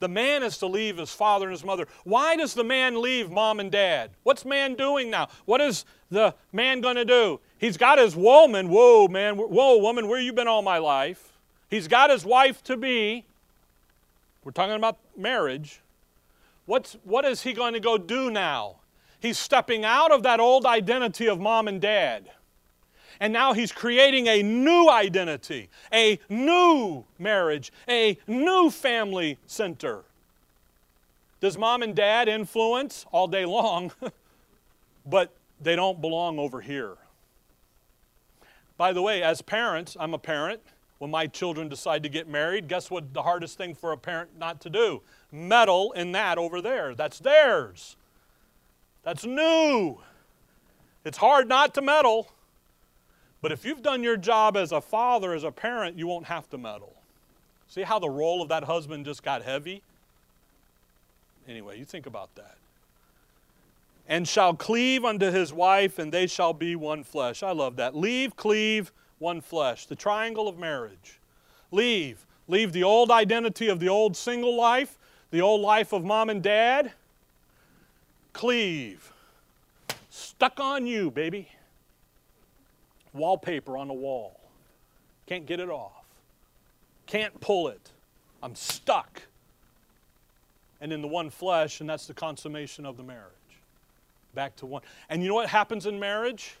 The 0.00 0.08
man 0.08 0.42
is 0.42 0.58
to 0.58 0.66
leave 0.66 0.98
his 0.98 1.12
father 1.12 1.46
and 1.46 1.52
his 1.52 1.64
mother. 1.64 1.86
Why 2.04 2.36
does 2.36 2.54
the 2.54 2.64
man 2.64 3.00
leave 3.02 3.30
mom 3.30 3.58
and 3.58 3.70
dad? 3.70 4.10
What's 4.22 4.44
man 4.44 4.74
doing 4.74 5.10
now? 5.10 5.28
What 5.44 5.60
is 5.60 5.84
the 6.10 6.34
man 6.52 6.80
going 6.80 6.96
to 6.96 7.04
do? 7.04 7.40
He's 7.58 7.76
got 7.76 7.98
his 7.98 8.14
woman. 8.14 8.68
Whoa, 8.68 9.08
man. 9.08 9.36
Whoa, 9.36 9.78
woman, 9.78 10.06
where 10.06 10.20
you 10.20 10.32
been 10.32 10.46
all 10.46 10.62
my 10.62 10.78
life? 10.78 11.32
He's 11.68 11.88
got 11.88 12.10
his 12.10 12.24
wife 12.24 12.62
to 12.64 12.76
be. 12.76 13.24
We're 14.44 14.52
talking 14.52 14.76
about 14.76 14.98
marriage. 15.16 15.80
What's, 16.66 16.96
what 17.02 17.24
is 17.24 17.42
he 17.42 17.52
going 17.52 17.74
to 17.74 17.80
go 17.80 17.98
do 17.98 18.30
now? 18.30 18.76
He's 19.20 19.38
stepping 19.38 19.84
out 19.84 20.12
of 20.12 20.22
that 20.22 20.38
old 20.38 20.64
identity 20.64 21.28
of 21.28 21.40
mom 21.40 21.66
and 21.66 21.80
dad. 21.80 22.30
And 23.20 23.32
now 23.32 23.52
he's 23.52 23.72
creating 23.72 24.26
a 24.28 24.42
new 24.42 24.88
identity, 24.88 25.70
a 25.92 26.18
new 26.28 27.04
marriage, 27.18 27.72
a 27.88 28.18
new 28.26 28.70
family 28.70 29.38
center. 29.46 30.04
Does 31.40 31.58
mom 31.58 31.82
and 31.82 31.94
dad 31.94 32.28
influence 32.28 33.06
all 33.12 33.28
day 33.28 33.44
long? 33.44 33.92
but 35.06 35.32
they 35.60 35.76
don't 35.76 36.00
belong 36.00 36.38
over 36.38 36.60
here. 36.60 36.96
By 38.76 38.92
the 38.92 39.02
way, 39.02 39.22
as 39.22 39.42
parents, 39.42 39.96
I'm 39.98 40.14
a 40.14 40.18
parent. 40.18 40.60
When 40.98 41.10
my 41.12 41.28
children 41.28 41.68
decide 41.68 42.02
to 42.02 42.08
get 42.08 42.28
married, 42.28 42.66
guess 42.66 42.90
what 42.90 43.14
the 43.14 43.22
hardest 43.22 43.56
thing 43.56 43.74
for 43.74 43.92
a 43.92 43.96
parent 43.96 44.30
not 44.36 44.60
to 44.62 44.70
do? 44.70 45.02
Meddle 45.30 45.92
in 45.92 46.12
that 46.12 46.38
over 46.38 46.60
there. 46.60 46.94
That's 46.94 47.20
theirs. 47.20 47.96
That's 49.04 49.24
new. 49.24 50.00
It's 51.04 51.18
hard 51.18 51.48
not 51.48 51.72
to 51.74 51.82
meddle. 51.82 52.28
But 53.40 53.52
if 53.52 53.64
you've 53.64 53.82
done 53.82 54.02
your 54.02 54.16
job 54.16 54.56
as 54.56 54.72
a 54.72 54.80
father, 54.80 55.32
as 55.32 55.44
a 55.44 55.52
parent, 55.52 55.96
you 55.96 56.06
won't 56.06 56.26
have 56.26 56.48
to 56.50 56.58
meddle. 56.58 56.94
See 57.68 57.82
how 57.82 57.98
the 57.98 58.10
role 58.10 58.42
of 58.42 58.48
that 58.48 58.64
husband 58.64 59.04
just 59.04 59.22
got 59.22 59.42
heavy? 59.42 59.82
Anyway, 61.46 61.78
you 61.78 61.84
think 61.84 62.06
about 62.06 62.34
that. 62.34 62.56
And 64.08 64.26
shall 64.26 64.54
cleave 64.54 65.04
unto 65.04 65.30
his 65.30 65.52
wife, 65.52 65.98
and 65.98 66.10
they 66.10 66.26
shall 66.26 66.52
be 66.52 66.74
one 66.74 67.04
flesh. 67.04 67.42
I 67.42 67.52
love 67.52 67.76
that. 67.76 67.94
Leave, 67.94 68.36
cleave, 68.36 68.90
one 69.18 69.40
flesh. 69.40 69.86
The 69.86 69.96
triangle 69.96 70.48
of 70.48 70.58
marriage. 70.58 71.18
Leave. 71.70 72.24
Leave 72.48 72.72
the 72.72 72.82
old 72.82 73.10
identity 73.10 73.68
of 73.68 73.78
the 73.78 73.88
old 73.88 74.16
single 74.16 74.56
life, 74.56 74.98
the 75.30 75.42
old 75.42 75.60
life 75.60 75.92
of 75.92 76.04
mom 76.04 76.30
and 76.30 76.42
dad. 76.42 76.92
Cleave. 78.32 79.12
Stuck 80.08 80.58
on 80.58 80.86
you, 80.86 81.10
baby 81.10 81.48
wallpaper 83.18 83.76
on 83.76 83.88
the 83.88 83.94
wall. 83.94 84.40
Can't 85.26 85.44
get 85.44 85.60
it 85.60 85.68
off. 85.68 86.04
Can't 87.06 87.38
pull 87.40 87.68
it. 87.68 87.90
I'm 88.42 88.54
stuck. 88.54 89.22
And 90.80 90.92
in 90.92 91.02
the 91.02 91.08
one 91.08 91.28
flesh, 91.28 91.80
and 91.80 91.90
that's 91.90 92.06
the 92.06 92.14
consummation 92.14 92.86
of 92.86 92.96
the 92.96 93.02
marriage. 93.02 93.32
Back 94.34 94.56
to 94.56 94.66
one. 94.66 94.82
And 95.08 95.22
you 95.22 95.28
know 95.28 95.34
what 95.34 95.48
happens 95.48 95.86
in 95.86 95.98
marriage? 95.98 96.56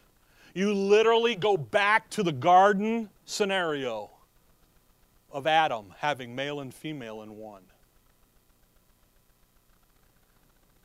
You 0.54 0.74
literally 0.74 1.34
go 1.34 1.56
back 1.56 2.10
to 2.10 2.22
the 2.22 2.32
garden 2.32 3.08
scenario 3.24 4.10
of 5.30 5.46
Adam 5.46 5.94
having 5.98 6.34
male 6.34 6.60
and 6.60 6.74
female 6.74 7.22
in 7.22 7.36
one. 7.36 7.62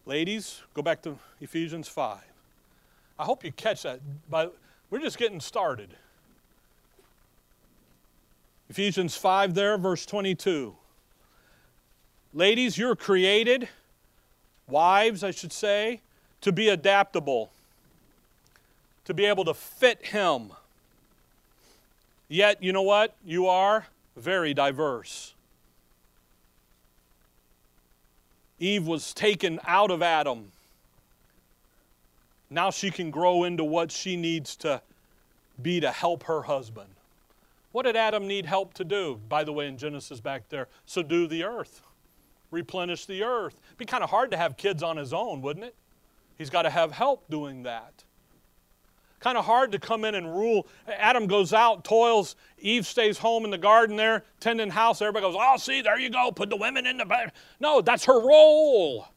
Ladies, 0.06 0.62
go 0.74 0.82
back 0.82 1.02
to 1.04 1.18
Ephesians 1.40 1.88
5. 1.88 2.20
I 3.18 3.24
hope 3.24 3.46
you 3.46 3.52
catch 3.54 3.84
that. 3.84 4.02
By, 4.30 4.50
we're 4.94 5.00
just 5.00 5.18
getting 5.18 5.40
started. 5.40 5.90
Ephesians 8.70 9.18
5 9.18 9.56
there, 9.56 9.76
verse 9.76 10.06
22. 10.06 10.76
Ladies, 12.32 12.78
you're 12.78 12.96
created, 12.96 13.68
wives, 14.68 15.24
I 15.24 15.32
should 15.32 15.52
say, 15.52 16.02
to 16.42 16.52
be 16.52 16.70
adaptable, 16.70 17.52
to 19.06 19.16
be 19.16 19.26
able 19.26 19.46
to 19.46 19.56
fit 19.56 20.06
Him. 20.06 20.52
Yet, 22.28 22.62
you 22.62 22.72
know 22.72 22.84
what? 22.84 23.16
You 23.26 23.48
are 23.48 23.88
very 24.16 24.54
diverse. 24.54 25.34
Eve 28.60 28.86
was 28.86 29.12
taken 29.12 29.60
out 29.66 29.90
of 29.90 30.04
Adam 30.04 30.52
now 32.54 32.72
she 32.72 32.92
can 32.92 33.12
grow 33.12 33.44
into 33.44 33.64
what 33.64 33.92
she 33.92 34.16
needs 34.16 34.56
to 34.58 34.82
be 35.62 35.80
to 35.80 35.92
help 35.92 36.24
her 36.24 36.44
husband. 36.44 36.90
What 37.72 37.84
did 37.84 37.96
Adam 37.96 38.28
need 38.28 38.46
help 38.46 38.74
to 38.76 38.84
do? 38.84 39.20
By 39.28 39.44
the 39.44 39.52
way, 39.52 39.68
in 39.68 39.78
Genesis 39.78 40.20
back 40.20 40.50
there, 40.50 40.68
subdue 40.86 41.28
the 41.28 41.44
earth, 41.44 41.82
replenish 42.52 43.06
the 43.06 43.24
earth. 43.24 43.60
It'd 43.70 43.78
be 43.78 43.86
kind 43.86 44.04
of 44.04 44.12
hard 44.12 44.32
to 44.32 44.38
have 44.38 44.58
kids 44.58 44.84
on 44.84 44.98
his 44.98 45.12
own, 45.14 45.42
wouldn't 45.42 45.66
it? 45.66 45.76
He's 46.38 46.50
got 46.50 46.64
to 46.64 46.70
have 46.70 46.92
help 46.92 47.30
doing 47.30 47.64
that. 47.64 48.04
Kind 49.20 49.38
of 49.38 49.46
hard 49.46 49.72
to 49.72 49.80
come 49.80 50.04
in 50.04 50.16
and 50.16 50.36
rule. 50.36 50.68
Adam 50.86 51.28
goes 51.28 51.54
out, 51.54 51.86
toils. 51.86 52.36
Eve 52.60 52.86
stays 52.86 53.18
home 53.18 53.46
in 53.46 53.52
the 53.52 53.58
garden 53.58 53.96
there, 53.96 54.26
tending 54.42 54.70
house. 54.70 55.02
Everybody 55.02 55.26
goes, 55.26 55.36
Oh, 55.40 55.58
see, 55.58 55.82
there 55.82 55.98
you 55.98 56.10
go. 56.10 56.32
Put 56.32 56.50
the 56.50 56.58
women 56.58 56.86
in 56.86 56.98
the 56.98 57.06
bed. 57.06 57.32
No, 57.60 57.80
that's 57.82 58.04
her 58.06 58.20
role. 58.20 59.08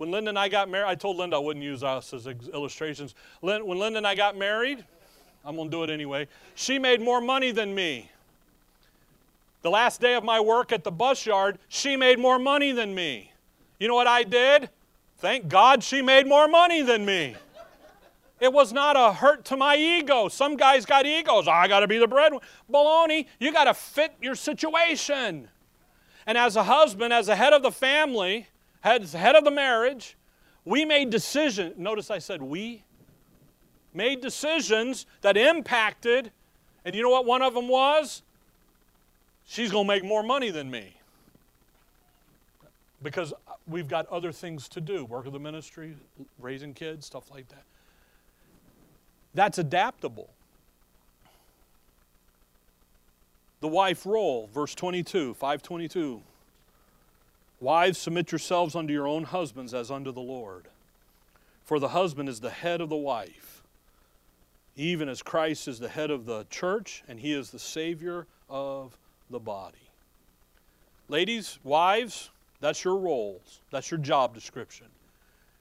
When 0.00 0.10
Linda 0.10 0.30
and 0.30 0.38
I 0.38 0.48
got 0.48 0.70
married, 0.70 0.88
I 0.88 0.94
told 0.94 1.18
Linda 1.18 1.36
I 1.36 1.40
wouldn't 1.40 1.62
use 1.62 1.82
us 1.82 2.14
as 2.14 2.26
illustrations. 2.26 3.14
When 3.40 3.66
Linda 3.66 3.98
and 3.98 4.06
I 4.06 4.14
got 4.14 4.34
married, 4.34 4.82
I'm 5.44 5.56
going 5.56 5.70
to 5.70 5.76
do 5.76 5.82
it 5.82 5.90
anyway, 5.90 6.26
she 6.54 6.78
made 6.78 7.02
more 7.02 7.20
money 7.20 7.50
than 7.50 7.74
me. 7.74 8.10
The 9.60 9.68
last 9.68 10.00
day 10.00 10.14
of 10.14 10.24
my 10.24 10.40
work 10.40 10.72
at 10.72 10.84
the 10.84 10.90
bus 10.90 11.26
yard, 11.26 11.58
she 11.68 11.96
made 11.96 12.18
more 12.18 12.38
money 12.38 12.72
than 12.72 12.94
me. 12.94 13.30
You 13.78 13.88
know 13.88 13.94
what 13.94 14.06
I 14.06 14.22
did? 14.22 14.70
Thank 15.18 15.48
God 15.48 15.84
she 15.84 16.00
made 16.00 16.26
more 16.26 16.48
money 16.48 16.80
than 16.80 17.04
me. 17.04 17.36
It 18.40 18.54
was 18.54 18.72
not 18.72 18.96
a 18.96 19.12
hurt 19.12 19.44
to 19.44 19.56
my 19.58 19.76
ego. 19.76 20.28
Some 20.28 20.56
guys 20.56 20.86
got 20.86 21.04
egos. 21.04 21.46
I 21.46 21.68
got 21.68 21.80
to 21.80 21.86
be 21.86 21.98
the 21.98 22.08
breadwinner. 22.08 22.42
Baloney, 22.72 23.26
you 23.38 23.52
got 23.52 23.64
to 23.64 23.74
fit 23.74 24.14
your 24.22 24.34
situation. 24.34 25.50
And 26.26 26.38
as 26.38 26.56
a 26.56 26.62
husband, 26.62 27.12
as 27.12 27.28
a 27.28 27.36
head 27.36 27.52
of 27.52 27.62
the 27.62 27.70
family, 27.70 28.46
as 28.82 29.12
head 29.12 29.36
of 29.36 29.44
the 29.44 29.50
marriage, 29.50 30.16
we 30.64 30.84
made 30.84 31.10
decisions. 31.10 31.74
Notice 31.76 32.10
I 32.10 32.18
said 32.18 32.42
we 32.42 32.84
made 33.92 34.20
decisions 34.20 35.06
that 35.20 35.36
impacted, 35.36 36.30
and 36.84 36.94
you 36.94 37.02
know 37.02 37.10
what 37.10 37.26
one 37.26 37.42
of 37.42 37.54
them 37.54 37.68
was? 37.68 38.22
She's 39.46 39.70
going 39.70 39.86
to 39.86 39.88
make 39.88 40.04
more 40.04 40.22
money 40.22 40.50
than 40.50 40.70
me. 40.70 40.94
Because 43.02 43.32
we've 43.66 43.88
got 43.88 44.06
other 44.08 44.30
things 44.30 44.68
to 44.68 44.80
do 44.80 45.04
work 45.04 45.26
of 45.26 45.32
the 45.32 45.38
ministry, 45.38 45.96
raising 46.38 46.74
kids, 46.74 47.06
stuff 47.06 47.30
like 47.30 47.48
that. 47.48 47.64
That's 49.34 49.58
adaptable. 49.58 50.30
the 53.60 53.68
wife 53.68 54.06
role, 54.06 54.48
verse 54.52 54.74
22, 54.74 55.34
522. 55.34 56.22
Wives, 57.60 57.98
submit 57.98 58.32
yourselves 58.32 58.74
unto 58.74 58.92
your 58.92 59.06
own 59.06 59.24
husbands 59.24 59.74
as 59.74 59.90
unto 59.90 60.10
the 60.10 60.20
Lord. 60.20 60.68
For 61.62 61.78
the 61.78 61.90
husband 61.90 62.28
is 62.28 62.40
the 62.40 62.50
head 62.50 62.80
of 62.80 62.88
the 62.88 62.96
wife, 62.96 63.62
even 64.76 65.08
as 65.08 65.22
Christ 65.22 65.68
is 65.68 65.78
the 65.78 65.90
head 65.90 66.10
of 66.10 66.24
the 66.24 66.46
church, 66.48 67.04
and 67.06 67.20
he 67.20 67.32
is 67.32 67.50
the 67.50 67.58
Savior 67.58 68.26
of 68.48 68.96
the 69.28 69.38
body. 69.38 69.90
Ladies, 71.08 71.58
wives, 71.62 72.30
that's 72.60 72.82
your 72.82 72.96
roles, 72.96 73.60
that's 73.70 73.90
your 73.90 74.00
job 74.00 74.34
description. 74.34 74.86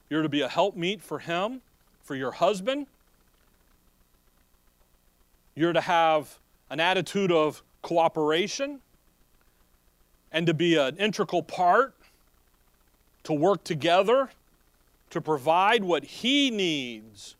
You're 0.09 0.23
to 0.23 0.29
be 0.29 0.41
a 0.41 0.49
helpmeet 0.49 1.01
for 1.01 1.19
him, 1.19 1.61
for 2.01 2.15
your 2.15 2.31
husband. 2.31 2.87
You're 5.53 5.73
to 5.73 5.81
have 5.81 6.39
an 6.69 6.79
attitude 6.79 7.31
of 7.31 7.61
cooperation 7.81 8.79
and 10.31 10.45
to 10.47 10.53
be 10.53 10.75
an 10.75 10.97
integral 10.97 11.43
part, 11.43 11.93
to 13.23 13.33
work 13.33 13.63
together, 13.63 14.29
to 15.09 15.21
provide 15.21 15.83
what 15.83 16.03
he 16.03 16.51
needs 16.51 17.35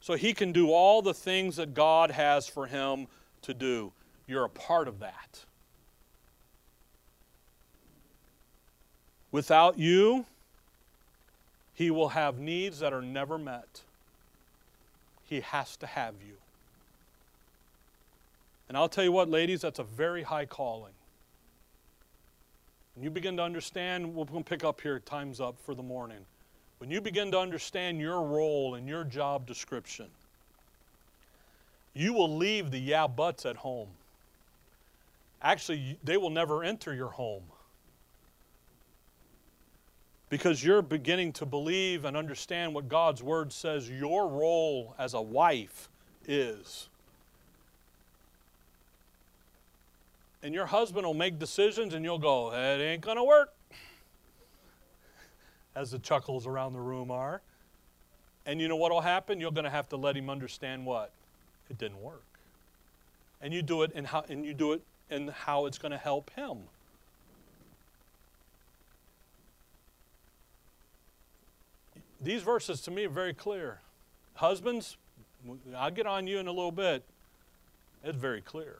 so 0.00 0.14
he 0.14 0.32
can 0.32 0.52
do 0.52 0.70
all 0.70 1.02
the 1.02 1.14
things 1.14 1.56
that 1.56 1.74
God 1.74 2.10
has 2.10 2.46
for 2.46 2.66
him 2.66 3.06
to 3.42 3.52
do. 3.52 3.92
You're 4.26 4.44
a 4.44 4.48
part 4.48 4.88
of 4.88 5.00
that. 5.00 5.44
Without 9.32 9.78
you, 9.78 10.24
he 11.74 11.90
will 11.90 12.10
have 12.10 12.38
needs 12.38 12.78
that 12.78 12.92
are 12.92 13.02
never 13.02 13.36
met. 13.36 13.82
He 15.24 15.40
has 15.40 15.76
to 15.76 15.86
have 15.86 16.14
you. 16.26 16.36
And 18.68 18.76
I'll 18.76 18.88
tell 18.88 19.04
you 19.04 19.12
what, 19.12 19.28
ladies, 19.28 19.60
that's 19.60 19.78
a 19.78 19.84
very 19.84 20.22
high 20.22 20.46
calling. 20.46 20.92
When 22.96 23.04
you 23.04 23.10
begin 23.10 23.36
to 23.36 23.42
understand, 23.42 24.16
to 24.16 24.42
pick 24.42 24.64
up 24.64 24.80
here, 24.80 24.98
time's 25.00 25.38
up 25.38 25.56
for 25.60 25.74
the 25.74 25.82
morning. 25.82 26.24
When 26.78 26.90
you 26.90 27.02
begin 27.02 27.30
to 27.32 27.38
understand 27.38 28.00
your 28.00 28.22
role 28.22 28.74
and 28.74 28.88
your 28.88 29.04
job 29.04 29.46
description, 29.46 30.06
you 31.92 32.14
will 32.14 32.34
leave 32.34 32.70
the 32.70 32.78
yeah 32.78 33.06
buts 33.06 33.44
at 33.44 33.56
home. 33.56 33.88
Actually, 35.42 35.98
they 36.04 36.16
will 36.16 36.30
never 36.30 36.64
enter 36.64 36.94
your 36.94 37.10
home 37.10 37.42
because 40.30 40.64
you're 40.64 40.80
beginning 40.80 41.34
to 41.34 41.44
believe 41.44 42.06
and 42.06 42.16
understand 42.16 42.74
what 42.74 42.88
God's 42.88 43.22
Word 43.22 43.52
says 43.52 43.90
your 43.90 44.26
role 44.26 44.94
as 44.98 45.12
a 45.12 45.20
wife 45.20 45.90
is. 46.26 46.88
And 50.46 50.54
your 50.54 50.66
husband 50.66 51.04
will 51.04 51.12
make 51.12 51.40
decisions 51.40 51.92
and 51.92 52.04
you'll 52.04 52.20
go, 52.20 52.52
it 52.52 52.80
ain't 52.80 53.00
going 53.00 53.16
to 53.16 53.24
work. 53.24 53.52
As 55.74 55.90
the 55.90 55.98
chuckles 55.98 56.46
around 56.46 56.72
the 56.72 56.78
room 56.78 57.10
are. 57.10 57.42
And 58.46 58.60
you 58.60 58.68
know 58.68 58.76
what 58.76 58.92
will 58.92 59.00
happen? 59.00 59.40
You're 59.40 59.50
going 59.50 59.64
to 59.64 59.70
have 59.70 59.88
to 59.88 59.96
let 59.96 60.16
him 60.16 60.30
understand 60.30 60.86
what? 60.86 61.10
It 61.68 61.78
didn't 61.78 62.00
work. 62.00 62.22
And 63.42 63.52
you 63.52 63.60
do 63.60 63.82
it 63.82 63.90
in 63.90 64.04
how, 64.04 64.24
and 64.28 64.46
you 64.46 64.54
do 64.54 64.72
it 64.74 64.82
in 65.10 65.26
how 65.26 65.66
it's 65.66 65.78
going 65.78 65.90
to 65.90 65.98
help 65.98 66.30
him. 66.36 66.58
These 72.20 72.42
verses 72.42 72.80
to 72.82 72.92
me 72.92 73.06
are 73.06 73.08
very 73.08 73.34
clear. 73.34 73.80
Husbands, 74.34 74.96
I'll 75.76 75.90
get 75.90 76.06
on 76.06 76.28
you 76.28 76.38
in 76.38 76.46
a 76.46 76.52
little 76.52 76.70
bit. 76.70 77.02
It's 78.04 78.16
very 78.16 78.42
clear. 78.42 78.78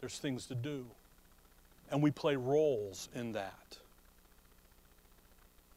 There's 0.00 0.18
things 0.18 0.46
to 0.46 0.54
do. 0.54 0.86
And 1.90 2.02
we 2.02 2.10
play 2.10 2.36
roles 2.36 3.08
in 3.14 3.32
that. 3.32 3.78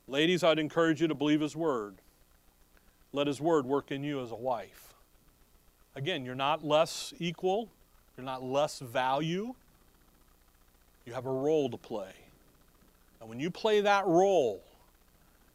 Ladies, 0.08 0.44
I'd 0.44 0.60
encourage 0.60 1.02
you 1.02 1.08
to 1.08 1.16
believe 1.16 1.42
His 1.42 1.56
Word. 1.56 1.96
Let 3.12 3.28
His 3.28 3.42
Word 3.42 3.66
work 3.66 3.92
in 3.92 4.04
you 4.04 4.22
as 4.22 4.32
a 4.32 4.36
wife. 4.36 4.94
Again, 5.96 6.26
you're 6.26 6.36
not 6.36 6.64
less 6.64 7.14
equal, 7.20 7.70
you're 8.18 8.26
not 8.26 8.44
less 8.44 8.80
value. 8.80 9.54
You 11.06 11.14
have 11.14 11.26
a 11.26 11.32
role 11.32 11.70
to 11.70 11.78
play. 11.78 12.14
And 13.20 13.30
when 13.30 13.40
you 13.40 13.52
play 13.52 13.82
that 13.82 14.06
role, 14.08 14.64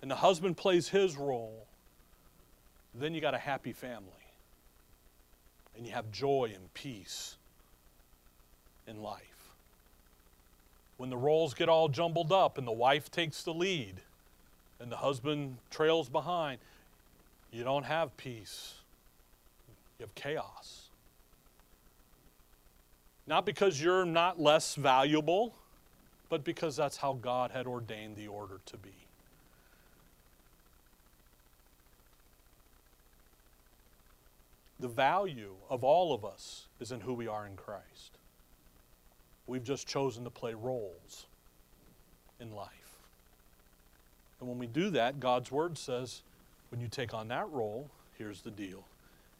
and 0.02 0.10
the 0.10 0.16
husband 0.16 0.56
plays 0.56 0.88
his 0.88 1.16
role, 1.16 1.66
then 2.94 3.14
you 3.14 3.20
got 3.20 3.34
a 3.34 3.38
happy 3.38 3.72
family. 3.72 4.12
And 5.74 5.86
you 5.86 5.92
have 5.92 6.10
joy 6.12 6.52
and 6.54 6.72
peace 6.74 7.37
in 8.98 9.02
life. 9.04 9.52
When 10.96 11.10
the 11.10 11.16
roles 11.16 11.54
get 11.54 11.68
all 11.68 11.88
jumbled 11.88 12.32
up 12.32 12.58
and 12.58 12.66
the 12.66 12.72
wife 12.72 13.10
takes 13.10 13.42
the 13.42 13.54
lead 13.54 13.94
and 14.80 14.90
the 14.90 14.96
husband 14.96 15.58
trails 15.70 16.08
behind, 16.08 16.58
you 17.52 17.64
don't 17.64 17.84
have 17.84 18.16
peace. 18.16 18.74
You 19.98 20.04
have 20.04 20.14
chaos. 20.14 20.88
Not 23.26 23.46
because 23.46 23.80
you're 23.80 24.04
not 24.04 24.40
less 24.40 24.74
valuable, 24.74 25.54
but 26.28 26.44
because 26.44 26.76
that's 26.76 26.96
how 26.96 27.14
God 27.14 27.50
had 27.50 27.66
ordained 27.66 28.16
the 28.16 28.26
order 28.26 28.60
to 28.66 28.76
be. 28.76 28.90
The 34.80 34.88
value 34.88 35.54
of 35.68 35.82
all 35.82 36.14
of 36.14 36.24
us 36.24 36.66
is 36.80 36.92
in 36.92 37.00
who 37.00 37.12
we 37.12 37.26
are 37.26 37.46
in 37.46 37.56
Christ. 37.56 38.17
We've 39.48 39.64
just 39.64 39.88
chosen 39.88 40.24
to 40.24 40.30
play 40.30 40.54
roles 40.54 41.26
in 42.38 42.54
life. 42.54 42.68
And 44.38 44.48
when 44.48 44.58
we 44.58 44.66
do 44.66 44.90
that, 44.90 45.18
God's 45.18 45.50
Word 45.50 45.76
says, 45.76 46.22
when 46.68 46.80
you 46.80 46.86
take 46.86 47.14
on 47.14 47.28
that 47.28 47.50
role, 47.50 47.90
here's 48.18 48.42
the 48.42 48.50
deal. 48.50 48.84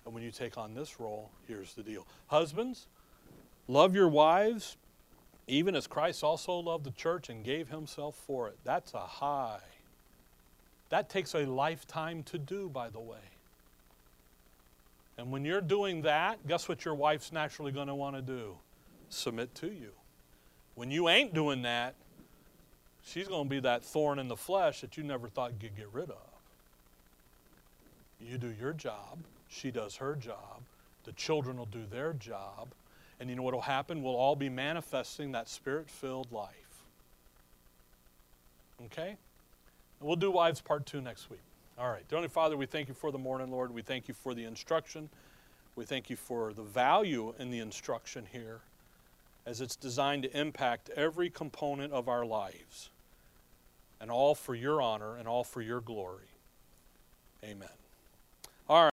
And 0.05 0.15
when 0.15 0.23
you 0.23 0.31
take 0.31 0.57
on 0.57 0.75
this 0.75 0.99
role, 0.99 1.31
here's 1.47 1.75
the 1.75 1.83
deal. 1.83 2.07
Husbands, 2.29 2.87
love 3.69 3.95
your 3.95 4.09
wives, 4.09 4.79
even 5.47 5.77
as 5.77 5.87
Christ 5.87 6.25
also 6.25 6.55
loved 6.55 6.85
the 6.85 6.91
church 6.93 7.29
and 7.29 7.45
gave 7.45 7.69
himself 7.69 8.17
for 8.27 8.49
it. 8.49 8.57
That's 8.65 8.95
a 8.95 9.01
high. 9.01 9.61
That 10.89 11.11
takes 11.11 11.35
a 11.35 11.45
lifetime 11.45 12.23
to 12.25 12.39
do, 12.39 12.71
by 12.71 12.89
the 12.89 12.99
way. 12.99 13.19
And 15.19 15.31
when 15.31 15.45
you're 15.45 15.61
doing 15.61 16.03
that, 16.03 16.47
guess 16.47 16.67
what 16.67 16.87
your 16.87 16.95
wife's 16.95 17.31
naturally 17.31 17.73
going 17.73 17.89
to 17.89 17.95
want 17.95 18.17
to 18.17 18.23
do? 18.23 18.57
Submit 19.11 19.55
to 19.57 19.69
you. 19.69 19.93
When 20.75 20.91
you 20.91 21.09
ain't 21.09 21.35
doing 21.35 21.63
that, 21.63 21.95
she's 23.05 23.29
going 23.29 23.45
to 23.45 23.51
be 23.51 23.61
that 23.61 23.83
thorn 23.83 24.19
in 24.19 24.29
the 24.29 24.37
flesh 24.37 24.81
that 24.81 24.97
you 24.97 25.03
never 25.03 25.29
thought 25.29 25.53
you 25.53 25.69
could 25.69 25.77
get 25.77 25.89
rid 25.93 26.11
of. 26.11 26.17
You 28.21 28.39
do 28.39 28.53
your 28.61 28.73
job, 28.73 29.19
she 29.49 29.71
does 29.71 29.97
her 29.97 30.15
job, 30.15 30.63
the 31.05 31.13
children 31.13 31.57
will 31.57 31.67
do 31.67 31.85
their 31.91 32.13
job, 32.13 32.69
and 33.21 33.31
you 33.31 33.37
know 33.37 33.43
what 33.43 33.55
will 33.55 33.61
happen? 33.61 34.03
We'll 34.03 34.17
all 34.17 34.37
be 34.37 34.49
manifesting 34.49 35.33
that 35.33 35.49
spirit 35.49 35.89
filled 35.89 36.31
life. 36.31 36.53
Okay? 38.87 39.17
We'll 40.01 40.17
do 40.17 40.31
Wives 40.31 40.61
Part 40.61 40.87
2 40.87 41.01
next 41.01 41.31
week. 41.31 41.41
All 41.77 41.91
right. 41.91 42.07
Dear 42.09 42.29
Father, 42.29 42.57
we 42.57 42.67
thank 42.67 42.89
you 42.89 42.95
for 42.95 43.11
the 43.11 43.19
morning, 43.19 43.51
Lord. 43.51 43.73
We 43.73 43.83
thank 43.83 44.09
you 44.09 44.15
for 44.15 44.35
the 44.35 44.45
instruction. 44.45 45.09
We 45.77 45.85
thank 45.85 46.11
you 46.11 46.17
for 46.17 46.53
the 46.53 46.63
value 46.63 47.35
in 47.39 47.51
the 47.51 47.61
instruction 47.61 48.27
here 48.33 48.61
as 49.49 49.63
it's 49.63 49.77
designed 49.77 50.25
to 50.25 50.39
impact 50.39 50.91
every 50.91 51.31
component 51.31 51.91
of 51.91 52.07
our 52.07 52.27
lives, 52.27 52.91
and 53.99 54.11
all 54.11 54.35
for 54.35 54.55
your 54.55 54.83
honor 54.83 55.17
and 55.17 55.27
all 55.27 55.43
for 55.43 55.63
your 55.63 55.81
glory. 55.81 56.29
Amen. 57.43 57.69